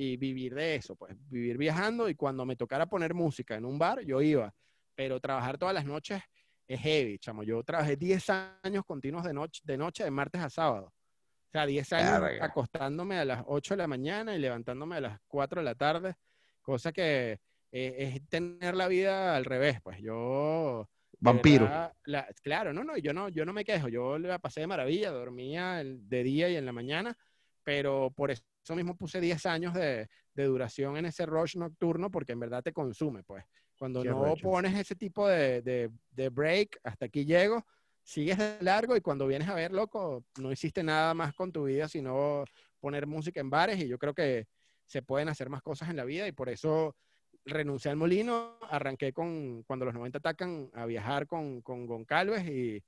y 0.00 0.16
vivir 0.16 0.54
de 0.54 0.76
eso, 0.76 0.94
pues 0.94 1.16
vivir 1.28 1.58
viajando 1.58 2.08
y 2.08 2.14
cuando 2.14 2.46
me 2.46 2.54
tocara 2.54 2.86
poner 2.86 3.14
música 3.14 3.56
en 3.56 3.64
un 3.64 3.80
bar, 3.80 4.00
yo 4.04 4.22
iba, 4.22 4.54
pero 4.94 5.18
trabajar 5.18 5.58
todas 5.58 5.74
las 5.74 5.84
noches 5.84 6.22
es 6.68 6.80
heavy, 6.80 7.18
chamo. 7.18 7.42
Yo 7.42 7.64
trabajé 7.64 7.96
10 7.96 8.30
años 8.30 8.84
continuos 8.86 9.24
de 9.24 9.34
noche, 9.34 9.60
de 9.64 9.76
noche, 9.76 10.04
de 10.04 10.10
martes 10.12 10.40
a 10.40 10.50
sábado. 10.50 10.86
O 10.86 11.50
sea, 11.50 11.66
10 11.66 11.92
años 11.94 12.20
Verga. 12.20 12.44
acostándome 12.44 13.18
a 13.18 13.24
las 13.24 13.42
8 13.48 13.74
de 13.74 13.78
la 13.78 13.88
mañana 13.88 14.36
y 14.36 14.38
levantándome 14.38 14.94
a 14.96 15.00
las 15.00 15.20
4 15.26 15.60
de 15.60 15.64
la 15.64 15.74
tarde, 15.74 16.14
cosa 16.62 16.92
que 16.92 17.40
eh, 17.72 17.96
es 17.98 18.28
tener 18.28 18.76
la 18.76 18.86
vida 18.86 19.34
al 19.34 19.44
revés, 19.46 19.80
pues 19.82 19.98
yo 20.00 20.88
Vampiro. 21.18 21.64
verdad, 21.64 21.92
la- 22.04 22.28
claro, 22.40 22.72
no, 22.72 22.84
no, 22.84 22.96
yo 22.98 23.12
no, 23.12 23.28
yo 23.30 23.44
no 23.44 23.52
me 23.52 23.64
quejo, 23.64 23.88
yo 23.88 24.16
la 24.16 24.38
pasé 24.38 24.60
de 24.60 24.68
maravilla, 24.68 25.10
dormía 25.10 25.80
el- 25.80 26.08
de 26.08 26.22
día 26.22 26.48
y 26.50 26.54
en 26.56 26.66
la 26.66 26.72
mañana, 26.72 27.18
pero 27.64 28.12
por 28.14 28.30
eso 28.30 28.42
mismo 28.76 28.96
puse 28.96 29.20
10 29.20 29.44
años 29.46 29.74
de, 29.74 30.08
de 30.34 30.44
duración 30.44 30.96
en 30.96 31.06
ese 31.06 31.26
rush 31.26 31.56
nocturno, 31.56 32.10
porque 32.10 32.32
en 32.32 32.40
verdad 32.40 32.62
te 32.62 32.72
consume, 32.72 33.22
pues. 33.24 33.44
Cuando 33.78 34.02
Qué 34.02 34.08
no 34.10 34.34
pones 34.42 34.74
ese 34.76 34.94
tipo 34.96 35.28
de, 35.28 35.62
de- 35.62 35.90
de 36.10 36.28
break, 36.30 36.80
hasta 36.82 37.06
aquí 37.06 37.24
llego, 37.24 37.64
sigues 38.02 38.38
de 38.38 38.58
largo 38.60 38.96
y 38.96 39.00
cuando 39.00 39.26
vienes 39.26 39.48
a 39.48 39.54
ver, 39.54 39.72
loco, 39.72 40.24
no 40.40 40.50
hiciste 40.50 40.82
nada 40.82 41.14
más 41.14 41.34
con 41.34 41.52
tu 41.52 41.64
vida, 41.64 41.88
sino 41.88 42.44
poner 42.80 43.06
música 43.06 43.40
en 43.40 43.50
bares 43.50 43.78
y 43.78 43.88
yo 43.88 43.98
creo 43.98 44.14
que 44.14 44.46
se 44.86 45.02
pueden 45.02 45.28
hacer 45.28 45.48
más 45.50 45.62
cosas 45.62 45.90
en 45.90 45.96
la 45.96 46.04
vida 46.04 46.26
y 46.26 46.32
por 46.32 46.48
eso 46.48 46.96
renuncié 47.44 47.90
al 47.90 47.96
molino, 47.96 48.58
arranqué 48.68 49.12
con 49.12 49.62
cuando 49.64 49.84
los 49.84 49.94
90 49.94 50.18
atacan 50.18 50.70
a 50.74 50.86
viajar 50.86 51.26
con, 51.26 51.60
con 51.62 51.86
Goncalves 51.86 52.48
y 52.48 52.82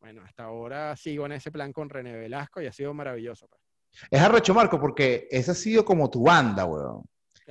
bueno, 0.00 0.22
hasta 0.22 0.44
ahora 0.44 0.96
sigo 0.96 1.26
en 1.26 1.32
ese 1.32 1.50
plan 1.52 1.72
con 1.72 1.90
René 1.90 2.16
Velasco 2.16 2.62
y 2.62 2.66
ha 2.66 2.72
sido 2.72 2.94
maravilloso. 2.94 3.48
pues. 3.48 3.69
Es 4.10 4.20
arrecho, 4.20 4.54
Marco, 4.54 4.80
porque 4.80 5.26
esa 5.30 5.52
ha 5.52 5.54
sido 5.54 5.84
como 5.84 6.08
tu 6.10 6.22
banda, 6.24 6.64
weón. 6.64 7.02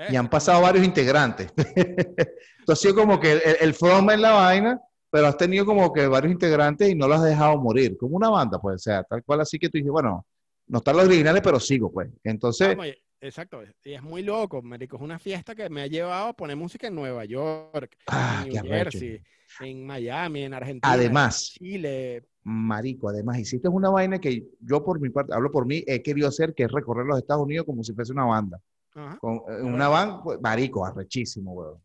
Y 0.09 0.15
han 0.15 0.25
Eh, 0.27 0.29
pasado 0.29 0.61
varios 0.61 0.85
integrantes. 0.85 1.51
Tú 2.65 2.71
has 2.71 2.79
sido 2.79 2.95
como 2.95 3.19
que 3.19 3.33
el, 3.33 3.41
el 3.61 3.73
frontman 3.73 4.15
en 4.15 4.21
la 4.21 4.31
vaina, 4.31 4.79
pero 5.11 5.27
has 5.27 5.37
tenido 5.37 5.65
como 5.65 5.91
que 5.91 6.07
varios 6.07 6.31
integrantes 6.31 6.89
y 6.89 6.95
no 6.95 7.07
los 7.07 7.19
has 7.19 7.25
dejado 7.25 7.57
morir. 7.57 7.97
Como 7.97 8.15
una 8.15 8.29
banda, 8.29 8.59
pues, 8.59 8.75
o 8.75 8.79
sea, 8.79 9.03
tal 9.03 9.23
cual 9.23 9.41
así 9.41 9.57
que 9.59 9.67
tú 9.69 9.77
dices, 9.77 9.91
bueno, 9.91 10.25
no 10.67 10.77
están 10.77 10.95
los 10.95 11.05
originales, 11.05 11.41
pero 11.43 11.59
sigo, 11.59 11.91
pues. 11.91 12.09
Entonces, 12.23 12.77
Vamos, 12.77 12.93
exacto, 13.19 13.61
y 13.83 13.93
es 13.93 14.01
muy 14.03 14.21
loco, 14.23 14.61
marico, 14.61 14.95
es 14.97 15.01
una 15.01 15.19
fiesta 15.19 15.53
que 15.55 15.69
me 15.69 15.81
ha 15.81 15.87
llevado 15.87 16.27
a 16.29 16.33
poner 16.33 16.55
música 16.55 16.87
en 16.87 16.95
Nueva 16.95 17.25
York, 17.25 17.97
ah, 18.07 18.43
en 18.45 18.51
qué 18.53 18.61
New 18.61 18.71
arrecho. 18.73 18.99
Jersey, 18.99 19.21
en 19.61 19.85
Miami, 19.85 20.43
en 20.43 20.53
Argentina, 20.53 20.93
Además, 20.93 21.57
en 21.59 21.67
Chile. 21.67 22.23
Marico, 22.49 23.09
además 23.09 23.37
hiciste 23.37 23.67
una 23.67 23.89
vaina 23.89 24.19
que 24.19 24.43
yo 24.61 24.83
por 24.83 24.99
mi 24.99 25.09
parte, 25.09 25.33
hablo 25.33 25.51
por 25.51 25.65
mí, 25.65 25.83
he 25.85 26.01
querido 26.01 26.27
hacer, 26.27 26.53
que 26.53 26.63
es 26.63 26.71
recorrer 26.71 27.05
los 27.05 27.17
Estados 27.19 27.43
Unidos 27.43 27.65
como 27.65 27.83
si 27.83 27.93
fuese 27.93 28.11
una 28.11 28.25
banda. 28.25 28.59
Ajá. 28.95 29.17
Con, 29.19 29.35
eh, 29.47 29.61
una 29.61 29.87
banda, 29.87 30.23
pues, 30.23 30.41
marico, 30.41 30.83
arrechísimo, 30.85 31.53
weón. 31.53 31.77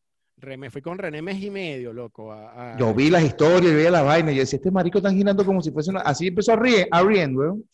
Me 0.59 0.69
fui 0.71 0.83
con 0.83 0.99
René 0.99 1.23
mes 1.23 1.41
y 1.43 1.51
medio, 1.51 1.93
loco. 1.93 2.33
a- 2.33 2.75
a- 2.75 2.77
Yo 2.79 2.93
vi 2.95 3.09
las 3.11 3.23
historias, 3.23 3.73
yo 3.73 3.77
vi 3.79 3.85
la 3.91 4.03
vaina, 4.03 4.33
y 4.33 4.37
yo 4.37 4.41
decía, 4.41 4.57
este 4.57 4.71
marico 4.71 4.99
están 4.99 5.15
girando 5.15 5.45
como 5.45 5.63
si 5.63 5.71
fuese 5.71 5.91
una... 5.91 6.01
Así 6.01 6.27
empezó 6.29 6.53
a 6.53 6.57
rir, 6.57 6.87
a 6.91 7.03
rir, 7.03 7.29
weón. 7.37 7.65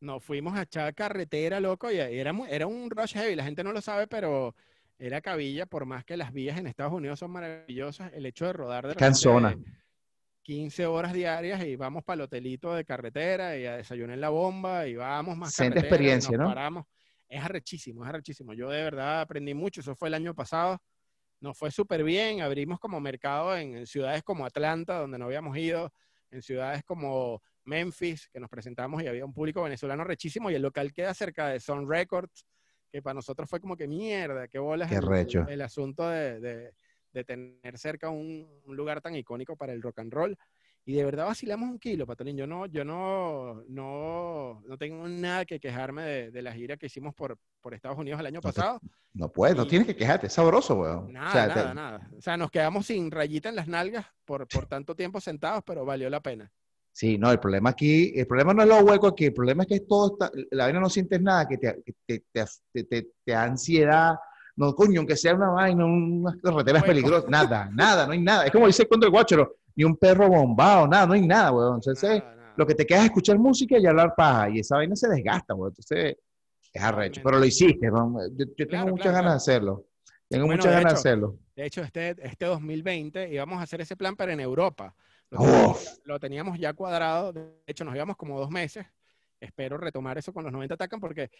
Nos 0.00 0.24
fuimos 0.24 0.54
a 0.56 0.62
echar 0.62 0.94
carretera, 0.94 1.60
loco, 1.60 1.90
y 1.90 1.96
era, 1.96 2.32
era 2.48 2.66
un 2.66 2.90
rush 2.90 3.12
heavy. 3.14 3.36
La 3.36 3.44
gente 3.44 3.62
no 3.62 3.72
lo 3.72 3.80
sabe, 3.82 4.06
pero 4.06 4.54
era 4.98 5.20
cabilla, 5.20 5.66
por 5.66 5.84
más 5.86 6.04
que 6.04 6.16
las 6.16 6.32
vías 6.32 6.58
en 6.58 6.66
Estados 6.66 6.92
Unidos 6.92 7.18
son 7.18 7.30
maravillosas, 7.30 8.10
el 8.14 8.24
hecho 8.26 8.46
de 8.46 8.52
rodar 8.54 8.84
de 8.84 8.94
repente 8.94 9.04
Cansona. 9.04 9.58
15 10.50 10.84
horas 10.84 11.12
diarias 11.12 11.64
y 11.64 11.76
vamos 11.76 12.02
para 12.02 12.16
el 12.16 12.20
hotelito 12.22 12.74
de 12.74 12.84
carretera 12.84 13.56
y 13.56 13.66
a 13.66 13.76
desayunar 13.76 14.14
en 14.14 14.20
la 14.20 14.30
bomba 14.30 14.84
y 14.88 14.96
vamos 14.96 15.36
más 15.36 15.54
carretera 15.54 15.80
y 15.80 15.88
experiencia, 15.88 16.36
nos 16.36 16.40
¿no? 16.48 16.52
paramos. 16.52 16.86
Es 17.28 17.40
arrechísimo, 17.44 18.02
es 18.02 18.08
arrechísimo. 18.08 18.52
Yo 18.52 18.68
de 18.68 18.82
verdad 18.82 19.20
aprendí 19.20 19.54
mucho, 19.54 19.80
eso 19.80 19.94
fue 19.94 20.08
el 20.08 20.14
año 20.14 20.34
pasado. 20.34 20.82
Nos 21.38 21.56
fue 21.56 21.70
súper 21.70 22.02
bien, 22.02 22.40
abrimos 22.40 22.80
como 22.80 22.98
mercado 22.98 23.56
en, 23.56 23.76
en 23.76 23.86
ciudades 23.86 24.24
como 24.24 24.44
Atlanta, 24.44 24.98
donde 24.98 25.18
no 25.18 25.26
habíamos 25.26 25.56
ido, 25.56 25.92
en 26.32 26.42
ciudades 26.42 26.82
como 26.82 27.40
Memphis, 27.62 28.28
que 28.32 28.40
nos 28.40 28.50
presentamos 28.50 29.04
y 29.04 29.06
había 29.06 29.24
un 29.24 29.32
público 29.32 29.62
venezolano 29.62 30.02
rechísimo 30.02 30.50
y 30.50 30.56
el 30.56 30.62
local 30.62 30.92
queda 30.92 31.14
cerca 31.14 31.46
de 31.46 31.60
Sun 31.60 31.88
Records, 31.88 32.44
que 32.90 33.00
para 33.00 33.14
nosotros 33.14 33.48
fue 33.48 33.60
como 33.60 33.76
que 33.76 33.86
mierda, 33.86 34.48
qué 34.48 34.58
bolas 34.58 34.88
Qué 34.88 34.96
el, 34.96 35.02
recho. 35.02 35.46
el 35.48 35.62
asunto 35.62 36.08
de, 36.08 36.40
de- 36.40 36.72
de 37.12 37.24
tener 37.24 37.78
cerca 37.78 38.10
un, 38.10 38.48
un 38.64 38.76
lugar 38.76 39.00
tan 39.00 39.14
icónico 39.16 39.56
para 39.56 39.72
el 39.72 39.82
rock 39.82 39.98
and 40.00 40.12
roll. 40.12 40.36
Y 40.86 40.94
de 40.94 41.04
verdad 41.04 41.26
vacilamos 41.26 41.68
un 41.68 41.78
kilo, 41.78 42.06
Patolín. 42.06 42.36
Yo 42.36 42.46
no, 42.46 42.66
yo 42.66 42.84
no, 42.84 43.62
no, 43.68 44.62
no 44.66 44.78
tengo 44.78 45.06
nada 45.08 45.44
que 45.44 45.60
quejarme 45.60 46.02
de, 46.02 46.30
de 46.30 46.42
la 46.42 46.52
gira 46.54 46.76
que 46.76 46.86
hicimos 46.86 47.14
por, 47.14 47.36
por 47.60 47.74
Estados 47.74 47.98
Unidos 47.98 48.18
el 48.20 48.26
año 48.26 48.40
No 48.42 48.50
te- 48.50 48.54
pasado. 48.56 48.80
No 49.12 49.30
puedes, 49.30 49.56
no 49.56 49.64
Y- 49.64 49.68
tienes 49.68 49.86
que 49.86 49.96
quejarte, 49.96 50.28
es 50.28 50.32
sabroso, 50.32 50.76
weón. 50.76 51.12
Nada, 51.12 51.28
O 51.28 51.32
sea, 51.32 51.46
nada, 51.48 51.68
te- 51.68 51.74
nada. 51.74 52.10
O 52.16 52.20
sea, 52.22 52.36
nos 52.36 52.50
quedamos 52.50 52.86
sin 52.86 53.10
rayita 53.10 53.50
en 53.50 53.56
las 53.56 53.68
nalgas 53.68 54.06
por, 54.24 54.48
por 54.48 54.66
tanto 54.66 54.94
tiempo 54.96 55.20
sentados, 55.20 55.62
pero 55.66 55.84
valió 55.84 56.08
la 56.08 56.20
pena. 56.20 56.50
Sí, 56.92 57.18
no, 57.18 57.30
el 57.30 57.38
problema 57.38 57.70
aquí, 57.70 58.12
el 58.18 58.26
problema 58.26 58.52
no 58.54 58.62
es 58.62 58.68
los 58.68 58.82
huecos 58.82 59.12
aquí, 59.12 59.26
el 59.26 59.32
problema 59.34 59.62
es 59.64 59.68
que 59.68 59.80
todo 59.80 60.12
está, 60.14 60.30
la 60.50 60.64
vaina 60.64 60.80
no 60.80 60.88
sientes 60.88 61.20
nada, 61.20 61.46
que 61.46 61.56
te, 61.58 61.72
te, 62.06 62.20
te, 62.32 62.44
te- 62.72 62.84
te- 62.84 63.02
te 63.24 63.32
da 63.32 63.44
ansiedad, 63.44 64.14
no, 64.60 64.74
coño, 64.74 65.00
aunque 65.00 65.16
sea 65.16 65.34
una 65.34 65.48
vaina, 65.48 65.86
unas 65.86 66.36
carreteras 66.36 66.82
Hueco. 66.82 66.86
peligrosas, 66.92 67.30
nada, 67.30 67.70
nada, 67.72 68.04
no 68.06 68.12
hay 68.12 68.20
nada. 68.20 68.44
Es 68.44 68.52
como 68.52 68.66
dice 68.66 68.82
el 68.82 68.88
cuento 68.88 69.06
del 69.06 69.10
guachero, 69.12 69.56
ni 69.74 69.84
un 69.84 69.96
perro 69.96 70.28
bombado, 70.28 70.86
nada, 70.86 71.06
no 71.06 71.14
hay 71.14 71.26
nada, 71.26 71.50
weón. 71.50 71.76
Entonces, 71.76 72.18
Nada, 72.22 72.36
nada. 72.36 72.52
lo 72.56 72.66
que 72.66 72.74
te 72.74 72.84
queda 72.86 72.98
es 72.98 73.04
escuchar 73.06 73.38
música 73.38 73.78
y 73.78 73.86
hablar 73.86 74.14
paja, 74.14 74.50
y 74.50 74.58
esa 74.58 74.76
vaina 74.76 74.94
se 74.94 75.08
desgasta, 75.08 75.54
weón. 75.54 75.70
Entonces, 75.70 76.16
es 76.74 76.82
arrecho, 76.82 77.22
pero 77.24 77.38
lo 77.38 77.44
hiciste, 77.46 77.90
weón. 77.90 78.14
Yo, 78.36 78.44
yo 78.54 78.68
tengo 78.68 78.88
muchas 78.88 79.10
claro, 79.10 79.14
ganas 79.14 79.14
claro. 79.14 79.30
de 79.30 79.36
hacerlo. 79.36 79.84
Tengo 80.28 80.46
Bueno, 80.46 80.58
muchas 80.62 80.72
ganas 80.74 80.84
de 80.84 80.90
hecho, 80.90 81.00
hacerlo. 81.00 81.38
De 81.56 81.64
hecho, 81.64 81.80
este, 81.80 82.16
este 82.20 82.44
2020 82.44 83.32
íbamos 83.32 83.60
a 83.60 83.62
hacer 83.62 83.80
ese 83.80 83.96
plan, 83.96 84.14
pero 84.14 84.30
en 84.30 84.40
Europa. 84.40 84.94
Lo 85.30 85.38
teníamos, 85.38 86.00
lo 86.04 86.20
teníamos 86.20 86.58
ya 86.58 86.74
cuadrado. 86.74 87.32
De 87.32 87.62
hecho, 87.66 87.84
nos 87.86 87.94
íbamos 87.94 88.16
como 88.18 88.38
dos 88.38 88.50
meses. 88.50 88.84
Espero 89.40 89.78
retomar 89.78 90.18
eso 90.18 90.34
con 90.34 90.44
los 90.44 90.52
90 90.52 90.74
Atacan 90.74 91.00
porque 91.00 91.30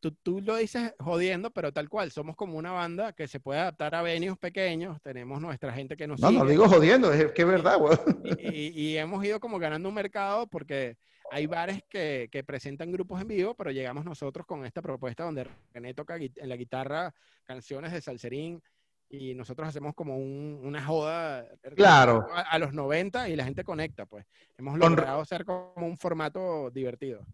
tú, 0.00 0.12
tú 0.12 0.40
lo 0.40 0.56
dices 0.56 0.94
jodiendo, 0.98 1.50
pero 1.50 1.72
tal 1.72 1.88
cual. 1.88 2.10
Somos 2.10 2.34
como 2.36 2.56
una 2.58 2.72
banda 2.72 3.12
que 3.12 3.28
se 3.28 3.38
puede 3.40 3.60
adaptar 3.60 3.94
a 3.94 4.02
venues 4.02 4.36
pequeños. 4.38 5.00
Tenemos 5.02 5.40
nuestra 5.40 5.72
gente 5.72 5.96
que 5.96 6.06
nos 6.06 6.20
No, 6.20 6.30
no 6.30 6.40
sigue. 6.40 6.50
digo 6.52 6.68
jodiendo, 6.68 7.12
es 7.12 7.32
que 7.32 7.42
es 7.42 7.48
verdad, 7.48 7.80
weón. 7.80 7.98
y, 8.24 8.48
y- 8.56 8.68
y 8.92 8.96
hemos 8.96 9.24
ido 9.24 9.38
como 9.40 9.58
ganando 9.58 9.88
un 9.88 9.94
mercado 9.94 10.46
porque 10.46 10.96
hay 11.30 11.46
bares 11.46 11.82
que, 11.88 12.28
que 12.32 12.42
presentan 12.42 12.90
grupos 12.90 13.20
en 13.20 13.28
vivo, 13.28 13.54
pero 13.54 13.70
llegamos 13.70 14.04
nosotros 14.04 14.44
con 14.46 14.64
esta 14.64 14.82
propuesta 14.82 15.22
donde 15.24 15.46
René 15.72 15.94
toca 15.94 16.16
en 16.16 16.48
la 16.48 16.56
guitarra 16.56 17.14
canciones 17.44 17.92
de 17.92 18.00
Salserín 18.00 18.60
y 19.12 19.34
nosotros 19.34 19.68
hacemos 19.68 19.94
como 19.94 20.16
un- 20.16 20.60
una 20.64 20.84
joda 20.84 21.44
Claro. 21.76 22.26
a, 22.32 22.40
a 22.42 22.58
los 22.58 22.72
90 22.72 23.28
y 23.28 23.36
la 23.36 23.44
gente 23.44 23.64
conecta, 23.64 24.06
pues. 24.06 24.24
Hemos 24.56 24.78
Con- 24.78 24.90
logrado 24.96 25.20
hacer 25.20 25.44
como 25.44 25.72
un 25.76 25.96
formato 25.96 26.70
divertido. 26.70 27.24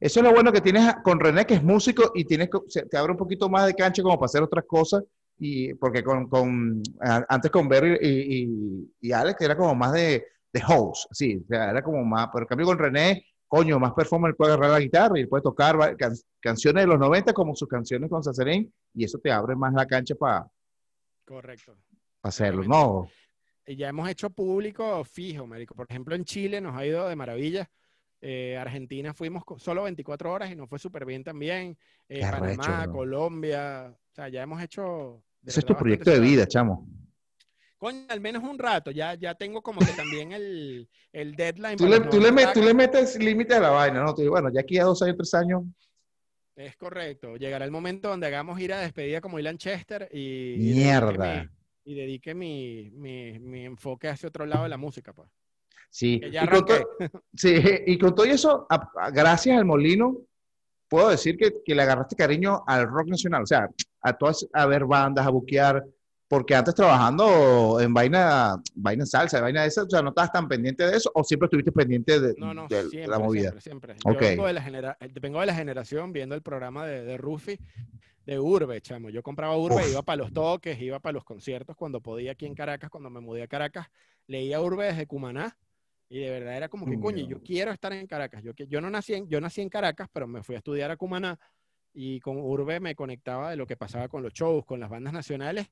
Eso 0.00 0.20
es 0.20 0.24
lo 0.24 0.32
bueno 0.32 0.52
que 0.52 0.60
tienes 0.60 0.94
con 1.02 1.20
René, 1.20 1.44
que 1.46 1.54
es 1.54 1.62
músico 1.62 2.12
y 2.14 2.24
tienes, 2.24 2.48
te 2.90 2.96
abre 2.96 3.12
un 3.12 3.18
poquito 3.18 3.48
más 3.48 3.66
de 3.66 3.74
cancha 3.74 4.02
como 4.02 4.16
para 4.18 4.26
hacer 4.26 4.42
otras 4.42 4.64
cosas. 4.66 5.02
Y 5.38 5.74
porque 5.74 6.02
con, 6.02 6.28
con- 6.28 6.82
antes 7.28 7.50
con 7.50 7.68
Berry 7.68 7.98
y, 8.00 8.44
y, 8.44 8.92
y 9.00 9.12
Alex 9.12 9.40
era 9.42 9.56
como 9.56 9.74
más 9.74 9.92
de, 9.92 10.24
de 10.52 10.62
host, 10.66 11.08
sí, 11.12 11.36
o 11.44 11.46
sea, 11.46 11.70
era 11.70 11.82
como 11.82 12.02
más, 12.04 12.28
pero 12.32 12.44
en 12.44 12.48
cambio 12.48 12.66
con 12.66 12.78
René, 12.78 13.26
coño, 13.46 13.78
más 13.78 13.92
performer, 13.92 14.34
puede 14.34 14.52
agarrar 14.54 14.70
la 14.72 14.80
guitarra 14.80 15.18
y 15.20 15.26
puede 15.26 15.42
tocar 15.42 15.94
can- 15.98 16.14
canciones 16.40 16.84
de 16.84 16.88
los 16.88 16.98
90 16.98 17.34
como 17.34 17.54
sus 17.54 17.68
canciones 17.68 18.08
con 18.08 18.22
Sacerén 18.22 18.72
y 18.94 19.04
eso 19.04 19.18
te 19.18 19.30
abre 19.30 19.54
más 19.54 19.74
la 19.74 19.84
cancha 19.86 20.14
para 20.14 20.46
Correcto. 21.26 21.76
hacerlo, 22.22 22.64
¿no? 22.64 23.08
Ya 23.66 23.88
hemos 23.88 24.08
hecho 24.08 24.30
público 24.30 25.04
fijo, 25.04 25.46
marico. 25.46 25.74
Por 25.74 25.86
ejemplo, 25.90 26.14
en 26.14 26.24
Chile 26.24 26.60
nos 26.60 26.74
ha 26.76 26.86
ido 26.86 27.08
de 27.08 27.16
maravilla. 27.16 27.68
Eh, 28.20 28.56
Argentina 28.58 29.12
fuimos 29.12 29.44
solo 29.58 29.84
24 29.84 30.32
horas 30.32 30.50
y 30.50 30.56
nos 30.56 30.68
fue 30.68 30.78
súper 30.78 31.04
bien 31.04 31.22
también. 31.22 31.76
Eh, 32.08 32.20
Panamá. 32.20 32.88
Colombia. 32.90 33.94
O 33.94 34.14
sea, 34.14 34.28
ya 34.28 34.42
hemos 34.42 34.62
hecho 34.62 35.22
Ese 35.44 35.60
es 35.60 35.66
tu 35.66 35.76
proyecto 35.76 36.10
de 36.10 36.20
vida, 36.20 36.46
chamo. 36.46 36.88
Coño, 37.78 38.06
al 38.08 38.20
menos 38.20 38.42
un 38.42 38.58
rato, 38.58 38.90
ya, 38.90 39.14
ya 39.14 39.34
tengo 39.34 39.62
como 39.62 39.80
que 39.80 39.92
también 39.92 40.32
el, 40.32 40.88
el 41.12 41.36
deadline. 41.36 41.76
Tú 41.76 41.86
le, 41.86 42.00
tú, 42.00 42.18
le 42.18 42.46
tú 42.54 42.62
le, 42.62 42.72
metes 42.72 43.18
límite 43.18 43.54
a 43.54 43.60
la 43.60 43.70
vaina, 43.70 44.02
¿no? 44.02 44.14
Tú, 44.14 44.26
bueno, 44.30 44.50
ya 44.50 44.60
aquí 44.60 44.78
a 44.78 44.84
dos 44.84 45.02
años, 45.02 45.16
tres 45.18 45.34
años. 45.34 45.62
Es 46.56 46.74
correcto. 46.76 47.36
Llegará 47.36 47.66
el 47.66 47.70
momento 47.70 48.08
donde 48.08 48.26
hagamos 48.26 48.58
ir 48.60 48.72
a 48.72 48.80
despedida 48.80 49.20
como 49.20 49.38
Ilan 49.38 49.58
Chester 49.58 50.08
y. 50.10 50.56
Mierda. 50.58 51.50
Y 51.84 51.94
dedique 51.94 52.34
mi, 52.34 52.90
mi, 52.94 53.38
mi, 53.38 53.64
enfoque 53.66 54.08
hacia 54.08 54.30
otro 54.30 54.46
lado 54.46 54.62
de 54.62 54.70
la 54.70 54.78
música, 54.78 55.12
pues. 55.12 55.30
Sí. 55.90 56.20
Y 56.22 56.46
con, 56.46 56.64
todo, 56.64 56.78
sí, 57.34 57.62
y 57.86 57.98
con 57.98 58.14
todo 58.14 58.26
eso, 58.26 58.66
gracias 59.12 59.58
al 59.58 59.64
Molino, 59.64 60.16
puedo 60.88 61.08
decir 61.08 61.36
que, 61.36 61.62
que, 61.64 61.74
le 61.74 61.82
agarraste 61.82 62.16
cariño 62.16 62.62
al 62.66 62.86
rock 62.86 63.08
nacional. 63.08 63.42
O 63.42 63.46
sea, 63.46 63.68
a 64.02 64.12
todas, 64.12 64.46
a 64.52 64.66
ver 64.66 64.84
bandas, 64.84 65.26
a 65.26 65.30
buquear, 65.30 65.84
porque 66.28 66.54
antes 66.54 66.74
trabajando 66.74 67.80
en 67.80 67.94
vaina, 67.94 68.60
vaina 68.74 69.06
salsa, 69.06 69.40
vaina 69.40 69.62
de 69.62 69.68
esa, 69.68 69.84
o 69.84 69.90
sea, 69.90 70.02
no 70.02 70.08
estabas 70.10 70.32
tan 70.32 70.48
pendiente 70.48 70.84
de 70.86 70.96
eso 70.96 71.10
o 71.14 71.22
siempre 71.22 71.46
estuviste 71.46 71.72
pendiente 71.72 72.20
de, 72.20 72.34
la 73.06 73.18
movida. 73.18 73.50
Siempre, 73.60 73.94
siempre. 73.94 73.96
Yo 74.04 74.18
vengo, 74.18 74.46
de 74.46 74.52
la 74.52 74.98
vengo 75.20 75.40
de 75.40 75.46
la 75.46 75.54
generación 75.54 76.12
viendo 76.12 76.34
el 76.34 76.42
programa 76.42 76.86
de, 76.86 77.04
de 77.04 77.16
Rufi 77.16 77.58
de 78.26 78.40
Urbe, 78.40 78.80
chamo. 78.80 79.08
Yo 79.08 79.22
compraba 79.22 79.56
Urbe, 79.56 79.88
iba 79.88 80.02
para 80.02 80.16
los 80.16 80.32
toques, 80.32 80.80
iba 80.80 80.98
para 80.98 81.12
los 81.12 81.24
conciertos 81.24 81.76
cuando 81.76 82.00
podía 82.00 82.32
aquí 82.32 82.44
en 82.44 82.56
Caracas, 82.56 82.90
cuando 82.90 83.08
me 83.08 83.20
mudé 83.20 83.44
a 83.44 83.46
Caracas, 83.46 83.86
leía 84.26 84.60
Urbe 84.60 84.86
desde 84.86 85.06
Cumaná 85.06 85.56
y 86.08 86.20
de 86.20 86.30
verdad 86.30 86.56
era 86.56 86.68
como 86.68 86.86
que, 86.86 87.00
coño, 87.00 87.26
yo 87.26 87.42
quiero 87.42 87.72
estar 87.72 87.92
en 87.92 88.06
Caracas. 88.06 88.42
Yo, 88.42 88.52
yo, 88.52 88.80
no 88.80 88.90
nací 88.90 89.14
en, 89.14 89.28
yo 89.28 89.40
nací 89.40 89.60
en 89.60 89.68
Caracas, 89.68 90.08
pero 90.12 90.26
me 90.26 90.42
fui 90.42 90.54
a 90.54 90.58
estudiar 90.58 90.90
a 90.90 90.96
Cumaná 90.96 91.38
y 91.92 92.20
con 92.20 92.38
Urbe 92.38 92.78
me 92.78 92.94
conectaba 92.94 93.50
de 93.50 93.56
lo 93.56 93.66
que 93.66 93.76
pasaba 93.76 94.08
con 94.08 94.22
los 94.22 94.32
shows, 94.32 94.64
con 94.64 94.78
las 94.78 94.90
bandas 94.90 95.12
nacionales 95.12 95.68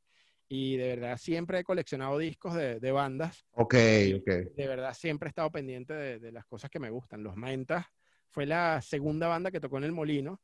y 0.49 0.77
de 0.77 0.89
verdad 0.97 1.17
siempre 1.19 1.59
he 1.59 1.65
coleccionado 1.65 2.19
discos 2.19 2.55
de, 2.55 2.81
de 2.81 2.93
bandas. 2.93 3.47
Ok, 3.53 3.75
ok. 4.17 4.31
De 4.57 4.67
verdad 4.69 4.95
siempre 4.95 5.29
he 5.29 5.31
estado 5.31 5.51
pendiente 5.51 5.95
de, 5.95 6.19
de, 6.19 6.33
las 6.33 6.45
cosas 6.47 6.71
que 6.71 6.79
me 6.79 6.91
gustan. 6.91 7.23
Los 7.23 7.37
Mentas 7.37 7.87
fue 8.31 8.47
la 8.47 8.81
segunda 8.83 9.29
banda 9.29 9.51
que 9.51 9.61
tocó 9.61 9.79
en 9.79 9.85
El 9.85 9.93
Molino 9.93 10.41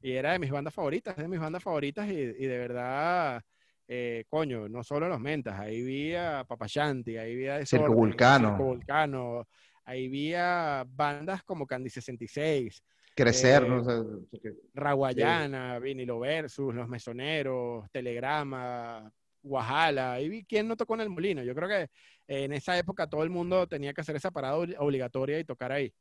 y 0.00 0.12
era 0.12 0.32
de 0.32 0.38
mis 0.38 0.50
bandas 0.50 0.74
favoritas, 0.74 1.16
de 1.16 1.28
mis 1.28 1.40
bandas 1.40 1.62
favoritas 1.62 2.08
y, 2.08 2.14
y 2.14 2.46
de 2.46 2.58
verdad, 2.58 3.42
eh, 3.94 4.24
coño, 4.26 4.70
no 4.70 4.82
solo 4.82 5.06
Los 5.06 5.20
Mentas, 5.20 5.60
ahí 5.60 5.82
vi 5.82 6.14
a 6.14 6.44
Papachanti, 6.48 7.18
ahí 7.18 7.36
vi 7.36 7.46
a 7.46 7.66
Circo 7.66 7.92
Vulcano. 7.92 8.48
Circo 8.48 8.64
Vulcano, 8.64 9.46
ahí 9.84 10.08
vi 10.08 10.32
a 10.32 10.86
bandas 10.88 11.42
como 11.42 11.66
Candy 11.66 11.90
66. 11.90 12.82
Crecer, 13.14 13.68
¿no? 13.68 13.82
Eh, 13.82 14.54
Raguayana, 14.72 15.78
Vinilo 15.78 16.20
Versus, 16.20 16.74
Los 16.74 16.88
Mesoneros, 16.88 17.84
Telegrama, 17.90 19.12
Guajala, 19.42 20.22
y 20.22 20.42
quién 20.44 20.68
no 20.68 20.74
tocó 20.74 20.94
en 20.94 21.02
el 21.02 21.10
molino. 21.10 21.42
Yo 21.42 21.54
creo 21.54 21.68
que 21.68 21.90
en 22.26 22.54
esa 22.54 22.78
época 22.78 23.06
todo 23.06 23.22
el 23.24 23.28
mundo 23.28 23.66
tenía 23.66 23.92
que 23.92 24.00
hacer 24.00 24.16
esa 24.16 24.30
parada 24.30 24.56
obligatoria 24.56 25.38
y 25.38 25.44
tocar 25.44 25.70
ahí. 25.70 25.92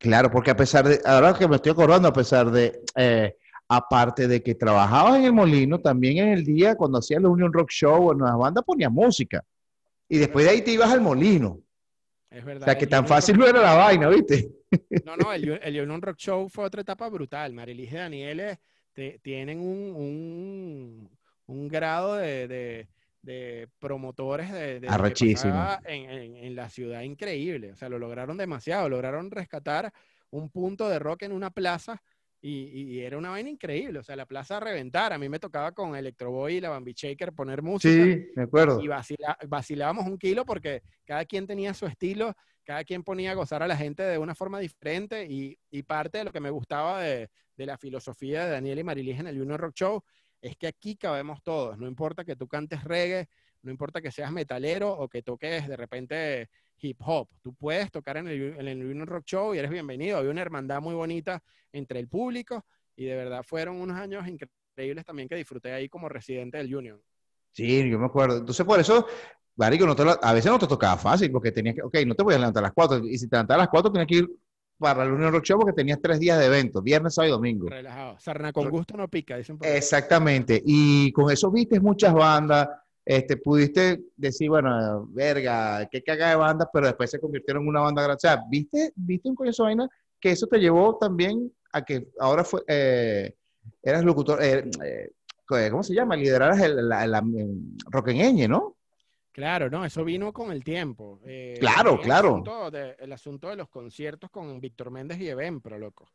Claro, 0.00 0.32
porque 0.32 0.50
a 0.50 0.56
pesar 0.56 0.88
de, 0.88 1.00
ahora 1.04 1.32
que 1.32 1.46
me 1.46 1.56
estoy 1.56 1.70
acordando, 1.70 2.08
a 2.08 2.12
pesar 2.12 2.50
de, 2.50 2.82
eh, 2.96 3.36
aparte 3.68 4.28
de 4.28 4.42
que 4.42 4.54
trabajabas 4.54 5.18
en 5.18 5.24
el 5.24 5.32
molino, 5.32 5.80
también 5.80 6.18
en 6.18 6.28
el 6.28 6.44
día, 6.44 6.76
cuando 6.76 6.98
hacías 6.98 7.22
la 7.22 7.28
Union 7.28 7.52
Rock 7.52 7.70
Show 7.70 8.08
o 8.08 8.12
en 8.12 8.20
las 8.20 8.36
bandas, 8.36 8.64
ponía 8.64 8.88
música. 8.88 9.44
Y 10.08 10.18
después 10.18 10.44
de 10.44 10.52
ahí 10.52 10.62
te 10.62 10.72
ibas 10.72 10.90
al 10.90 11.00
molino. 11.00 11.60
Es 12.30 12.44
verdad. 12.44 12.62
O 12.62 12.64
sea, 12.64 12.78
que 12.78 12.86
tan 12.86 13.06
fácil 13.06 13.36
no 13.38 13.46
era 13.46 13.60
la 13.60 13.74
vaina, 13.74 14.08
¿viste? 14.08 14.50
No, 15.04 15.16
no, 15.16 15.32
el, 15.32 15.60
el 15.62 15.80
Union 15.80 16.02
Rock 16.02 16.18
Show 16.18 16.48
fue 16.48 16.64
otra 16.64 16.82
etapa 16.82 17.08
brutal. 17.08 17.52
Marilige 17.52 17.96
y 17.96 17.98
Daniele 17.98 18.58
tienen 19.22 19.60
un 19.60 21.08
un 21.46 21.68
grado 21.68 22.16
de, 22.16 22.88
promotores 23.78 24.52
de, 24.52 24.80
de 24.80 24.88
en, 25.84 26.36
en, 26.36 26.56
la 26.56 26.68
ciudad 26.68 27.02
increíble. 27.02 27.72
O 27.72 27.76
sea, 27.76 27.88
lo 27.88 27.98
lograron 27.98 28.36
demasiado, 28.36 28.88
lograron 28.88 29.30
rescatar 29.30 29.92
un 30.30 30.50
punto 30.50 30.88
de 30.88 30.98
rock 30.98 31.22
en 31.22 31.32
una 31.32 31.50
plaza 31.50 32.02
y, 32.48 33.00
era 33.00 33.18
una 33.18 33.30
vaina 33.30 33.50
increíble. 33.50 33.98
O 33.98 34.02
sea, 34.02 34.16
la 34.16 34.26
plaza 34.26 34.56
a 34.56 34.60
reventar. 34.60 35.12
A 35.12 35.18
mí 35.18 35.28
me 35.28 35.38
tocaba 35.38 35.72
con 35.72 35.96
Electroboy 35.96 36.56
y 36.56 36.60
la 36.60 36.70
Bambi 36.70 36.92
Shaker 36.92 37.32
poner 37.32 37.62
música. 37.62 38.04
Sí, 38.04 38.28
me 38.34 38.44
acuerdo. 38.44 38.80
Y 38.80 38.88
vacilábamos 39.48 40.06
un 40.06 40.18
kilo 40.18 40.44
porque 40.44 40.82
cada 41.04 41.24
quien 41.24 41.46
tenía 41.46 41.74
su 41.74 41.86
estilo, 41.86 42.34
cada 42.64 42.84
quien 42.84 43.02
ponía 43.02 43.32
a 43.32 43.34
gozar 43.34 43.62
a 43.62 43.66
la 43.66 43.76
gente 43.76 44.02
de 44.02 44.18
una 44.18 44.34
forma 44.34 44.60
diferente 44.60 45.26
y, 45.28 45.56
parte 45.82 46.18
de 46.18 46.24
lo 46.24 46.32
que 46.32 46.40
me 46.40 46.50
gustaba 46.50 47.02
de, 47.02 47.30
la 47.56 47.78
filosofía 47.78 48.44
de 48.44 48.50
Daniel 48.50 48.78
y 48.78 48.84
Marilige 48.84 49.20
en 49.20 49.28
el 49.28 49.38
Junior 49.38 49.60
Rock 49.60 49.74
Show 49.74 50.04
es 50.42 50.56
que 50.56 50.66
aquí 50.66 50.96
cabemos 50.96 51.42
todos, 51.42 51.78
no 51.78 51.86
importa 51.86 52.24
que 52.24 52.36
tú 52.36 52.46
cantes 52.46 52.84
reggae, 52.84 53.28
no 53.62 53.70
importa 53.70 54.02
que 54.02 54.12
seas 54.12 54.30
metalero 54.30 54.92
o 54.92 55.08
que 55.08 55.22
toques 55.22 55.66
de 55.66 55.76
repente 55.76 56.50
hip 56.80 56.98
hop, 57.04 57.28
tú 57.42 57.54
puedes 57.54 57.90
tocar 57.90 58.16
en 58.18 58.28
el, 58.28 58.54
en 58.58 58.68
el 58.68 58.84
Union 58.84 59.06
Rock 59.06 59.24
Show 59.24 59.54
y 59.54 59.58
eres 59.58 59.70
bienvenido. 59.70 60.18
Hay 60.18 60.26
una 60.26 60.42
hermandad 60.42 60.80
muy 60.80 60.94
bonita 60.94 61.42
entre 61.72 62.00
el 62.00 62.08
público 62.08 62.64
y 62.94 63.04
de 63.04 63.16
verdad 63.16 63.42
fueron 63.42 63.80
unos 63.80 63.96
años 63.96 64.26
increíbles 64.26 65.04
también 65.04 65.28
que 65.28 65.36
disfruté 65.36 65.72
ahí 65.72 65.88
como 65.88 66.08
residente 66.08 66.58
del 66.58 66.74
Union. 66.74 67.00
Sí, 67.52 67.88
yo 67.88 67.98
me 67.98 68.06
acuerdo. 68.06 68.38
Entonces, 68.38 68.66
por 68.66 68.78
eso, 68.78 69.06
Marico, 69.56 69.86
no 69.86 69.94
a 70.22 70.32
veces 70.34 70.50
no 70.50 70.58
te 70.58 70.66
tocaba 70.66 70.96
fácil 70.98 71.30
porque 71.30 71.52
tenías 71.52 71.74
que, 71.74 71.82
ok, 71.82 71.94
no 72.06 72.14
te 72.14 72.22
voy 72.22 72.34
a 72.34 72.38
levantar 72.38 72.62
a 72.62 72.66
las 72.66 72.74
cuatro. 72.74 72.98
Y 72.98 73.16
si 73.16 73.28
te 73.28 73.36
levantas 73.36 73.54
a 73.54 73.58
las 73.58 73.68
cuatro, 73.68 73.90
tienes 73.90 74.06
que 74.06 74.16
ir 74.16 74.30
para 74.78 75.04
el 75.04 75.12
Unión 75.12 75.32
Rock 75.32 75.44
Show 75.44 75.58
porque 75.58 75.72
tenías 75.72 75.98
tres 76.02 76.20
días 76.20 76.38
de 76.38 76.46
evento, 76.46 76.82
viernes, 76.82 77.14
sábado 77.14 77.30
y 77.30 77.36
domingo. 77.36 77.68
Relajado. 77.68 78.18
Sarna 78.18 78.52
con 78.52 78.68
gusto 78.68 78.96
no 78.96 79.08
pica, 79.08 79.38
dicen 79.38 79.58
Exactamente. 79.62 80.62
Y 80.64 81.10
con 81.12 81.30
eso 81.30 81.50
viste 81.50 81.80
muchas 81.80 82.12
bandas, 82.12 82.68
este, 83.06 83.36
pudiste 83.36 84.00
decir, 84.16 84.48
bueno, 84.48 85.06
verga, 85.10 85.88
qué 85.88 86.02
caga 86.02 86.30
de 86.30 86.34
bandas, 86.36 86.68
pero 86.72 86.86
después 86.86 87.08
se 87.08 87.20
convirtieron 87.20 87.62
en 87.62 87.68
una 87.68 87.80
banda 87.80 88.02
grande. 88.02 88.16
O 88.16 88.20
sea, 88.20 88.44
¿viste, 88.50 88.92
viste 88.96 89.28
un 89.28 89.36
coño 89.36 89.52
de 89.52 89.62
vaina 89.62 89.88
que 90.20 90.32
eso 90.32 90.48
te 90.48 90.58
llevó 90.58 90.98
también 90.98 91.52
a 91.72 91.84
que 91.84 92.08
ahora 92.18 92.42
fue, 92.42 92.62
eh, 92.66 93.36
eras 93.80 94.04
locutor, 94.04 94.42
eh, 94.42 94.68
eh, 94.84 95.70
¿cómo 95.70 95.84
se 95.84 95.94
llama? 95.94 96.16
Lideraras 96.16 96.60
el, 96.60 96.88
la, 96.88 97.06
la, 97.06 97.20
¿no? 97.20 98.76
Claro, 99.30 99.70
no, 99.70 99.84
eso 99.84 100.02
vino 100.02 100.32
con 100.32 100.50
el 100.50 100.64
tiempo. 100.64 101.20
Eh, 101.26 101.58
claro, 101.60 102.00
claro. 102.00 102.28
El 102.28 102.34
asunto, 102.34 102.70
de, 102.72 102.96
el 102.98 103.12
asunto, 103.12 103.48
de, 103.50 103.56
los 103.56 103.68
conciertos 103.68 104.30
con 104.30 104.60
Víctor 104.60 104.90
Méndez 104.90 105.20
y 105.20 105.30
Pro, 105.60 105.78
loco. 105.78 106.10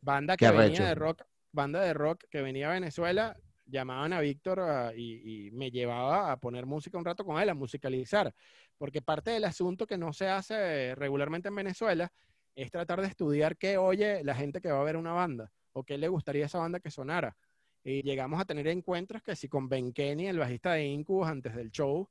Banda 0.00 0.36
que 0.36 0.50
venía 0.50 0.86
de 0.86 0.94
rock, 0.94 1.24
banda 1.50 1.82
de 1.82 1.92
rock 1.92 2.24
que 2.30 2.40
venía 2.40 2.70
a 2.70 2.72
Venezuela, 2.72 3.36
llamaban 3.66 4.12
a 4.12 4.20
Víctor 4.20 4.60
ah, 4.60 4.92
y, 4.94 5.50
me 5.52 5.70
llevaba 5.70 6.32
a 6.32 6.36
poner 6.38 6.66
música 6.66 6.98
un 6.98 7.04
rato 7.04 7.24
con 7.24 7.40
él, 7.40 7.48
a 7.48 7.54
musicalizar. 7.54 8.34
Porque 8.78 9.02
parte 9.02 9.30
del 9.30 9.44
asunto 9.44 9.86
que 9.86 9.98
no 9.98 10.12
se 10.12 10.28
hace 10.28 10.94
regularmente 10.94 11.48
en 11.48 11.54
Venezuela 11.54 12.12
es 12.54 12.70
tratar 12.70 13.00
de 13.00 13.08
estudiar 13.08 13.56
qué 13.56 13.78
oye 13.78 14.22
la 14.24 14.34
gente 14.34 14.60
que 14.60 14.70
va 14.70 14.80
a 14.80 14.84
ver 14.84 14.96
una 14.96 15.12
banda 15.12 15.50
o 15.72 15.84
qué 15.84 15.96
le 15.96 16.08
gustaría 16.08 16.44
a 16.44 16.46
esa 16.46 16.58
banda 16.58 16.80
que 16.80 16.90
sonara. 16.90 17.36
Y 17.84 18.02
llegamos 18.02 18.40
a 18.40 18.44
tener 18.44 18.68
encuentros 18.68 19.22
que 19.22 19.34
si 19.34 19.48
con 19.48 19.68
Ben 19.68 19.92
Kenny, 19.92 20.28
el 20.28 20.38
bajista 20.38 20.72
de 20.72 20.84
Incubus, 20.84 21.28
antes 21.28 21.54
del 21.54 21.70
show, 21.70 22.08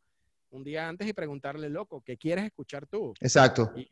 un 0.50 0.64
día 0.64 0.88
antes 0.88 1.08
y 1.08 1.14
preguntarle, 1.14 1.70
loco, 1.70 2.02
¿qué 2.02 2.18
quieres 2.18 2.46
escuchar 2.46 2.88
tú? 2.88 3.14
Exacto. 3.20 3.72
Y, 3.76 3.90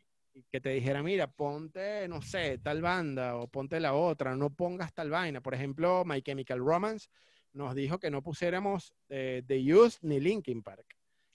que 0.50 0.60
te 0.60 0.70
dijera, 0.70 1.02
mira, 1.02 1.26
ponte, 1.26 2.06
no 2.08 2.22
sé, 2.22 2.58
tal 2.58 2.80
banda 2.80 3.36
o 3.36 3.48
ponte 3.48 3.80
la 3.80 3.94
otra, 3.94 4.36
no 4.36 4.48
pongas 4.50 4.92
tal 4.94 5.10
vaina. 5.10 5.40
Por 5.40 5.54
ejemplo, 5.54 6.04
My 6.06 6.22
Chemical 6.22 6.60
Romance 6.60 7.08
nos 7.52 7.74
dijo 7.74 7.98
que 7.98 8.10
no 8.10 8.22
pusiéramos 8.22 8.94
eh, 9.08 9.42
The 9.46 9.74
Used 9.74 9.98
ni 10.02 10.20
Linkin 10.20 10.62
Park. 10.62 10.86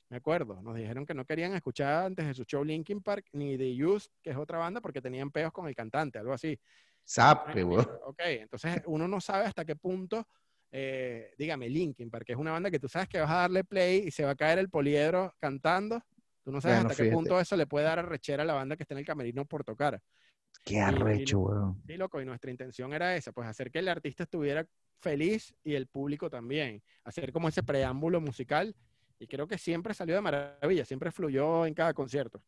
Me 0.10 0.18
acuerdo, 0.18 0.62
nos 0.62 0.76
dijeron 0.76 1.06
que 1.06 1.14
no 1.14 1.26
querían 1.26 1.54
escuchar 1.56 2.06
antes 2.06 2.28
de 2.28 2.34
su 2.34 2.44
show 2.44 2.64
Linkin 2.64 3.02
Park 3.02 3.26
ni 3.34 3.58
The 3.58 3.86
Used, 3.86 4.12
que 4.22 4.30
es 4.30 4.38
otra 4.38 4.60
banda, 4.60 4.82
porque 4.82 5.02
tenían 5.02 5.32
peos 5.32 5.52
con 5.52 5.68
el 5.68 5.76
cantante, 5.76 6.20
algo 6.20 6.34
así. 6.34 6.60
Sabe, 7.04 7.64
güey. 7.64 7.86
Ok, 8.06 8.20
entonces 8.20 8.82
uno 8.86 9.08
no 9.08 9.20
sabe 9.20 9.46
hasta 9.46 9.66
qué 9.66 9.76
punto 9.76 10.28
eh, 10.78 11.34
dígame, 11.38 11.70
Linkin 11.70 12.10
porque 12.10 12.34
es 12.34 12.38
una 12.38 12.52
banda 12.52 12.70
que 12.70 12.80
tú 12.80 12.90
sabes 12.90 13.08
que 13.08 13.22
vas 13.22 13.32
a 13.32 13.36
darle 13.36 13.64
play 13.64 14.08
y 14.08 14.12
se 14.12 14.26
va 14.26 14.32
a 14.32 14.36
caer 14.36 14.60
el 14.60 14.70
poliedro 14.70 15.34
cantando. 15.40 16.02
Tú 16.44 16.52
no 16.52 16.60
sabes 16.60 16.80
hasta 16.80 17.02
qué 17.02 17.10
punto 17.10 17.40
eso 17.40 17.56
le 17.56 17.66
puede 17.66 17.86
dar 17.86 18.00
arrechera 18.00 18.44
a 18.44 18.46
la 18.46 18.56
banda 18.56 18.76
que 18.76 18.84
está 18.84 18.94
en 18.94 19.00
el 19.00 19.06
camerino 19.06 19.46
por 19.46 19.64
tocar. 19.64 20.02
Qué 20.66 20.82
arrecho, 20.82 21.40
weón. 21.40 21.82
Sí, 21.88 21.96
loco, 21.96 22.22
y 22.22 22.26
nuestra 22.26 22.52
intención 22.52 22.92
era 22.92 23.16
esa, 23.16 23.32
pues 23.32 23.48
hacer 23.48 23.72
que 23.72 23.80
el 23.80 23.88
artista 23.88 24.24
estuviera 24.24 24.68
feliz 25.00 25.56
y 25.64 25.76
el 25.76 25.88
público 25.88 26.30
también. 26.30 26.82
Hacer 27.04 27.32
como 27.32 27.48
ese 27.48 27.64
preámbulo 27.64 28.22
musical 28.22 28.76
y 29.20 29.28
creo 29.28 29.48
que 29.48 29.58
siempre 29.58 29.94
salió 29.94 30.16
de 30.16 30.22
maravilla, 30.22 30.86
siempre 30.86 31.12
fluyó 31.12 31.66
en 31.66 31.74
cada 31.74 31.94
concierto. 31.94 32.42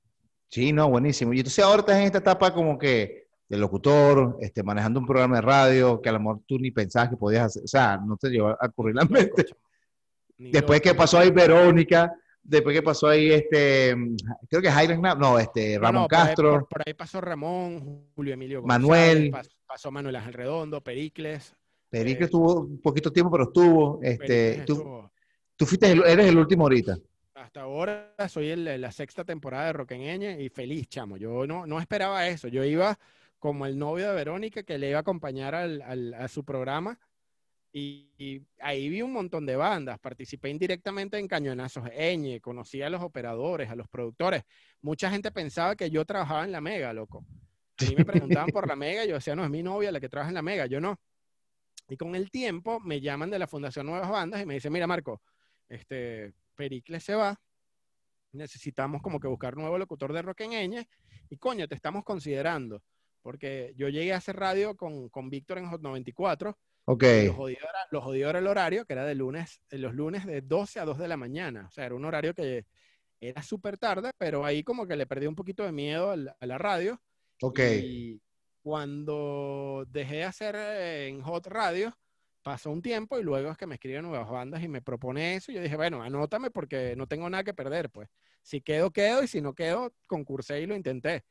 Sí, 0.49 0.71
no, 0.71 0.89
buenísimo. 0.89 1.33
Y 1.33 1.39
entonces 1.39 1.63
ahora 1.63 1.79
estás 1.79 1.97
en 1.97 2.03
esta 2.03 2.19
etapa 2.19 2.53
como 2.53 2.77
que 2.77 3.27
de 3.47 3.57
locutor, 3.57 4.37
este, 4.41 4.61
manejando 4.63 4.99
un 4.99 5.05
programa 5.05 5.37
de 5.37 5.41
radio 5.41 6.01
que 6.01 6.09
a 6.09 6.13
lo 6.13 6.19
mejor 6.19 6.41
tú 6.45 6.59
ni 6.59 6.71
pensabas 6.71 7.09
que 7.09 7.17
podías 7.17 7.45
hacer, 7.45 7.63
o 7.63 7.67
sea, 7.67 7.97
no 7.97 8.17
te 8.17 8.29
llevó 8.29 8.49
a 8.49 8.65
ocurrir 8.65 8.95
la 8.95 9.05
mente. 9.05 9.45
Después 10.37 10.81
que 10.81 10.93
pasó 10.93 11.17
ahí 11.17 11.31
Verónica, 11.31 12.13
después 12.43 12.75
que 12.75 12.83
pasó 12.83 13.07
ahí 13.07 13.31
este, 13.31 13.95
creo 14.49 14.61
que 14.61 14.71
Jairo 14.71 14.97
no, 14.97 15.39
este, 15.39 15.79
Ramón 15.79 16.07
Castro. 16.07 16.67
Por 16.69 16.83
ahí, 16.85 16.93
pasó 16.93 17.21
Ramón, 17.21 18.09
Julio 18.15 18.33
Emilio 18.33 18.61
González, 18.61 18.87
Manuel. 18.87 19.31
Pasó, 19.65 19.91
Manuel 19.91 20.15
Ángel 20.15 20.33
Redondo, 20.33 20.81
Pericles. 20.81 21.55
Pericles 21.89 22.27
eh, 22.27 22.31
tuvo 22.31 22.61
un 22.61 22.81
poquito 22.81 23.11
tiempo, 23.11 23.31
pero 23.31 23.45
estuvo. 23.45 23.99
Este, 24.01 24.65
Tú 24.65 25.65
fuiste, 25.65 25.91
eres 25.91 26.27
el 26.27 26.37
último 26.37 26.63
ahorita. 26.63 26.97
Hasta 27.33 27.61
ahora 27.61 28.13
soy 28.29 28.49
el, 28.49 28.79
la 28.79 28.91
sexta 28.91 29.23
temporada 29.23 29.65
de 29.67 29.73
Roqueñeñe 29.73 30.41
y 30.41 30.49
feliz, 30.49 30.87
chamo. 30.87 31.17
Yo 31.17 31.47
no, 31.47 31.65
no 31.65 31.79
esperaba 31.79 32.27
eso. 32.27 32.47
Yo 32.47 32.63
iba 32.63 32.97
como 33.39 33.65
el 33.65 33.77
novio 33.77 34.09
de 34.09 34.15
Verónica 34.15 34.61
que 34.61 34.77
le 34.77 34.89
iba 34.89 34.99
a 34.99 35.01
acompañar 35.01 35.55
al, 35.55 35.81
al, 35.81 36.13
a 36.13 36.27
su 36.27 36.43
programa 36.43 36.99
y, 37.73 38.43
ahí 38.59 38.89
vi 38.89 39.01
un 39.01 39.13
montón 39.13 39.45
de 39.45 39.55
bandas. 39.55 39.99
Participé 39.99 40.49
indirectamente 40.49 41.17
en 41.17 41.27
Cañonazos 41.27 41.89
Eñe, 41.93 42.41
conocí 42.41 42.81
a 42.81 42.89
los 42.89 43.01
operadores, 43.01 43.69
a 43.69 43.75
los 43.75 43.87
productores. 43.87 44.43
Mucha 44.81 45.09
gente 45.09 45.31
pensaba 45.31 45.75
que 45.75 45.89
yo 45.89 46.05
trabajaba 46.05 46.43
en 46.43 46.51
la 46.51 46.61
Mega, 46.61 46.93
loco. 46.93 47.23
A 47.79 47.85
mí 47.85 47.95
me 47.95 48.05
preguntaban 48.05 48.49
por 48.49 48.67
la 48.67 48.75
Mega, 48.75 49.05
yo 49.05 49.15
decía, 49.15 49.35
no, 49.35 49.43
es 49.43 49.49
mi 49.51 49.61
novia 49.61 49.91
la 49.91 49.99
que 49.99 50.09
trabaja 50.09 50.29
en 50.29 50.35
la 50.35 50.41
Mega, 50.41 50.65
yo 50.65 50.81
no. 50.81 50.99
Y 51.87 51.97
con 51.97 52.15
el 52.15 52.29
tiempo 52.29 52.79
me 52.79 52.99
llaman 52.99 53.29
de 53.29 53.39
la 53.39 53.47
Fundación 53.47 53.85
Nuevas 53.85 54.09
Bandas 54.09 54.41
y 54.41 54.45
me 54.45 54.55
dicen, 54.55 54.73
mira, 54.73 54.87
Marco, 54.87 55.21
este, 55.69 56.33
Pericles 56.55 57.03
se 57.03 57.15
va, 57.15 57.39
necesitamos 58.33 59.01
como 59.01 59.19
que 59.19 59.27
buscar 59.27 59.55
un 59.55 59.61
nuevo 59.61 59.77
locutor 59.77 60.13
de 60.13 60.21
rock 60.21 60.41
en 60.41 60.53
Eñe, 60.53 60.89
y 61.29 61.37
coño, 61.37 61.67
te 61.67 61.75
estamos 61.75 62.03
considerando, 62.03 62.83
porque 63.21 63.73
yo 63.77 63.89
llegué 63.89 64.13
a 64.13 64.17
hacer 64.17 64.35
radio 64.35 64.75
con, 64.75 65.09
con 65.09 65.29
Víctor 65.29 65.59
en 65.59 65.69
Hot 65.69 65.81
94, 65.81 66.57
Ok. 66.89 67.03
Los 67.25 67.35
jodió, 68.03 68.29
era, 68.29 68.39
el 68.39 68.47
horario, 68.47 68.85
que 68.85 68.93
era 68.93 69.03
de 69.03 69.13
lunes, 69.13 69.61
los 69.71 69.93
lunes 69.93 70.25
de 70.25 70.39
12 70.39 70.79
a 70.79 70.85
2 70.85 70.97
de 70.97 71.09
la 71.09 71.17
mañana. 71.17 71.65
O 71.67 71.71
sea, 71.71 71.85
era 71.85 71.95
un 71.95 72.05
horario 72.05 72.33
que 72.33 72.65
era 73.19 73.43
súper 73.43 73.77
tarde, 73.77 74.11
pero 74.17 74.45
ahí 74.45 74.63
como 74.63 74.87
que 74.87 74.95
le 74.95 75.05
perdí 75.05 75.27
un 75.27 75.35
poquito 75.35 75.65
de 75.65 75.73
miedo 75.73 76.11
a 76.11 76.45
la 76.45 76.57
radio. 76.57 77.01
Ok. 77.41 77.59
Y 77.83 78.21
cuando 78.67 79.85
dejé 79.87 80.17
de 80.17 80.23
hacer 80.25 80.53
eh, 80.57 81.07
en 81.07 81.21
Hot 81.21 81.47
Radio, 81.47 81.97
pasó 82.41 82.69
un 82.69 82.81
tiempo 82.81 83.17
y 83.17 83.23
luego 83.23 83.49
es 83.49 83.57
que 83.57 83.65
me 83.65 83.75
escriben 83.75 84.03
nuevas 84.03 84.29
bandas 84.29 84.61
y 84.61 84.67
me 84.67 84.81
propone 84.81 85.35
eso. 85.35 85.53
Y 85.53 85.55
yo 85.55 85.61
dije, 85.61 85.77
bueno, 85.77 86.03
anótame 86.03 86.51
porque 86.51 86.93
no 86.97 87.07
tengo 87.07 87.29
nada 87.29 87.45
que 87.45 87.53
perder, 87.53 87.89
pues. 87.89 88.09
Si 88.41 88.59
quedo, 88.59 88.91
quedo, 88.91 89.23
y 89.23 89.29
si 89.29 89.39
no 89.39 89.55
quedo, 89.55 89.93
concursé 90.05 90.59
y 90.59 90.65
lo 90.65 90.75
intenté. 90.75 91.23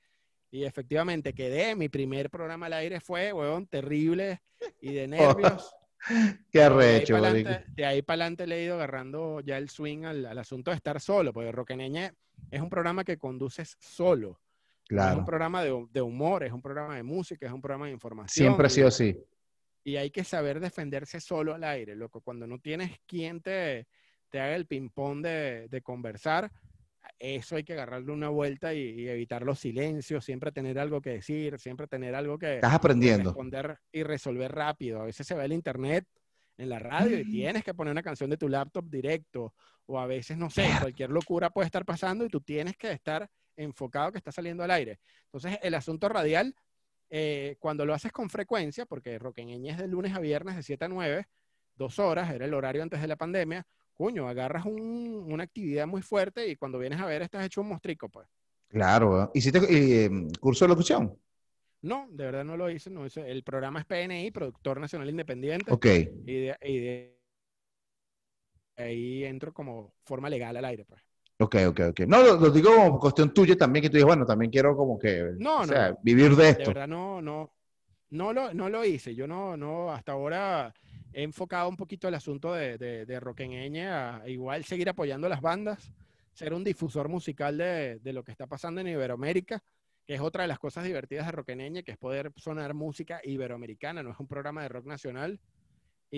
Y 0.51 0.65
efectivamente 0.65 1.35
quedé. 1.35 1.77
Mi 1.77 1.91
primer 1.91 2.31
programa 2.31 2.67
al 2.67 2.73
aire 2.73 3.01
fue, 3.01 3.35
huevón, 3.35 3.67
terrible 3.67 4.41
y 4.81 4.95
de 4.95 5.07
nervios. 5.59 5.77
Qué 6.51 6.63
arrecho, 6.63 7.21
De 7.21 7.85
ahí 7.85 8.01
para 8.01 8.23
adelante 8.23 8.47
le 8.47 8.61
he 8.61 8.65
ido 8.65 8.77
agarrando 8.77 9.41
ya 9.41 9.59
el 9.59 9.69
swing 9.69 10.05
al, 10.05 10.39
asunto 10.39 10.71
de 10.71 10.79
estar 10.79 11.03
solo, 11.03 11.35
porque 11.35 11.53
Roqueneñe 11.53 12.13
es 12.51 12.63
un 12.63 12.71
programa 12.71 13.05
que 13.05 13.19
conduces 13.19 13.77
solo. 13.79 14.41
Claro. 14.89 15.13
es 15.13 15.19
un 15.19 15.25
programa 15.25 15.65
de, 15.65 15.87
de, 15.91 16.01
humor, 16.01 16.45
es 16.45 16.53
un 16.53 16.63
programa 16.63 16.97
de 16.97 17.03
música, 17.03 17.47
es 17.47 17.53
un 17.53 17.61
programa 17.61 17.87
de 17.87 17.93
información. 17.93 18.47
Siempre 18.47 18.67
ha 18.67 18.71
sido 18.71 18.89
así. 18.89 19.19
Y 19.83 19.97
hay 19.97 20.11
que 20.11 20.25
saber 20.25 20.61
defenderse 20.61 21.21
solo 21.21 21.55
al 21.55 21.65
aire, 21.65 21.97
loco. 21.97 22.21
Cuando 22.21 22.47
no 22.47 22.59
tienes 22.59 22.99
quien 23.07 23.41
te, 23.41 23.87
te 24.31 24.41
haga 24.41 24.55
el 24.55 24.67
ping-pong 24.67 25.23
de, 25.23 25.69
de 25.69 25.83
conversar, 25.83 26.51
eso 27.19 27.57
hay 27.57 27.65
que 27.65 27.73
agarrarle 27.73 28.13
una 28.13 28.29
vuelta 28.29 28.75
y, 28.75 29.09
evitar 29.09 29.43
los 29.43 29.59
silencios, 29.59 30.25
siempre 30.25 30.53
tener 30.53 30.79
algo 30.79 31.01
que 31.01 31.11
decir, 31.11 31.59
siempre 31.59 31.87
tener 31.87 32.15
algo 32.15 32.39
que, 32.39 32.57
Estás 32.57 32.75
aprendiendo. 32.75 33.31
responder 33.31 33.79
y 33.93 34.03
resolver 34.03 34.53
rápido. 34.53 35.01
A 35.01 35.05
veces 35.05 35.27
se 35.27 35.35
ve 35.35 35.45
el 35.45 35.53
internet 35.53 36.07
en 36.59 36.69
la 36.69 36.79
radio 36.79 37.19
y 37.19 37.25
mm. 37.25 37.31
tienes 37.31 37.65
que 37.65 37.75
poner 37.75 37.93
una 37.93 38.03
canción 38.03 38.31
de 38.31 38.37
tu 38.37 38.49
laptop 38.49 38.89
directo, 38.89 39.55
o 39.87 39.99
a 39.99 40.07
veces, 40.07 40.37
no 40.37 40.51
sé, 40.51 40.69
cualquier 40.81 41.11
locura 41.11 41.51
puede 41.51 41.67
estar 41.67 41.85
pasando 41.85 42.25
y 42.25 42.29
tú 42.29 42.41
tienes 42.41 42.77
que 42.77 42.91
estar 42.93 43.29
enfocado 43.57 44.13
que 44.13 44.19
está 44.19 44.33
saliendo 44.33 44.63
al 44.63 44.71
aire. 44.71 44.99
Entonces, 45.25 45.59
el 45.63 45.75
asunto 45.75 46.09
radial, 46.09 46.55
eh, 47.11 47.57
cuando 47.59 47.85
lo 47.85 47.95
haces 47.95 48.13
con 48.13 48.31
frecuencia, 48.31 48.87
porque 48.87 49.19
Roqueñeña 49.19 49.73
es 49.73 49.79
de 49.79 49.89
lunes 49.89 50.15
a 50.15 50.21
viernes 50.21 50.57
de 50.57 50.63
7 50.63 50.85
a 50.85 50.89
9, 50.89 51.27
dos 51.75 51.99
horas, 51.99 52.31
era 52.33 52.45
el 52.45 52.55
horario 52.55 52.83
antes 52.83 53.01
de 53.01 53.07
la 53.07 53.17
pandemia, 53.17 53.67
coño, 53.95 54.29
agarras 54.29 54.65
una 54.67 55.45
actividad 55.45 55.87
muy 55.87 56.03
fuerte 56.03 56.49
y 56.49 56.57
cuando 56.57 56.79
vienes 56.79 57.01
a 57.01 57.07
ver 57.07 57.23
estás 57.23 57.45
hecho 57.45 57.61
un 57.61 57.69
mostrico, 57.69 58.09
pues. 58.09 58.29
Claro. 58.69 59.31
¿Hiciste 59.35 59.61
eh, 59.69 60.11
curso 60.41 60.65
de 60.65 60.69
locución? 60.69 61.19
No, 61.83 62.09
de 62.11 62.25
verdad 62.25 62.45
no 62.45 62.57
lo 62.57 62.69
hice, 62.69 62.91
no 62.91 63.07
El 63.07 63.43
programa 63.45 63.81
es 63.81 63.87
PNI, 63.87 64.31
Productor 64.33 64.81
Nacional 64.81 65.09
Independiente. 65.09 65.73
Ok. 65.73 65.87
Y 66.27 66.41
de, 66.41 67.17
ahí 68.77 69.25
entro 69.25 69.53
como 69.53 69.95
forma 70.05 70.29
legal 70.29 70.57
al 70.57 70.65
aire, 70.65 70.85
pues. 70.85 71.01
Ok, 71.39 71.57
ok, 71.69 71.81
ok. 71.91 72.01
No, 72.07 72.23
lo, 72.23 72.51
digo 72.51 72.75
como 72.75 72.99
cuestión 72.99 73.33
tuya 73.33 73.57
también, 73.57 73.83
que 73.83 73.91
tú 73.91 73.97
dices, 73.97 74.07
bueno, 74.07 74.25
también 74.25 74.51
quiero 74.51 74.75
como 74.75 74.99
que 74.99 75.33
no, 75.39 75.61
o 75.61 75.67
sea, 75.67 75.95
vivir 76.03 76.35
de 76.35 76.51
esto. 76.51 76.63
De 76.63 76.69
verdad 76.69 76.89
no, 76.89 77.21
no, 77.21 77.53
no 78.11 78.33
lo, 78.33 78.55
no 78.55 78.71
lo 78.71 78.85
hice. 78.85 79.15
Yo 79.15 79.27
no, 79.27 79.57
no, 79.57 79.93
hasta 79.93 80.13
ahora 80.13 80.73
he 81.13 81.23
enfocado 81.23 81.69
un 81.69 81.77
poquito 81.77 82.09
el 82.09 82.15
asunto 82.15 82.55
de, 82.55 82.79
de, 82.79 83.05
de 83.05 83.21
Roqueñeñe 83.21 83.87
a 83.89 84.23
igual 84.27 84.65
seguir 84.65 84.89
apoyando 84.89 85.29
las 85.29 85.43
bandas, 85.43 85.93
ser 86.33 86.55
un 86.55 86.65
difusor 86.65 87.09
musical 87.09 87.59
de, 87.59 87.99
de, 87.99 88.13
lo 88.15 88.25
que 88.25 88.33
está 88.33 88.47
pasando 88.47 88.81
en 88.81 88.89
Iberoamérica, 88.89 89.63
que 90.07 90.15
es 90.15 90.21
otra 90.21 90.43
de 90.43 90.49
las 90.49 90.59
cosas 90.59 90.85
divertidas 90.85 91.27
de 91.27 91.33
Roqueñeñe, 91.33 91.83
que 91.83 91.93
es 91.93 91.99
poder 91.99 92.33
sonar 92.37 92.73
música 92.73 93.21
iberoamericana, 93.25 94.03
no 94.03 94.11
es 94.11 94.21
un 94.21 94.27
programa 94.27 94.63
de 94.63 94.69
rock 94.69 94.87
nacional. 94.87 95.39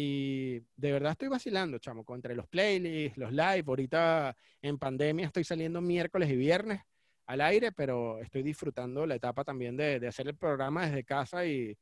Y 0.01 0.61
de 0.77 0.93
verdad 0.93 1.11
estoy 1.11 1.27
vacilando, 1.27 1.79
chamo, 1.79 2.05
entre 2.15 2.37
los 2.37 2.47
playlists, 2.47 3.19
los 3.19 3.33
live. 3.33 3.65
Ahorita 3.67 4.37
en 4.63 4.79
pandemia 4.79 5.27
estoy 5.27 5.43
saliendo 5.43 5.81
miércoles 5.81 6.31
y 6.31 6.37
viernes 6.37 6.83
al 7.27 7.41
aire, 7.41 7.73
pero 7.73 8.21
estoy 8.21 8.45
disfrutando 8.45 9.05
la 9.07 9.17
etapa 9.17 9.43
también 9.43 9.77
de, 9.77 9.99
de 9.99 10.07
hacer 10.07 10.29
el 10.29 10.37
programa 10.37 10.87
desde 10.87 11.03
casa 11.03 11.45
y, 11.45 11.77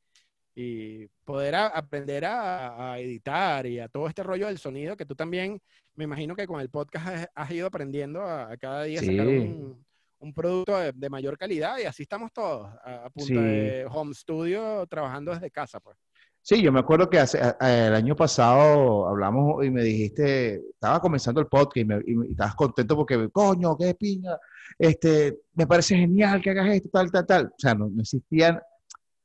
y 0.55 1.07
poder 1.23 1.53
aprender 1.53 2.25
a, 2.25 2.97
editar 2.97 3.67
y 3.67 3.79
a 3.79 3.87
todo 3.87 4.07
este 4.07 4.23
rollo 4.23 4.47
del 4.47 4.57
sonido 4.57 4.97
que 4.97 5.05
tú 5.05 5.13
también, 5.13 5.61
me 5.93 6.05
imagino 6.05 6.35
que 6.35 6.47
con 6.47 6.59
el 6.59 6.71
podcast 6.71 7.27
has, 7.35 7.51
ido 7.51 7.67
aprendiendo 7.67 8.23
a, 8.23 8.57
cada 8.57 8.85
día 8.85 8.99
sacar 8.99 9.27
un, 9.27 9.85
un 10.17 10.33
producto 10.33 10.75
de, 10.79 11.09
mayor 11.11 11.37
calidad 11.37 11.77
y 11.77 11.83
así 11.83 12.01
estamos 12.01 12.33
todos 12.33 12.67
a, 12.83 13.11
punto 13.11 13.39
de 13.39 13.85
home 13.87 14.15
studio 14.15 14.87
trabajando 14.87 15.31
desde 15.31 15.51
casa. 15.51 15.79
Pues. 15.79 15.95
Sí, 16.49 16.61
yo 16.61 16.71
me 16.71 16.79
acuerdo 16.79 17.09
que 17.09 17.19
hace, 17.19 17.39
el 17.59 17.93
año 17.93 18.15
pasado 18.15 19.05
hablamos 19.09 19.65
y 19.65 19.69
me 19.69 19.83
dijiste, 19.83 20.61
estaba 20.69 21.01
comenzando 21.01 21.41
el 21.41 21.47
podcast 21.47 21.75
y, 21.75 21.83
me, 21.83 21.95
y, 22.05 22.31
estabas 22.31 22.55
contento 22.55 22.95
porque, 22.95 23.29
coño, 23.33 23.75
qué 23.77 23.93
piña, 23.95 24.37
este, 24.79 25.41
me 25.55 25.67
parece 25.67 25.97
genial 25.97 26.41
que 26.41 26.51
hagas 26.51 26.69
esto, 26.69 26.87
tal, 26.89 27.11
tal, 27.11 27.25
tal. 27.25 27.45
O 27.47 27.55
sea, 27.57 27.75
no, 27.75 27.91
existían 27.99 28.61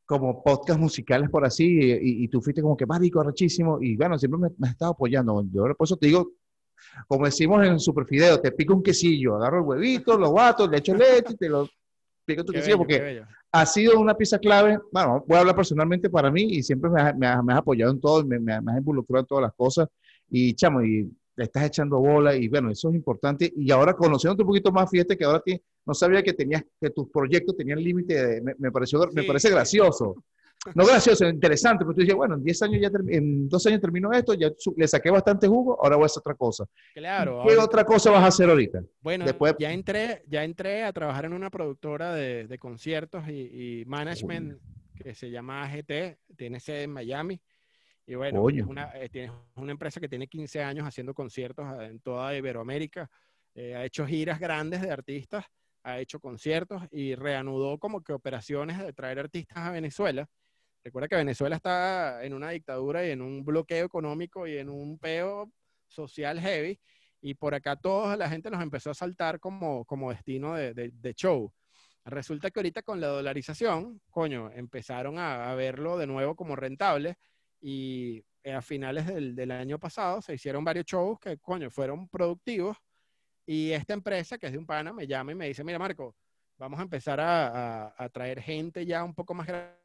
como 0.05 0.43
podcast 0.43 0.81
musicales 0.81 1.31
por 1.31 1.45
así, 1.45 1.65
y, 2.03 2.27
tú 2.27 2.43
fuiste 2.43 2.61
como 2.61 2.77
que 2.77 2.87
marico, 2.87 3.23
rechísimo, 3.23 3.81
y 3.81 3.95
bueno, 3.97 4.19
siempre 4.19 4.41
me, 4.41 4.67
has 4.67 4.73
estado 4.73 4.91
apoyando. 4.91 5.45
Yo 5.53 5.63
por 5.77 5.85
eso 5.87 5.97
te 5.97 6.09
digo, 6.09 6.33
como 7.07 7.27
decimos 7.27 7.65
en 7.65 7.79
Superfideo, 7.79 8.41
te 8.41 8.51
pico 8.51 8.75
un 8.75 8.83
quesillo, 8.83 9.37
agarro 9.37 9.59
el 9.59 9.65
huevito, 9.65 10.19
los 10.19 10.31
guatos, 10.31 10.69
le 10.69 10.79
echo 10.79 10.97
leche 10.97 11.35
y 11.35 11.37
te 11.37 11.49
lo 11.49 11.69
pico 12.25 12.45
tu 12.45 12.53
quesillo, 12.53 12.79
porque 12.79 13.23
ha 13.51 13.67
sido 13.67 13.99
una 13.99 14.15
pieza 14.15 14.39
clave, 14.39 14.79
bueno, 14.91 15.25
voy 15.27 15.37
a 15.37 15.41
hablar 15.41 15.57
personalmente 15.57 16.09
para 16.09 16.31
mí, 16.31 16.43
y 16.43 16.63
siempre 16.63 16.91
me 16.91 17.01
has, 17.01 17.17
me 17.17 17.27
has, 17.27 17.59
apoyado 17.59 17.93
en 17.93 18.01
todo, 18.01 18.25
me, 18.25 18.39
me, 18.39 18.55
has 18.55 18.79
involucrado 18.79 19.21
en 19.21 19.27
todas 19.27 19.43
las 19.43 19.55
cosas, 19.55 19.89
y 20.31 20.55
chamo, 20.55 20.83
y 20.83 21.11
le 21.37 21.45
estás 21.45 21.65
echando 21.65 21.99
bola, 21.99 22.35
y 22.35 22.49
bueno, 22.49 22.71
eso 22.71 22.89
es 22.89 22.95
importante, 22.95 23.53
y 23.55 23.71
ahora 23.71 23.95
conociéndote 23.95 24.43
un 24.43 24.49
poquito 24.49 24.73
más, 24.73 24.91
fíjate 24.91 25.17
que 25.17 25.25
ahora 25.25 25.41
tienes 25.41 25.63
no 25.85 25.95
sabía 25.95 26.23
que 26.23 26.33
tenías 26.33 26.65
que 26.81 26.91
tus 26.91 27.09
proyectos 27.09 27.57
tenían 27.57 27.83
límite, 27.83 28.41
me, 28.41 28.55
me, 28.59 28.71
pareció, 28.71 29.01
me 29.13 29.25
parece 29.25 29.51
gracioso. 29.51 30.25
No 30.75 30.87
gracioso, 30.87 31.29
interesante, 31.29 31.85
pero 31.85 31.95
tú 31.95 32.01
dices, 32.03 32.15
bueno, 32.15 32.37
en 32.37 32.45
10 32.45 32.63
años 32.63 32.81
ya, 32.81 32.91
en 33.09 33.49
dos 33.49 33.67
años 33.67 33.81
termino 33.81 34.13
esto, 34.13 34.35
ya 34.35 34.49
le 34.77 34.89
saqué 34.89 35.11
bastante 35.11 35.49
jugo, 35.49 35.77
ahora 35.83 35.97
voy 35.97 36.05
a 36.05 36.07
hacer 36.07 36.21
otra 36.21 36.35
cosa. 36.35 36.65
Claro. 36.95 37.43
¿Qué 37.47 37.57
otra 37.57 37.85
cosa 37.85 38.11
vas 38.13 38.23
a 38.23 38.29
hacer 38.29 38.49
ahorita? 38.49 38.81
Bueno, 39.01 39.25
Después... 39.25 39.57
ya, 39.59 39.73
entré, 39.73 40.23
ya 40.29 40.45
entré 40.45 40.85
a 40.85 40.93
trabajar 40.93 41.25
en 41.25 41.33
una 41.33 41.51
productora 41.51 42.15
de, 42.15 42.47
de 42.47 42.59
conciertos 42.59 43.29
y, 43.29 43.83
management 43.87 44.61
que 44.95 45.15
se 45.15 45.31
llama 45.31 45.65
AGT, 45.65 46.19
tiene 46.37 46.61
sede 46.61 46.85
en 46.85 46.93
Miami. 46.93 47.41
Y 48.07 48.15
bueno, 48.15 48.49
es 48.49 48.65
una, 48.65 48.93
eh, 48.95 49.09
tiene 49.09 49.33
una 49.57 49.73
empresa 49.73 49.99
que 49.99 50.09
tiene 50.09 50.29
15 50.29 50.63
años 50.63 50.87
haciendo 50.87 51.13
conciertos 51.13 51.67
en 51.81 51.99
toda 52.01 52.37
Iberoamérica. 52.37 53.11
Eh, 53.55 53.75
ha 53.75 53.85
hecho 53.85 54.07
giras 54.07 54.39
grandes 54.39 54.81
de 54.81 54.91
artistas 54.91 55.45
ha 55.85 55.99
hecho 55.99 56.21
conciertos 56.21 56.83
y 56.91 57.15
reanudó 57.15 57.79
como 57.79 58.03
que 58.03 58.13
operaciones 58.13 58.79
de 58.79 58.93
traer 58.93 59.19
artistas 59.19 59.59
a 59.59 59.71
Venezuela. 59.71 60.29
Recuerda 60.85 61.09
que 61.09 61.17
Venezuela 61.17 61.57
está 61.57 62.25
en 62.25 62.35
una 62.35 62.51
dictadura 62.51 63.07
y 63.07 63.11
en 63.11 63.23
un 63.23 63.45
bloqueo 63.45 63.87
económico 63.87 64.47
y 64.47 64.59
en 64.59 64.69
un 64.69 64.99
peo 64.99 65.53
social 65.87 66.41
heavy. 66.41 66.81
Y 67.21 67.35
por 67.35 67.55
acá 67.55 67.77
toda 67.77 68.17
la 68.17 68.29
gente 68.29 68.51
nos 68.51 68.63
empezó 68.63 68.91
a 68.91 68.95
saltar 68.95 69.39
como, 69.39 69.85
como 69.85 70.11
destino 70.11 70.55
de, 70.55 70.75
de, 70.75 71.15
show. 71.15 71.53
Resulta 72.05 72.51
que 72.51 72.59
ahorita 72.59 72.83
con 72.83 73.01
la 73.01 73.07
dolarización, 73.07 74.01
coño, 74.11 74.51
empezaron 74.51 75.19
a, 75.19 75.55
verlo 75.55 75.97
de 75.99 76.09
nuevo 76.09 76.35
como 76.35 76.57
rentable 76.57 77.17
y 77.61 78.25
a 78.45 78.61
finales 78.61 79.07
del, 79.07 79.37
del, 79.37 79.53
año 79.53 79.79
pasado 79.79 80.21
se 80.21 80.35
hicieron 80.35 80.65
varios 80.65 80.87
shows 80.87 81.21
que, 81.21 81.39
coño, 81.39 81.71
fueron 81.71 82.09
productivos 82.09 82.77
y 83.47 83.71
esta 83.71 83.95
empresa, 83.95 84.37
que 84.37 84.47
es 84.47 84.53
de 84.53 84.59
un 84.59 84.67
pana, 84.67 84.93
me 84.93 85.07
llama 85.07 85.31
y 85.31 85.35
me 85.37 85.47
dice, 85.47 85.63
mira 85.63 85.79
Marco, 85.79 86.17
vamos 86.59 86.81
a 86.81 86.83
empezar 86.83 87.21
a, 87.21 87.95
a, 87.97 88.09
traer 88.09 88.41
gente 88.41 88.85
ya 88.85 89.05
un 89.05 89.15
poco 89.15 89.35
más 89.35 89.47
grande 89.47 89.82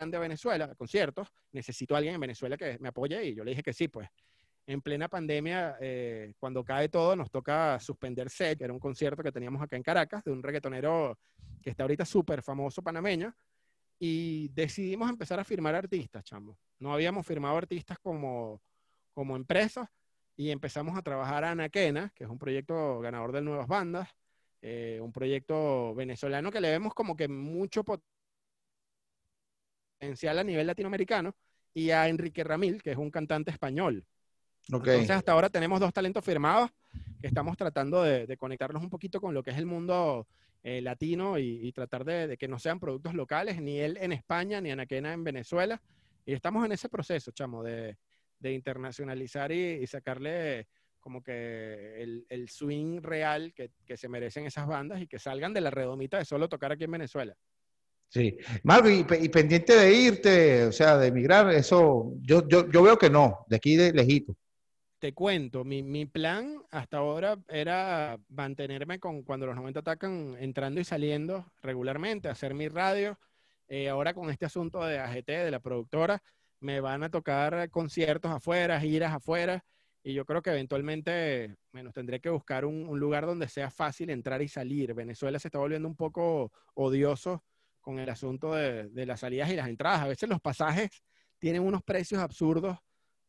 a 0.00 0.18
Venezuela, 0.18 0.74
conciertos. 0.74 1.28
Necesito 1.52 1.94
a 1.94 1.98
alguien 1.98 2.14
en 2.14 2.20
Venezuela 2.20 2.56
que 2.56 2.78
me 2.80 2.88
apoye 2.88 3.24
y 3.26 3.34
yo 3.34 3.44
le 3.44 3.50
dije 3.50 3.62
que 3.62 3.72
sí, 3.72 3.88
pues. 3.88 4.08
en 4.66 4.80
plena 4.80 5.08
pandemia, 5.08 5.76
eh, 5.80 6.32
cuando 6.38 6.64
cae 6.64 6.88
todo, 6.88 7.16
nos 7.16 7.30
toca 7.30 7.78
suspender 7.80 8.30
set, 8.30 8.58
que 8.58 8.64
era 8.64 8.72
un 8.72 8.78
concierto 8.78 9.22
que 9.22 9.32
teníamos 9.32 9.60
acá 9.62 9.76
en 9.76 9.82
Caracas, 9.82 10.22
de 10.24 10.30
un 10.30 10.42
reggaetonero 10.42 11.18
que 11.60 11.70
está 11.70 11.82
ahorita 11.82 12.04
súper 12.04 12.42
famoso 12.42 12.80
panameño, 12.82 13.34
y 13.98 14.48
decidimos 14.50 15.10
empezar 15.10 15.40
a 15.40 15.44
firmar 15.44 15.74
artistas, 15.74 16.24
chamo. 16.24 16.56
No 16.78 16.92
habíamos 16.92 17.26
firmado 17.26 17.56
artistas 17.56 17.98
como, 17.98 18.62
como 19.12 19.36
empresas, 19.36 19.88
y 20.36 20.50
empezamos 20.50 20.96
a 20.96 21.02
trabajar 21.02 21.44
a 21.44 21.50
Anaquena, 21.50 22.12
que 22.14 22.24
es 22.24 22.30
un 22.30 22.38
proyecto 22.38 23.00
ganador 23.00 23.32
de 23.32 23.42
nuevas 23.42 23.66
bandas, 23.66 24.08
eh, 24.62 25.00
un 25.02 25.12
proyecto 25.12 25.94
venezolano 25.94 26.50
que 26.50 26.60
le 26.60 26.70
vemos 26.70 26.94
como 26.94 27.16
que 27.16 27.28
mucho 27.28 27.82
potencial 27.82 28.09
a 30.00 30.44
nivel 30.44 30.66
latinoamericano, 30.66 31.34
y 31.74 31.90
a 31.90 32.08
Enrique 32.08 32.42
Ramil, 32.44 32.82
que 32.82 32.92
es 32.92 32.96
un 32.96 33.10
cantante 33.10 33.50
español. 33.50 34.04
Entonces, 34.68 35.10
hasta 35.10 35.32
ahora 35.32 35.50
tenemos 35.50 35.80
dos 35.80 35.92
talentos 35.92 36.24
firmados 36.24 36.70
que 37.20 37.26
estamos 37.26 37.56
tratando 37.56 38.02
de, 38.02 38.36
conectarlos 38.36 38.82
un 38.82 38.90
poquito 38.90 39.20
con 39.20 39.34
lo 39.34 39.42
que 39.42 39.50
es 39.50 39.58
el 39.58 39.66
mundo 39.66 40.26
eh, 40.62 40.80
latino 40.80 41.38
y, 41.38 41.70
tratar 41.72 42.04
de, 42.04 42.36
que 42.36 42.48
no 42.48 42.58
sean 42.58 42.80
productos 42.80 43.14
locales, 43.14 43.60
ni 43.60 43.78
él 43.78 43.98
en 44.00 44.12
España, 44.12 44.60
ni 44.60 44.70
Anaquena 44.70 45.12
en 45.12 45.24
Venezuela. 45.24 45.80
Y 46.24 46.32
estamos 46.32 46.64
en 46.64 46.72
ese 46.72 46.88
proceso, 46.88 47.30
chamo, 47.32 47.62
de, 47.62 47.96
internacionalizar 48.42 49.52
y, 49.52 49.86
sacarle 49.86 50.66
como 50.98 51.22
que 51.22 52.02
el, 52.28 52.48
swing 52.48 53.00
real 53.00 53.52
que, 53.54 53.70
que, 53.86 53.96
se 53.96 54.08
merecen 54.08 54.46
esas 54.46 54.66
bandas 54.66 55.00
y 55.00 55.06
que 55.06 55.18
salgan 55.18 55.54
de 55.54 55.62
la 55.62 55.70
redomita 55.70 56.18
de 56.18 56.24
solo 56.24 56.48
tocar 56.48 56.72
aquí 56.72 56.84
en 56.84 56.90
Venezuela. 56.92 57.36
Sí. 58.10 58.36
Marco, 58.64 58.90
y, 58.90 59.04
pendiente 59.04 59.76
de 59.76 59.94
irte, 59.94 60.64
o 60.64 60.72
sea, 60.72 60.98
de 60.98 61.06
emigrar, 61.06 61.48
eso, 61.52 62.12
yo, 62.20 62.46
yo, 62.48 62.68
yo 62.68 62.82
veo 62.82 62.98
que 62.98 63.08
no, 63.08 63.46
de 63.48 63.56
aquí 63.56 63.76
de 63.76 63.92
lejito. 63.92 64.34
Te 64.98 65.14
cuento, 65.14 65.64
mi, 65.64 65.84
mi, 65.84 66.06
plan 66.06 66.60
hasta 66.72 66.98
ahora 66.98 67.38
era 67.48 68.18
mantenerme 68.28 68.98
con 68.98 69.22
cuando 69.22 69.46
los 69.46 69.54
90 69.54 69.80
atacan 69.80 70.36
entrando 70.40 70.80
y 70.80 70.84
saliendo 70.84 71.46
regularmente, 71.62 72.28
hacer 72.28 72.52
mi 72.52 72.68
radio. 72.68 73.16
Eh, 73.68 73.88
ahora 73.88 74.12
con 74.12 74.28
este 74.28 74.44
asunto 74.44 74.84
de 74.84 74.98
AGT, 74.98 75.28
de 75.28 75.50
la 75.52 75.60
productora, 75.60 76.20
me 76.58 76.80
van 76.80 77.04
a 77.04 77.10
tocar 77.10 77.70
conciertos 77.70 78.32
afuera, 78.32 78.80
giras 78.80 79.14
afuera, 79.14 79.64
y 80.02 80.14
yo 80.14 80.24
creo 80.24 80.42
que 80.42 80.50
eventualmente, 80.50 81.54
bueno, 81.72 81.92
tendré 81.92 82.20
que 82.20 82.28
buscar 82.28 82.64
un, 82.64 82.88
un 82.88 82.98
lugar 82.98 83.24
donde 83.24 83.48
sea 83.48 83.70
fácil 83.70 84.10
entrar 84.10 84.42
y 84.42 84.48
salir. 84.48 84.94
Venezuela 84.94 85.38
se 85.38 85.46
está 85.48 85.58
volviendo 85.58 85.86
un 85.86 85.96
poco 85.96 86.50
odioso 86.74 87.44
con 87.80 87.98
el 87.98 88.08
asunto 88.08 88.54
de, 88.54 89.06
las 89.06 89.20
salidas 89.20 89.50
y 89.50 89.56
las 89.56 89.68
entradas. 89.68 90.02
A 90.02 90.08
veces 90.08 90.28
los 90.28 90.40
pasajes 90.40 90.90
tienen 91.38 91.62
unos 91.62 91.82
precios 91.82 92.20
absurdos 92.20 92.78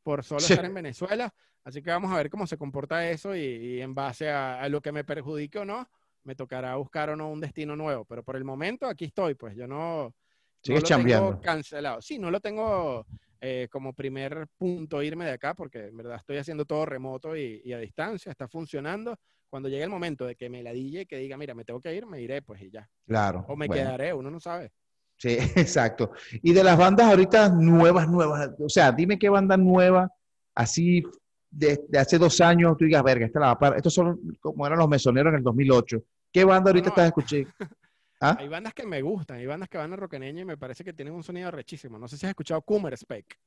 por 0.04 0.24
solo 0.24 0.42
estar 0.42 0.66
en 0.66 0.74
Venezuela. 0.74 1.34
Así 1.64 1.82
que 1.82 1.92
vamos 1.92 2.12
a 2.12 2.18
ver 2.18 2.30
cómo 2.30 2.48
se 2.48 2.58
comporta 2.58 3.10
eso 3.10 3.36
y, 3.36 3.82
en 3.82 3.94
base 3.94 4.30
a, 4.30 4.68
lo 4.70 4.82
que 4.82 4.92
me 4.92 5.04
perjudique 5.04 5.60
o 5.60 5.66
no, 5.66 5.90
me 6.24 6.36
tocará 6.36 6.76
buscar 6.76 7.10
o 7.10 7.16
no 7.16 7.30
un 7.30 7.40
destino 7.40 7.76
nuevo. 7.76 8.06
Pero 8.06 8.24
por 8.24 8.36
el 8.36 8.44
momento 8.44 8.88
aquí 8.88 9.06
estoy, 9.06 9.36
pues 9.36 9.56
yo 9.56 9.68
no, 9.68 10.14
Sigues 10.62 10.90
no 10.90 10.98
lo 10.98 11.04
tengo 11.06 11.42
cancelado. 11.42 12.02
Sí, 12.02 12.20
no 12.20 12.32
lo 12.32 12.40
tengo 12.40 13.06
eh, 13.40 13.68
como 13.72 13.94
primer 13.94 14.48
punto 14.58 15.02
irme 15.02 15.26
de 15.26 15.32
acá 15.32 15.54
porque 15.54 15.88
en 15.88 15.98
verdad 15.98 16.18
estoy 16.18 16.38
haciendo 16.38 16.66
todo 16.66 16.86
remoto 16.86 17.36
y, 17.36 17.62
y 17.64 17.74
a 17.74 17.80
distancia, 17.80 18.32
está 18.32 18.48
funcionando 18.48 19.18
cuando 19.52 19.68
llegue 19.68 19.84
el 19.84 19.90
momento 19.90 20.26
de 20.26 20.36
que 20.38 20.50
me 20.50 20.64
la 20.64 20.72
dille, 20.72 21.06
que 21.06 21.18
diga, 21.18 21.36
mira, 21.36 21.54
me 21.54 21.66
tengo 21.66 21.82
que 21.82 21.94
ir, 21.94 22.06
me 22.06 22.22
iré, 22.22 22.42
pues 22.42 22.62
y 22.62 22.72
ya. 22.72 22.90
Claro. 23.06 23.46
O 23.50 23.58
me 23.58 23.68
quedaré, 23.68 24.14
uno 24.14 24.32
no 24.32 24.40
sabe. 24.40 24.72
Sí, 25.18 25.38
exacto. 25.58 26.14
Y 26.42 26.54
de 26.54 26.64
las 26.64 26.78
bandas 26.78 27.08
ahorita 27.08 27.50
nuevas, 27.50 28.08
nuevas, 28.08 28.50
o 28.58 28.70
sea, 28.70 28.94
dime 28.94 29.20
qué 29.20 29.28
banda 29.28 29.58
nueva, 29.58 30.10
así 30.56 31.04
de, 31.50 31.84
hace 32.00 32.18
dos 32.18 32.40
años, 32.40 32.78
tú 32.78 32.86
digas, 32.86 33.04
verga, 33.04 33.26
esta 33.26 33.42
la 33.42 33.48
va 33.48 33.60
para. 33.60 33.76
Estos 33.76 33.94
son 33.94 34.38
como 34.40 34.66
eran 34.66 34.80
los 34.80 34.88
mesoneros 34.88 35.32
en 35.32 35.40
el 35.40 35.44
2008. 35.44 36.02
¿Qué 36.32 36.46
banda 36.46 36.72
ahorita 36.72 36.90
estás 36.90 37.08
escuchando? 37.08 37.50
¿Ah? 38.22 38.38
Hay 38.40 38.48
bandas 38.48 38.74
que 38.74 38.86
me 38.86 39.02
gustan, 39.02 39.38
hay 39.38 39.48
bandas 39.48 39.68
que 39.68 39.80
van 39.80 39.92
a 39.92 39.96
Roqueneña 39.98 40.44
y 40.44 40.46
me 40.46 40.56
parece 40.56 40.86
que 40.86 40.94
tienen 40.94 41.14
un 41.14 41.24
sonido 41.24 41.52
rechísimo. 41.52 42.00
No 42.00 42.08
sé 42.08 42.18
si 42.18 42.26
has 42.26 42.30
escuchado 42.30 42.62
Coomer 42.62 42.94
Spec. 42.94 43.38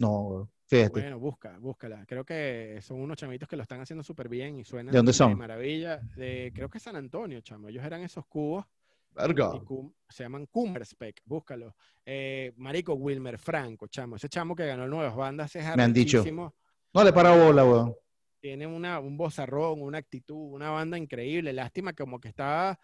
No, 0.00 0.50
fíjate. 0.66 1.02
Bueno, 1.02 1.18
busca, 1.18 1.58
búscala. 1.58 2.06
Creo 2.06 2.24
que 2.24 2.78
son 2.80 3.00
unos 3.02 3.18
chamitos 3.18 3.46
que 3.46 3.56
lo 3.56 3.62
están 3.62 3.82
haciendo 3.82 4.02
súper 4.02 4.30
bien 4.30 4.58
y 4.58 4.64
suenan 4.64 4.92
¿De 4.92 4.98
dónde 4.98 5.12
son? 5.12 5.36
maravilla. 5.36 6.00
De, 6.16 6.50
creo 6.54 6.70
que 6.70 6.80
San 6.80 6.96
Antonio, 6.96 7.42
chamo. 7.42 7.68
Ellos 7.68 7.84
eran 7.84 8.00
esos 8.00 8.24
cubos. 8.26 8.64
se 10.08 10.22
llaman 10.24 10.48
Spec, 10.84 11.20
búscalo. 11.26 11.76
Eh, 12.06 12.54
Marico 12.56 12.94
Wilmer 12.94 13.38
Franco, 13.38 13.88
chamo. 13.88 14.16
Ese 14.16 14.30
chamo 14.30 14.56
que 14.56 14.64
ganó 14.64 14.88
nuevas 14.88 15.14
bandas 15.14 15.54
es 15.54 15.76
Me 15.76 15.82
han 15.82 15.92
dicho. 15.92 16.24
No 16.94 17.04
le 17.04 17.12
para 17.12 17.36
bola, 17.36 17.62
weón. 17.62 17.94
Tiene 18.40 18.66
una, 18.66 19.00
un 19.00 19.18
bozarrón, 19.18 19.82
una 19.82 19.98
actitud, 19.98 20.54
una 20.54 20.70
banda 20.70 20.96
increíble. 20.96 21.52
Lástima 21.52 21.92
como 21.92 22.18
que 22.18 22.28
estaba 22.28 22.78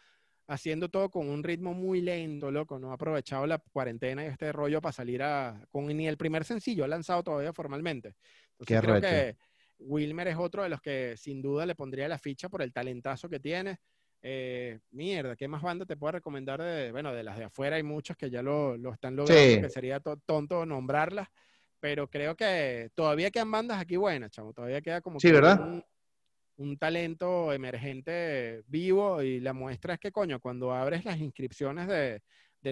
haciendo 0.48 0.88
todo 0.88 1.10
con 1.10 1.28
un 1.28 1.42
ritmo 1.42 1.74
muy 1.74 2.00
lento, 2.00 2.50
loco. 2.50 2.78
No 2.78 2.90
ha 2.90 2.94
aprovechado 2.94 3.46
la 3.46 3.58
cuarentena 3.58 4.24
y 4.24 4.28
este 4.28 4.52
rollo 4.52 4.80
para 4.80 4.92
salir 4.92 5.22
a. 5.22 5.66
con 5.70 5.86
ni 5.86 6.06
el 6.06 6.16
primer 6.16 6.44
sencillo 6.44 6.84
ha 6.84 6.88
lanzado 6.88 7.22
todavía 7.22 7.52
formalmente. 7.52 8.14
Entonces 8.58 8.80
creo 8.80 9.00
que 9.00 9.36
Wilmer 9.78 10.28
es 10.28 10.36
otro 10.36 10.62
de 10.62 10.68
los 10.68 10.80
que 10.80 11.16
sin 11.16 11.42
duda 11.42 11.66
le 11.66 11.74
pondría 11.74 12.08
la 12.08 12.18
ficha 12.18 12.48
por 12.48 12.62
el 12.62 12.72
talentazo 12.72 13.28
que 13.28 13.40
tiene. 13.40 13.78
Eh, 14.22 14.80
mierda, 14.90 15.36
¿qué 15.36 15.46
más 15.46 15.62
banda 15.62 15.84
te 15.84 15.96
puedo 15.96 16.12
recomendar 16.12 16.60
de, 16.60 16.90
bueno, 16.90 17.12
de 17.12 17.22
las 17.22 17.36
de 17.38 17.44
afuera? 17.44 17.76
Hay 17.76 17.82
muchas 17.82 18.16
que 18.16 18.30
ya 18.30 18.42
lo, 18.42 18.74
están 18.92 19.14
logrando, 19.14 19.62
que 19.62 19.70
sería 19.70 20.00
tonto 20.00 20.66
nombrarlas, 20.66 21.28
pero 21.78 22.08
creo 22.08 22.34
que 22.34 22.90
todavía 22.94 23.30
quedan 23.30 23.50
bandas 23.50 23.78
aquí 23.78 23.96
buenas, 23.96 24.30
chamo. 24.30 24.52
Todavía 24.52 24.80
queda 24.80 25.00
como 25.00 25.20
sí, 25.20 25.30
¿verdad? 25.30 25.60
un 25.60 25.84
talento 26.78 27.52
emergente 27.52 28.62
vivo 28.66 29.22
y 29.22 29.40
la 29.40 29.52
muestra 29.52 29.94
es 29.94 30.00
que, 30.00 30.12
coño, 30.12 30.40
cuando 30.40 30.72
abres 30.72 31.04
las 31.04 31.18
inscripciones 31.18 31.86
de, 31.88 32.22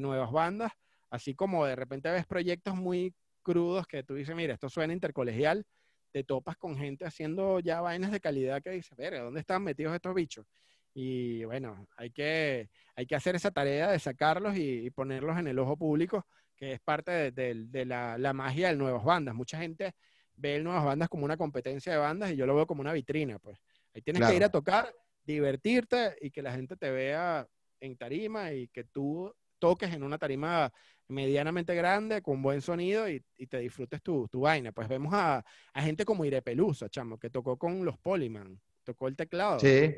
nuevas 0.01 0.33
bandas, 0.33 0.73
así 1.09 1.37
como 1.37 1.65
de 1.67 1.77
repente 1.77 2.11
ves 2.11 2.27
proyectos 2.27 2.75
muy 2.75 3.15
crudos 3.43 3.87
que 3.87 4.03
tú 4.03 4.15
dices, 4.15 4.35
mira, 4.35 4.55
esto 4.55 4.69
suena 4.69 4.93
intercolegial, 4.93 5.65
te 6.11 6.25
topas 6.25 6.57
con 6.57 6.77
gente 6.77 7.05
haciendo 7.05 7.61
ya 7.61 7.81
vainas 7.81 8.11
de 8.11 8.19
calidad 8.19 8.61
que 8.61 8.71
dices, 8.71 8.97
verga, 8.97 9.21
¿dónde 9.23 9.39
están 9.39 9.63
metidos 9.63 9.95
estos 9.95 10.13
bichos? 10.13 10.47
Y 10.95 11.45
bueno, 11.45 11.87
hay 11.97 12.11
que, 12.11 12.71
hay 12.97 13.07
que 13.07 13.15
hacer 13.15 13.37
esa 13.37 13.53
tarea 13.53 13.91
de 13.91 14.01
sacarlos 14.01 14.57
y, 14.57 14.91
ponerlos 14.91 15.39
en 15.39 15.47
el 15.47 15.59
ojo 15.61 15.77
público, 15.77 16.27
que 16.57 16.73
es 16.73 16.81
parte 16.81 17.31
de, 17.31 17.85
la, 17.85 18.19
la, 18.19 18.33
magia 18.33 18.71
de 18.71 18.77
nuevas 18.77 19.05
bandas. 19.05 19.35
Mucha 19.35 19.59
gente 19.59 19.95
ve 20.37 20.61
nuevas 20.61 20.85
bandas 20.85 21.09
como 21.09 21.25
una 21.25 21.37
competencia 21.37 21.93
de 21.93 21.99
bandas 21.99 22.33
y 22.33 22.37
yo 22.37 22.47
lo 22.47 22.55
veo 22.57 22.67
como 22.67 22.81
una 22.81 22.93
vitrina, 22.93 23.39
pues. 23.39 23.59
Ahí 23.95 24.03
tienes 24.03 24.29
que 24.29 24.37
ir 24.37 24.45
a 24.45 24.51
tocar, 24.51 24.95
divertirte 25.25 26.17
y 26.21 26.31
que 26.31 26.43
la 26.43 26.53
gente 26.53 26.77
te 26.77 26.91
vea 26.91 27.47
en 27.81 27.97
tarima 27.97 28.53
y 28.53 28.69
que 28.69 28.85
tú 28.85 29.33
toques 29.59 29.95
en 29.95 30.03
una 30.03 30.19
tarima 30.19 30.73
medianamente 31.09 31.75
grande, 31.75 32.23
con 32.23 32.43
buen 32.43 32.61
sonido 32.61 33.09
y, 33.09 33.25
te 33.49 33.59
disfrutes 33.59 34.03
tu, 34.03 34.29
vaina. 34.33 34.73
Pues 34.73 34.89
vemos 34.89 35.13
a, 35.15 35.45
gente 35.75 36.05
como 36.05 36.25
Ire 36.25 36.43
Pelusa, 36.43 36.89
chamo, 36.89 37.19
que 37.19 37.31
tocó 37.31 37.57
con 37.57 37.85
los 37.85 37.99
Polyman, 37.99 38.61
tocó 38.83 39.09
el 39.09 39.17
teclado. 39.17 39.61
Sí. 39.61 39.95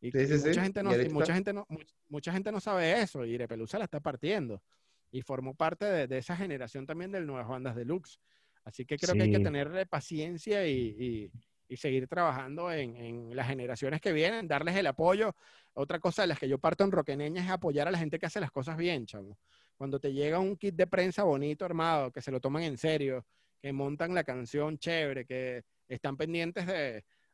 Y, 0.00 0.12
mucha, 0.12 0.62
gente 0.62 0.82
no, 0.82 0.90
mucha, 1.10 1.34
gente 1.34 1.52
no, 1.52 1.66
mucha 2.08 2.32
gente 2.32 2.52
no 2.52 2.60
sabe 2.60 3.00
eso, 3.00 3.24
y 3.24 3.34
Ire 3.34 3.48
Pelusa 3.48 3.78
la 3.78 3.84
está 3.84 4.00
partiendo. 4.00 4.62
Y 5.10 5.22
formó 5.22 5.54
parte 5.54 6.06
de, 6.06 6.18
esa 6.18 6.36
generación 6.36 6.84
también 6.84 7.12
de 7.12 7.20
nuevas 7.20 7.48
bandas 7.48 7.76
deluxe. 7.76 8.18
Así 8.64 8.84
que 8.84 8.96
creo 8.96 9.14
que 9.14 9.22
hay 9.22 9.30
que 9.30 9.40
tener 9.40 9.88
paciencia 9.88 10.66
y, 10.66 11.30
y 11.68 11.76
seguir 11.76 12.06
trabajando 12.06 12.72
en, 12.72 13.34
las 13.34 13.48
generaciones 13.48 14.00
que 14.00 14.12
vienen, 14.12 14.46
darles 14.46 14.76
el 14.76 14.86
apoyo. 14.86 15.34
Otra 15.74 15.98
cosa 15.98 16.22
de 16.22 16.28
las 16.28 16.38
que 16.38 16.48
yo 16.48 16.58
parto 16.58 16.84
en 16.84 16.92
Roqueneña 16.92 17.42
es 17.42 17.50
apoyar 17.50 17.88
a 17.88 17.90
la 17.90 17.98
gente 17.98 18.18
que 18.18 18.26
hace 18.26 18.40
las 18.40 18.50
cosas 18.50 18.76
bien, 18.76 19.06
chamo. 19.06 19.38
Cuando 19.76 19.98
te 19.98 20.12
llega 20.12 20.38
un 20.38 20.56
kit 20.56 20.74
de 20.74 20.86
prensa 20.86 21.24
bonito, 21.24 21.64
armado, 21.64 22.10
que 22.10 22.22
se 22.22 22.30
lo 22.30 22.40
toman 22.40 22.62
en 22.62 22.78
serio, 22.78 23.26
que 23.60 23.72
montan 23.72 24.14
la 24.14 24.24
canción 24.24 24.78
chévere, 24.78 25.26
que 25.26 25.64
están 25.88 26.16
pendientes 26.16 26.66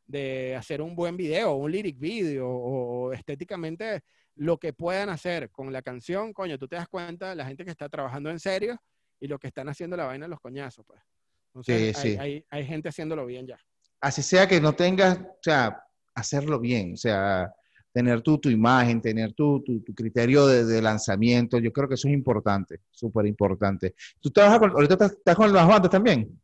de, 0.05 0.55
hacer 0.55 0.81
un 0.81 0.95
buen 0.95 1.15
video, 1.15 1.53
un 1.55 1.71
lyric 1.71 1.97
video, 1.97 2.49
o, 2.49 3.13
estéticamente 3.13 4.01
lo 4.35 4.57
que 4.57 4.73
puedan 4.73 5.09
hacer 5.09 5.51
con 5.51 5.71
la 5.71 5.81
canción, 5.81 6.33
coño, 6.33 6.57
tú 6.57 6.67
te 6.67 6.75
das 6.75 6.89
cuenta 6.89 7.29
de 7.29 7.35
la 7.35 7.45
gente 7.45 7.63
que 7.63 7.71
está 7.71 7.87
trabajando 7.87 8.29
en 8.29 8.39
serio 8.39 8.81
y 9.19 9.27
lo 9.27 9.39
que 9.39 9.47
están 9.47 9.69
haciendo 9.69 9.95
la 9.95 10.05
vaina 10.05 10.25
en 10.25 10.31
los 10.31 10.39
coñazos, 10.39 10.83
pues. 10.85 10.99
Entonces, 11.47 11.95
sí, 11.97 12.17
hay, 12.19 12.43
hay 12.49 12.65
gente 12.65 12.89
haciéndolo 12.89 13.27
bien 13.27 13.45
ya 13.45 13.59
así 14.03 14.21
sea 14.21 14.47
que 14.47 14.59
no 14.59 14.73
tengas, 14.73 15.17
o 15.17 15.39
sea, 15.41 15.81
hacerlo 16.13 16.59
bien, 16.59 16.93
o 16.93 16.97
sea, 16.97 17.53
tener 17.93 18.21
tú 18.21 18.37
tu 18.37 18.49
imagen, 18.49 19.01
tener 19.01 19.31
tú 19.33 19.63
tu, 19.63 19.81
criterio 19.95 20.45
de, 20.45 20.81
lanzamiento, 20.81 21.57
yo 21.57 21.71
creo 21.71 21.87
que 21.87 21.93
eso 21.95 22.09
es 22.09 22.13
importante, 22.13 22.81
súper 22.91 23.25
importante. 23.27 23.95
¿Tú 24.19 24.29
trabajas 24.29 24.59
con, 24.59 24.71
ahorita 24.71 25.05
estás, 25.05 25.35
con 25.35 25.49
nuevas 25.49 25.69
bandas 25.69 25.89
también? 25.89 26.37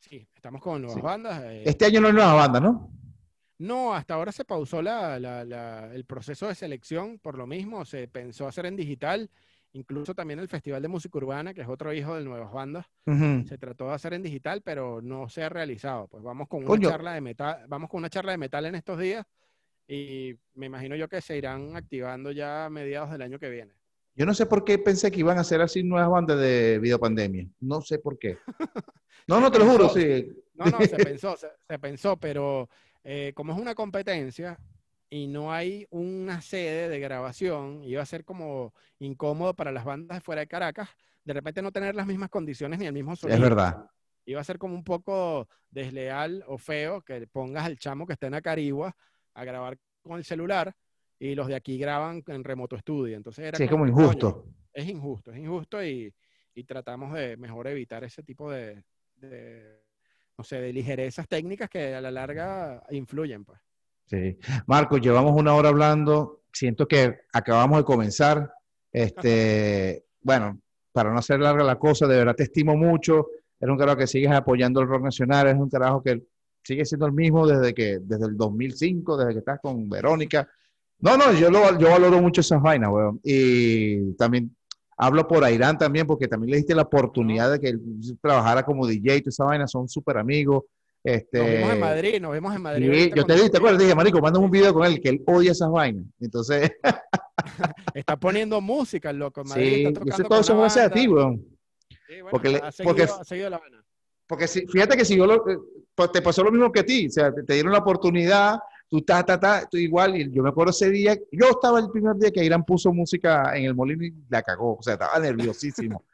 Sí, 0.00 0.26
estamos 0.34 0.60
con 0.60 0.82
nuevas 0.82 1.00
bandas. 1.00 1.40
Eh. 1.44 1.62
Este 1.66 1.84
año 1.84 2.00
no 2.00 2.08
hay 2.08 2.14
nuevas 2.14 2.34
bandas, 2.34 2.62
¿no? 2.62 2.92
No, 3.58 3.94
hasta 3.94 4.14
ahora 4.14 4.32
se 4.32 4.44
pausó 4.44 4.80
el 4.80 6.04
proceso 6.04 6.48
de 6.48 6.54
selección 6.56 7.20
por 7.20 7.38
lo 7.38 7.46
mismo, 7.46 7.84
se 7.84 8.08
pensó 8.08 8.48
hacer 8.48 8.66
en 8.66 8.74
digital 8.74 9.30
Incluso 9.72 10.14
también 10.14 10.40
el 10.40 10.48
Festival 10.48 10.82
de 10.82 10.88
Música 10.88 11.18
Urbana, 11.18 11.52
que 11.52 11.60
es 11.60 11.68
otro 11.68 11.92
hijo 11.92 12.16
de 12.16 12.24
Nuevas 12.24 12.52
Bandas, 12.52 12.86
Ujú. 13.06 13.46
se 13.46 13.58
trató 13.58 13.88
de 13.88 13.94
hacer 13.94 14.14
en 14.14 14.22
digital, 14.22 14.62
pero 14.62 15.00
no 15.02 15.28
se 15.28 15.42
ha 15.42 15.48
realizado. 15.48 16.08
Pues 16.08 16.22
vamos 16.22 16.48
con 16.48 16.60
una 16.60 16.68
Coño. 16.68 16.88
charla 16.88 17.12
de 17.12 17.20
metal, 17.20 17.64
vamos 17.68 17.90
con 17.90 17.98
una 17.98 18.10
charla 18.10 18.32
de 18.32 18.38
metal 18.38 18.66
en 18.66 18.74
estos 18.74 18.98
días 18.98 19.26
y 19.86 20.34
me 20.54 20.66
imagino 20.66 20.96
yo 20.96 21.08
que 21.08 21.20
se 21.20 21.36
irán 21.36 21.76
activando 21.76 22.30
ya 22.30 22.66
a 22.66 22.70
mediados 22.70 23.10
del 23.10 23.22
año 23.22 23.38
que 23.38 23.50
viene. 23.50 23.72
Yo 24.14 24.26
no 24.26 24.34
sé 24.34 24.46
por 24.46 24.64
qué 24.64 24.78
pensé 24.78 25.10
que 25.10 25.20
iban 25.20 25.38
a 25.38 25.42
hacer 25.42 25.60
así 25.60 25.82
nuevas 25.84 26.10
bandas 26.10 26.38
de 26.40 26.78
videopandemia. 26.80 27.48
No 27.60 27.80
sé 27.82 27.98
por 27.98 28.18
qué. 28.18 28.38
No, 29.26 29.40
no, 29.40 29.50
te 29.50 29.58
lo 29.58 29.66
juro, 29.66 29.90
sí. 29.90 30.26
No, 30.54 30.64
no, 30.70 30.80
se 30.86 30.96
pensó, 31.04 31.36
se, 31.36 31.48
se 31.68 31.78
pensó, 31.78 32.16
pero 32.16 32.66
eh, 33.04 33.32
como 33.34 33.52
es 33.52 33.58
una 33.58 33.74
competencia 33.74 34.58
y 35.10 35.26
no 35.26 35.52
hay 35.52 35.86
una 35.90 36.40
sede 36.42 36.88
de 36.88 37.00
grabación, 37.00 37.82
iba 37.84 38.02
a 38.02 38.06
ser 38.06 38.24
como 38.24 38.74
incómodo 38.98 39.54
para 39.54 39.72
las 39.72 39.84
bandas 39.84 40.18
de 40.18 40.20
fuera 40.20 40.40
de 40.40 40.48
Caracas, 40.48 40.88
de 41.24 41.32
repente 41.32 41.62
no 41.62 41.72
tener 41.72 41.94
las 41.94 42.06
mismas 42.06 42.30
condiciones 42.30 42.78
ni 42.78 42.86
el 42.86 42.92
mismo 42.92 43.16
sonido. 43.16 43.36
Es 43.36 43.42
verdad. 43.42 43.86
Iba 44.24 44.40
a 44.40 44.44
ser 44.44 44.58
como 44.58 44.74
un 44.74 44.84
poco 44.84 45.48
desleal 45.70 46.44
o 46.46 46.58
feo 46.58 47.00
que 47.02 47.26
pongas 47.26 47.64
al 47.64 47.78
chamo 47.78 48.06
que 48.06 48.12
está 48.12 48.26
en 48.26 48.34
Acarigua 48.34 48.94
a 49.34 49.44
grabar 49.44 49.78
con 50.02 50.18
el 50.18 50.24
celular 50.24 50.74
y 51.18 51.34
los 51.34 51.46
de 51.46 51.54
aquí 51.54 51.78
graban 51.78 52.22
en 52.26 52.44
remoto 52.44 52.76
estudio. 52.76 53.16
Entonces 53.16 53.44
era 53.46 53.56
Sí, 53.56 53.64
es 53.64 53.70
como 53.70 53.84
que, 53.86 53.92
coño, 53.92 54.04
injusto. 54.04 54.46
es 54.72 54.86
injusto, 54.88 55.32
es 55.32 55.38
injusto 55.38 55.82
y, 55.82 56.14
y 56.54 56.64
tratamos 56.64 57.14
de 57.14 57.36
mejor 57.36 57.66
evitar 57.68 58.04
ese 58.04 58.22
tipo 58.22 58.50
de, 58.50 58.84
de, 59.14 59.82
no 60.36 60.44
sé, 60.44 60.60
de 60.60 60.72
ligerezas 60.72 61.26
técnicas 61.26 61.68
que 61.70 61.94
a 61.94 62.00
la 62.00 62.10
larga 62.10 62.82
influyen, 62.90 63.44
pues. 63.44 63.58
Sí. 64.08 64.38
Marco, 64.66 64.96
llevamos 64.98 65.38
una 65.38 65.54
hora 65.54 65.68
hablando. 65.68 66.40
Siento 66.52 66.88
que 66.88 67.20
acabamos 67.32 67.78
de 67.78 67.84
comenzar. 67.84 68.50
Este, 68.90 70.04
bueno, 70.22 70.60
para 70.92 71.12
no 71.12 71.18
hacer 71.18 71.40
larga 71.40 71.62
la 71.62 71.78
cosa, 71.78 72.06
de 72.06 72.16
verdad 72.16 72.34
te 72.34 72.44
estimo 72.44 72.76
mucho. 72.76 73.28
Eres 73.60 73.72
un 73.72 73.78
carajo 73.78 73.98
que 73.98 74.06
sigues 74.06 74.30
apoyando 74.30 74.80
el 74.80 74.88
rock 74.88 75.02
nacional. 75.02 75.48
Es 75.48 75.56
un 75.56 75.68
carajo 75.68 76.02
que 76.02 76.22
sigue 76.62 76.84
siendo 76.84 77.06
el 77.06 77.12
mismo 77.12 77.46
desde 77.46 77.74
que, 77.74 77.98
desde 78.00 78.26
el 78.26 78.36
2005, 78.36 79.16
desde 79.16 79.32
que 79.32 79.38
estás 79.40 79.60
con 79.60 79.88
Verónica. 79.88 80.48
No, 81.00 81.16
no, 81.16 81.32
yo, 81.32 81.50
lo, 81.50 81.78
yo 81.78 81.90
valoro 81.90 82.20
mucho 82.20 82.40
esas 82.40 82.60
vainas, 82.62 82.90
weón. 82.90 83.20
Y 83.22 84.12
también 84.14 84.56
hablo 84.96 85.28
por 85.28 85.44
Airán 85.44 85.78
también, 85.78 86.06
porque 86.06 86.28
también 86.28 86.50
le 86.50 86.56
diste 86.56 86.74
la 86.74 86.82
oportunidad 86.82 87.52
de 87.52 87.60
que 87.60 87.68
él 87.68 87.80
trabajara 88.20 88.64
como 88.64 88.86
DJ 88.86 89.20
toda 89.20 89.28
esa 89.30 89.44
vaina. 89.44 89.66
Son 89.66 89.88
súper 89.88 90.18
amigos. 90.18 90.64
Este, 91.04 91.38
Nos 91.38 91.46
vemos 91.48 91.72
en 91.72 91.80
Madrid, 91.80 92.20
nos 92.20 92.32
vemos 92.32 92.54
en 92.56 92.62
Madrid. 92.62 92.88
Ahorita 92.88 93.16
yo 93.16 93.24
te 93.24 93.34
dije, 93.34 93.50
¿te 93.50 93.56
acuerdas? 93.56 93.80
Dije, 93.80 93.94
marico, 93.94 94.20
mándame 94.20 94.44
un 94.44 94.50
video 94.50 94.74
con 94.74 94.84
él, 94.86 95.00
que 95.00 95.08
él 95.10 95.22
odia 95.26 95.52
esas 95.52 95.70
vainas. 95.70 96.04
Entonces, 96.20 96.70
Está 97.94 98.16
poniendo 98.16 98.60
música, 98.60 99.12
loco. 99.12 99.42
en 99.42 99.48
Madrid 99.48 99.64
sí, 99.64 99.84
está 99.84 100.00
tocando 100.00 100.16
todo 100.16 100.28
con 100.28 100.40
eso 100.40 100.52
una 100.54 100.62
gracias 100.62 100.86
a 100.86 100.90
ti, 100.90 101.08
weón. 101.08 101.46
Sí, 101.88 102.14
bueno, 102.14 102.28
porque 102.30 102.48
le- 102.50 102.58
ha, 102.58 102.72
seguido, 102.72 102.94
porque- 102.96 103.02
ha 103.12 103.24
seguido 103.24 103.50
La 103.50 103.56
Habana. 103.56 103.84
Porque 104.26 104.46
si, 104.46 104.66
fíjate 104.66 104.96
que 104.96 105.04
si 105.04 105.16
yo 105.16 105.26
lo, 105.26 105.48
eh, 105.48 105.56
pues 105.94 106.12
te 106.12 106.20
pasó 106.20 106.42
lo 106.44 106.50
mismo 106.52 106.70
que 106.70 106.80
a 106.80 106.84
ti, 106.84 107.06
o 107.06 107.10
sea, 107.10 107.32
te, 107.32 107.44
te 107.44 107.54
dieron 107.54 107.72
la 107.72 107.78
oportunidad, 107.78 108.58
tú 108.88 109.00
ta, 109.02 109.24
ta, 109.24 109.40
ta, 109.40 109.66
tú 109.70 109.78
igual, 109.78 110.16
y 110.20 110.30
yo 110.30 110.42
me 110.42 110.50
acuerdo 110.50 110.70
ese 110.70 110.90
día, 110.90 111.16
yo 111.32 111.48
estaba 111.50 111.78
el 111.80 111.90
primer 111.90 112.14
día 112.16 112.30
que 112.30 112.44
Irán 112.44 112.64
puso 112.64 112.92
música 112.92 113.56
en 113.56 113.64
el 113.64 113.74
molino 113.74 114.04
y 114.04 114.12
la 114.28 114.42
cagó, 114.42 114.76
o 114.76 114.82
sea, 114.82 114.94
estaba 114.94 115.18
nerviosísimo. 115.18 116.04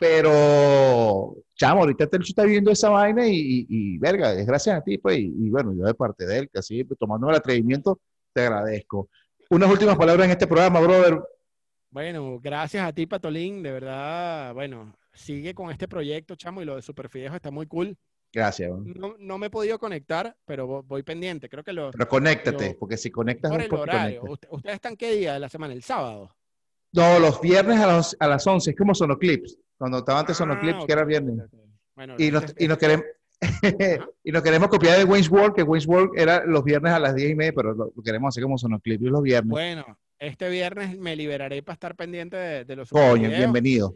Pero, 0.00 1.36
chamo, 1.54 1.80
ahorita 1.80 2.06
te 2.06 2.16
está 2.18 2.44
viendo 2.44 2.70
esa 2.70 2.88
vaina 2.90 3.26
y, 3.26 3.34
y, 3.36 3.66
y, 3.68 3.98
verga, 3.98 4.32
es 4.32 4.46
gracias 4.46 4.76
a 4.78 4.82
ti, 4.82 4.98
pues, 4.98 5.18
y, 5.18 5.32
y 5.36 5.50
bueno, 5.50 5.72
yo 5.74 5.84
de 5.84 5.94
parte 5.94 6.26
de 6.26 6.38
él, 6.38 6.50
que 6.52 6.58
así, 6.58 6.84
pues, 6.84 6.98
tomándome 6.98 7.32
el 7.32 7.38
atrevimiento, 7.38 8.00
te 8.32 8.42
agradezco. 8.42 9.08
Unas 9.50 9.70
últimas 9.70 9.96
palabras 9.96 10.24
en 10.26 10.32
este 10.32 10.46
programa, 10.46 10.80
brother. 10.80 11.20
Bueno, 11.90 12.40
gracias 12.40 12.86
a 12.86 12.92
ti, 12.92 13.06
Patolín. 13.06 13.62
De 13.62 13.70
verdad, 13.70 14.52
bueno, 14.54 14.96
sigue 15.12 15.54
con 15.54 15.70
este 15.70 15.86
proyecto, 15.86 16.34
chamo, 16.34 16.60
y 16.62 16.64
lo 16.64 16.76
de 16.76 16.82
Superfidejo 16.82 17.36
está 17.36 17.50
muy 17.50 17.66
cool. 17.66 17.96
Gracias. 18.32 18.72
No, 18.84 19.14
no 19.20 19.38
me 19.38 19.46
he 19.46 19.50
podido 19.50 19.78
conectar, 19.78 20.36
pero 20.44 20.66
vo- 20.66 20.84
voy 20.84 21.04
pendiente. 21.04 21.48
Creo 21.48 21.62
que 21.62 21.72
lo. 21.72 21.92
Pero 21.92 22.08
conéctate, 22.08 22.74
porque 22.80 22.96
si 22.96 23.10
conectas 23.12 23.52
Por 23.52 23.62
el 23.62 23.72
horario. 23.72 24.20
conectas. 24.22 24.30
Usted- 24.32 24.48
¿Ustedes 24.50 24.74
están 24.74 24.96
qué 24.96 25.12
día 25.14 25.34
de 25.34 25.38
la 25.40 25.48
semana? 25.48 25.72
¿El 25.72 25.84
sábado? 25.84 26.34
No, 26.92 27.20
los 27.20 27.40
viernes 27.40 27.78
a, 27.80 27.86
las 27.86 28.16
a 28.18 28.26
las 28.26 28.44
11, 28.44 28.70
es 28.70 28.76
como 28.76 28.92
Sonoclips. 28.92 29.56
Cuando 29.76 29.98
estaba 29.98 30.20
antes 30.20 30.36
Sonoclips, 30.36 30.78
Ah, 30.82 30.86
que 30.86 30.92
era 30.92 31.04
viernes. 31.04 31.36
Bueno, 31.94 32.14
Y 32.18 32.30
nos, 32.30 32.44
y 32.58 32.68
nos 32.68 32.76
este- 32.76 32.76
queremos... 32.78 33.06
y 34.24 34.32
nos 34.32 34.42
queremos 34.42 34.68
copiar 34.68 34.98
de 34.98 35.04
Wayne's 35.04 35.30
World, 35.30 35.54
que 35.54 35.62
Wayne's 35.62 35.86
World 35.86 36.12
era 36.18 36.44
los 36.46 36.64
viernes 36.64 36.92
a 36.92 36.98
las 36.98 37.14
10 37.14 37.30
y 37.32 37.34
media, 37.34 37.52
pero 37.54 37.74
lo, 37.74 37.92
lo 37.94 38.02
queremos 38.02 38.28
hacer 38.28 38.42
como 38.42 38.56
Sonoclips 38.56 39.02
los 39.02 39.22
viernes. 39.22 39.50
Bueno, 39.50 39.98
este 40.18 40.48
viernes 40.48 40.96
me 40.98 41.14
liberaré 41.16 41.62
para 41.62 41.74
estar 41.74 41.94
pendiente 41.94 42.36
de, 42.36 42.64
de 42.64 42.76
los 42.76 42.88
Coño, 42.90 43.28
bienvenido. 43.28 43.94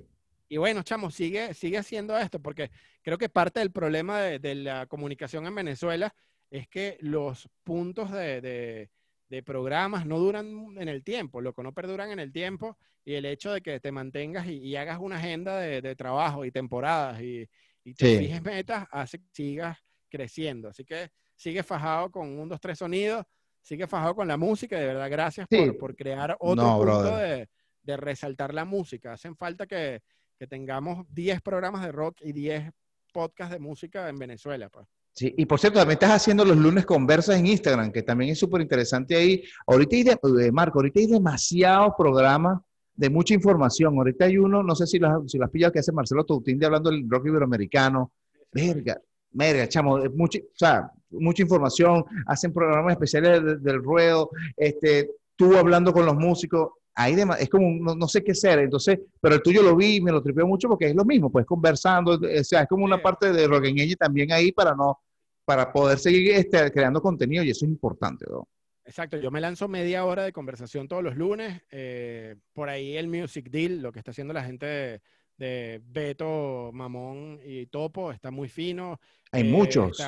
Y 0.51 0.57
bueno, 0.57 0.83
chamo, 0.83 1.11
sigue, 1.11 1.55
sigue 1.55 1.79
haciendo 1.79 2.17
esto, 2.19 2.41
porque 2.41 2.71
creo 3.03 3.17
que 3.19 3.29
parte 3.29 3.61
del 3.61 3.71
problema 3.71 4.21
de, 4.21 4.39
de 4.39 4.55
la 4.57 4.87
comunicación 4.87 5.47
en 5.47 5.55
Venezuela 5.55 6.15
es 6.51 6.67
que 6.69 6.99
los 7.01 7.49
puntos 7.65 8.11
de, 8.11 8.41
de- 8.41 8.91
de 9.29 9.43
programas 9.43 10.07
no 10.07 10.19
duran 10.19 10.47
en 10.79 10.89
el 10.89 11.05
tiempo, 11.05 11.41
loco, 11.41 11.63
no 11.63 11.73
perduran 11.73 12.11
en 12.11 12.19
el 12.19 12.33
tiempo, 12.33 12.79
y 13.05 13.15
el 13.15 13.27
hecho 13.27 13.53
de 13.53 13.61
que 13.61 13.79
te 13.81 13.93
mantengas 13.93 14.47
y, 14.47 14.55
y 14.59 14.77
hagas 14.77 14.99
una 15.01 15.17
agenda 15.17 15.59
de, 15.59 15.83
de 15.83 15.95
trabajo 15.97 16.45
y 16.45 16.51
temporadas 16.51 17.21
y, 17.21 17.47
y 17.85 17.95
te 17.95 18.07
Sí. 18.07 18.19
fijes 18.19 18.43
metas, 18.43 18.87
hace 18.91 19.19
que 19.19 19.27
sigas 19.33 19.79
creciendo. 20.09 20.69
Así 20.69 20.85
que 20.85 21.11
sigue 21.37 21.63
fajado 21.63 22.11
con 22.11 22.39
un, 22.39 22.49
dos, 22.49 22.61
tres 22.61 22.79
sonidos, 22.79 23.25
sigue 23.61 23.87
fajado 23.87 24.15
con 24.15 24.27
la 24.29 24.37
música, 24.39 24.79
de 24.79 24.87
verdad, 24.87 25.11
gracias 25.11 25.47
Sí. 25.51 25.57
por, 25.59 25.77
por 25.79 25.97
crear 25.97 26.37
otro 26.41 26.65
No, 26.65 26.79
punto 26.79 27.17
de, 27.17 27.49
de 27.83 27.97
resaltar 27.99 28.55
la 28.55 28.65
música. 28.65 29.13
Hacen 29.13 29.37
falta 29.37 29.67
que, 29.67 30.01
que 30.39 30.47
tengamos 30.47 31.05
10 31.13 31.43
programas 31.43 31.85
de 31.85 31.93
rock 31.93 32.21
y 32.23 32.33
10 32.33 32.71
podcasts 33.13 33.53
de 33.53 33.59
música 33.59 34.09
en 34.09 34.19
Venezuela. 34.19 34.69
Pues. 34.71 34.87
Sí, 35.19 35.35
y 35.37 35.47
por 35.47 35.59
cierto, 35.59 35.81
también 35.81 35.95
estás 35.97 36.13
haciendo 36.13 36.45
los 36.45 36.57
lunes 36.57 36.87
conversas 36.87 37.37
en 37.41 37.47
Instagram, 37.49 37.91
que 37.91 38.05
también 38.05 38.31
es 38.31 38.39
súper 38.39 38.61
interesante 38.61 39.17
ahí. 39.17 39.43
Ahorita 39.67 39.97
hay, 39.97 40.03
de- 40.05 40.47
eh, 40.47 40.53
Marco, 40.53 40.79
ahorita 40.79 41.01
hay 41.01 41.09
demasiados 41.09 41.95
programas 41.99 42.61
de 42.95 43.11
mucha 43.11 43.35
información. 43.35 43.97
Ahorita 43.97 44.27
hay 44.27 44.39
uno, 44.39 44.63
no 44.63 44.77
sé 44.77 44.87
si 44.87 45.01
lo, 45.01 45.09
has- 45.09 45.19
si 45.33 45.37
lo 45.37 45.45
has 45.47 45.51
pillado, 45.51 45.73
que 45.73 45.81
hace 45.81 45.91
Marcelo 45.91 46.23
Toutín 46.25 46.57
de 46.61 46.67
hablando 46.67 46.91
del 46.91 47.05
rock 47.11 47.27
iberoamericano. 47.27 48.13
Verga, 48.53 49.01
verga, 49.33 49.67
chamo, 49.69 49.99
mucha, 50.15 50.39
o 50.39 50.43
sea, 50.55 50.89
mucha 51.11 51.43
información. 51.43 52.05
Hacen 52.27 52.53
programas 52.53 52.93
especiales 52.93 53.43
de- 53.43 53.57
del 53.59 53.83
ruedo. 53.83 54.31
Este, 54.57 55.11
tú 55.35 55.57
hablando 55.57 55.93
con 55.93 56.07
los 56.07 56.15
músicos. 56.15 56.71
Hay 56.95 57.17
dema- 57.17 57.39
es 57.41 57.49
como, 57.49 57.67
un- 57.67 57.81
no, 57.83 57.97
no 57.97 58.07
sé 58.07 58.23
qué 58.23 58.31
hacer. 58.33 58.61
Entonces, 58.61 59.01
pero 59.21 59.35
el 59.35 59.43
tuyo 59.43 59.63
lo 59.65 59.75
vi 59.75 59.97
y 59.97 60.01
me 60.01 60.13
lo 60.13 60.23
tripeó 60.23 60.47
mucho 60.47 60.69
porque 60.69 60.87
es 60.91 60.95
lo 60.95 61.05
mismo, 61.05 61.29
pues 61.29 61.45
conversando. 61.45 62.13
O 62.13 62.45
sea, 62.45 62.63
es 62.63 62.69
como 62.69 62.85
una 62.85 63.03
parte 63.03 63.33
de 63.33 63.49
rock 63.49 63.65
en 63.65 63.79
ella 63.81 63.97
también 63.97 64.31
ahí 64.31 64.53
para 64.53 64.77
no 64.77 65.01
para 65.49 65.73
poder 65.73 65.99
seguir 65.99 66.33
este, 66.33 66.71
creando 66.71 67.01
contenido 67.01 67.43
y 67.43 67.49
eso 67.49 67.65
es 67.65 67.71
importante. 67.71 68.27
¿no? 68.29 68.47
Exacto, 68.85 69.17
yo 69.17 69.31
me 69.31 69.41
lanzo 69.41 69.67
media 69.67 70.05
hora 70.05 70.25
de 70.25 70.33
conversación 70.33 70.87
todos 70.89 71.03
los 71.03 71.17
lunes. 71.17 71.63
eh, 71.71 72.37
por 72.53 72.69
ahí 72.69 72.99
el 72.99 73.09
Music 73.09 73.49
Deal, 73.49 73.81
lo 73.81 73.91
que 73.91 73.99
está 74.01 74.11
haciendo 74.11 74.35
la 74.35 74.45
gente 74.45 74.67
de, 74.67 75.01
de 75.39 75.81
Beto, 75.87 76.71
Mamón 76.75 77.41
y 77.43 77.65
Topo, 77.69 78.13
está 78.13 78.31
muy 78.31 78.51
fino. 78.51 79.01
Hay 79.33 79.41
Eh, 79.41 79.51
muchos. 79.51 79.99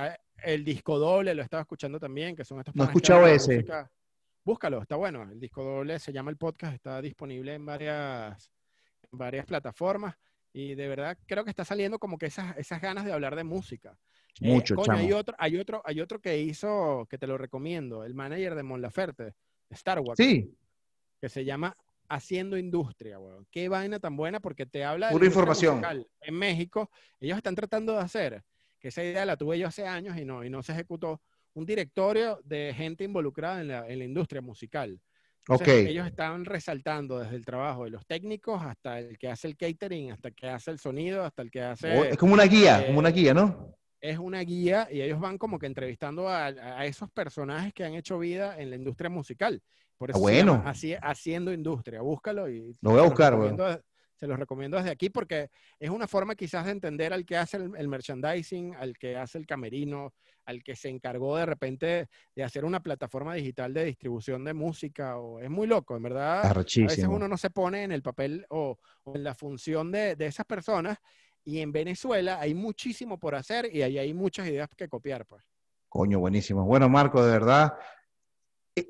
el 0.44 0.62
disco 0.62 0.98
doble, 0.98 1.34
lo 1.34 1.42
estaba 1.42 1.62
escuchando 1.62 1.98
también, 1.98 2.36
que 2.36 2.44
son 2.44 2.58
estos 2.58 2.76
No 2.76 2.84
he 2.84 2.86
escuchado 2.88 3.26
ese. 3.26 3.54
música. 3.56 3.90
Búscalo, 4.44 4.82
está 4.82 4.96
bueno. 4.96 5.22
El 5.22 5.40
disco 5.40 5.64
doble 5.64 5.98
se 5.98 6.12
llama 6.12 6.30
el 6.30 6.36
podcast, 6.36 6.74
está 6.74 7.00
disponible 7.00 7.54
en 7.54 7.64
varias, 7.64 8.50
en 9.10 9.18
varias 9.18 9.46
plataformas. 9.46 10.14
Y 10.52 10.74
de 10.74 10.86
verdad 10.86 11.16
creo 11.26 11.44
que 11.44 11.50
está 11.50 11.64
saliendo 11.64 11.98
como 11.98 12.18
que 12.18 12.26
esas, 12.26 12.58
esas 12.58 12.82
ganas 12.82 13.06
de 13.06 13.12
hablar 13.12 13.36
de 13.36 13.44
música. 13.44 13.96
Eh, 14.40 14.48
Mucho, 14.48 14.74
coño, 14.74 14.86
chamo. 14.86 14.98
hay 14.98 15.12
otro, 15.12 15.34
hay 15.38 15.56
otro, 15.58 15.82
hay 15.84 16.00
otro 16.00 16.20
que 16.20 16.38
hizo, 16.38 17.06
que 17.10 17.18
te 17.18 17.26
lo 17.26 17.36
recomiendo, 17.36 18.04
el 18.04 18.14
manager 18.14 18.54
de 18.54 18.62
Mon 18.62 18.80
Laferte, 18.80 19.34
Star 19.68 20.00
Wars, 20.00 20.16
Sí, 20.16 20.54
que 21.20 21.28
se 21.28 21.44
llama 21.44 21.76
Haciendo 22.08 22.56
Industria, 22.56 23.18
weón. 23.18 23.46
Qué 23.50 23.68
vaina 23.68 24.00
tan 24.00 24.16
buena 24.16 24.40
porque 24.40 24.66
te 24.66 24.84
habla 24.84 25.08
de 25.08 25.12
la 25.12 25.18
Pura 25.18 25.26
industria 25.26 25.52
información. 25.52 26.06
En 26.22 26.34
México, 26.34 26.90
ellos 27.20 27.36
están 27.36 27.54
tratando 27.54 27.92
de 27.92 28.00
hacer, 28.00 28.42
que 28.78 28.88
esa 28.88 29.04
idea 29.04 29.26
la 29.26 29.36
tuve 29.36 29.58
yo 29.58 29.68
hace 29.68 29.86
años 29.86 30.16
y 30.16 30.24
no, 30.24 30.42
y 30.42 30.50
no 30.50 30.62
se 30.62 30.72
ejecutó, 30.72 31.20
un 31.52 31.66
directorio 31.66 32.40
de 32.44 32.72
gente 32.74 33.04
involucrada 33.04 33.60
en 33.60 33.68
la, 33.68 33.88
en 33.88 33.98
la 33.98 34.04
industria 34.04 34.40
musical. 34.40 35.00
Entonces, 35.40 35.88
Ellos 35.88 36.06
están 36.06 36.44
resaltando 36.44 37.18
desde 37.18 37.34
el 37.34 37.44
trabajo 37.44 37.84
de 37.84 37.90
los 37.90 38.06
técnicos 38.06 38.62
hasta 38.62 39.00
el 39.00 39.18
que 39.18 39.28
hace 39.28 39.48
el 39.48 39.56
catering, 39.56 40.12
hasta 40.12 40.28
el 40.28 40.34
que 40.34 40.48
hace 40.48 40.70
el 40.70 40.78
sonido, 40.78 41.24
hasta 41.24 41.42
el 41.42 41.50
que 41.50 41.62
hace... 41.62 41.98
Oh, 41.98 42.04
es 42.04 42.16
como 42.16 42.34
una 42.34 42.44
guía, 42.44 42.82
eh, 42.82 42.86
como 42.86 42.98
una 43.00 43.10
guía, 43.10 43.34
¿no? 43.34 43.74
Es 44.00 44.18
una 44.18 44.40
guía 44.40 44.88
y 44.90 45.02
ellos 45.02 45.20
van 45.20 45.38
como 45.38 45.58
que 45.58 45.66
entrevistando 45.66 46.28
a, 46.28 46.46
a 46.46 46.86
esos 46.86 47.10
personajes 47.10 47.72
que 47.74 47.84
han 47.84 47.94
hecho 47.94 48.18
vida 48.18 48.58
en 48.58 48.70
la 48.70 48.76
industria 48.76 49.10
musical. 49.10 49.62
Por 49.98 50.10
Ah, 50.10 50.12
eso 50.12 50.20
bueno. 50.20 50.52
llama 50.56 50.70
Haci- 50.72 50.98
haciendo 51.02 51.52
industria. 51.52 52.00
Búscalo 52.00 52.48
y 52.48 52.74
Lo 52.80 52.90
voy 52.92 53.00
a 53.00 53.02
buscar, 53.02 53.38
de- 53.38 53.82
se 54.16 54.26
los 54.26 54.38
recomiendo 54.38 54.76
desde 54.76 54.90
aquí 54.90 55.08
porque 55.08 55.48
es 55.78 55.88
una 55.88 56.06
forma 56.06 56.34
quizás 56.34 56.66
de 56.66 56.72
entender 56.72 57.12
al 57.14 57.24
que 57.24 57.38
hace 57.38 57.56
el, 57.56 57.88
merchandising, 57.88 58.74
al 58.74 58.98
que 58.98 59.16
hace 59.16 59.38
el 59.38 59.46
camerino, 59.46 60.12
al 60.44 60.62
que 60.62 60.76
se 60.76 60.90
encargó 60.90 61.38
de 61.38 61.46
repente 61.46 62.08
de 62.34 62.44
hacer 62.44 62.66
una 62.66 62.82
plataforma 62.82 63.34
digital 63.34 63.72
de 63.72 63.86
distribución 63.86 64.44
de 64.44 64.52
música. 64.52 65.18
O, 65.18 65.40
es 65.40 65.48
muy 65.48 65.66
loco, 65.66 65.96
en 65.96 66.02
verdad. 66.02 66.44
A 66.44 66.52
veces 66.52 67.06
uno 67.06 67.28
no 67.28 67.38
se 67.38 67.48
pone 67.48 67.82
en 67.82 67.92
el 67.92 68.02
papel 68.02 68.44
o, 68.50 68.78
en 69.06 69.24
la 69.24 69.34
función 69.34 69.90
de, 69.90 70.16
de, 70.16 70.26
esas 70.26 70.44
personas. 70.44 70.98
Y 71.44 71.60
en 71.60 71.72
Venezuela 71.72 72.38
hay 72.40 72.54
muchísimo 72.54 73.18
por 73.18 73.34
hacer 73.34 73.74
y 73.74 73.82
ahí 73.82 73.98
hay 73.98 74.14
muchas 74.14 74.46
ideas 74.46 74.68
que 74.76 74.88
copiar, 74.88 75.26
pues. 75.26 75.44
Coño, 75.88 76.20
buenísimo. 76.20 76.64
Bueno, 76.64 76.88
Marco, 76.88 77.24
de 77.24 77.32
verdad, 77.32 77.74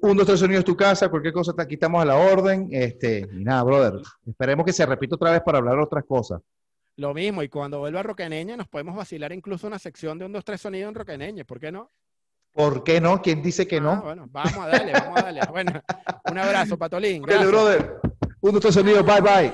un, 0.02 0.16
dos, 0.16 0.26
tres 0.26 0.40
sonidos 0.40 0.64
tu 0.64 0.76
casa, 0.76 1.08
cualquier 1.08 1.32
cosa 1.32 1.52
te 1.52 1.66
quitamos 1.66 2.02
a 2.02 2.04
la 2.04 2.16
orden. 2.16 2.68
Este, 2.70 3.26
y 3.32 3.44
nada, 3.44 3.62
brother. 3.62 3.94
Esperemos 4.26 4.66
que 4.66 4.72
se 4.72 4.84
repita 4.84 5.14
otra 5.14 5.30
vez 5.30 5.40
para 5.42 5.58
hablar 5.58 5.78
otras 5.78 6.04
cosas. 6.04 6.40
Lo 6.96 7.14
mismo, 7.14 7.42
y 7.42 7.48
cuando 7.48 7.78
vuelva 7.78 8.00
a 8.00 8.02
Roqueneña 8.02 8.56
nos 8.56 8.68
podemos 8.68 8.94
vacilar 8.94 9.32
incluso 9.32 9.66
una 9.66 9.78
sección 9.78 10.18
de 10.18 10.26
un, 10.26 10.32
dos, 10.32 10.44
tres 10.44 10.60
sonidos 10.60 10.90
en 10.90 10.94
Roqueneña, 10.94 11.44
¿por 11.44 11.58
qué 11.58 11.72
no? 11.72 11.90
¿Por 12.52 12.84
qué 12.84 13.00
no? 13.00 13.22
¿Quién 13.22 13.42
dice 13.42 13.66
que 13.66 13.80
no? 13.80 13.92
Ah, 13.92 14.00
bueno, 14.04 14.26
vamos 14.30 14.56
a 14.58 14.66
darle, 14.66 14.92
vamos 14.92 15.18
a 15.18 15.22
darle. 15.22 15.40
Bueno, 15.50 15.80
un 16.30 16.38
abrazo, 16.38 16.76
Patolín. 16.76 17.22
Gracias. 17.22 17.48
brother. 17.48 18.00
Un, 18.40 18.52
dos, 18.52 18.60
tres 18.60 18.74
sonidos, 18.74 19.06
bye 19.06 19.20
bye. 19.20 19.52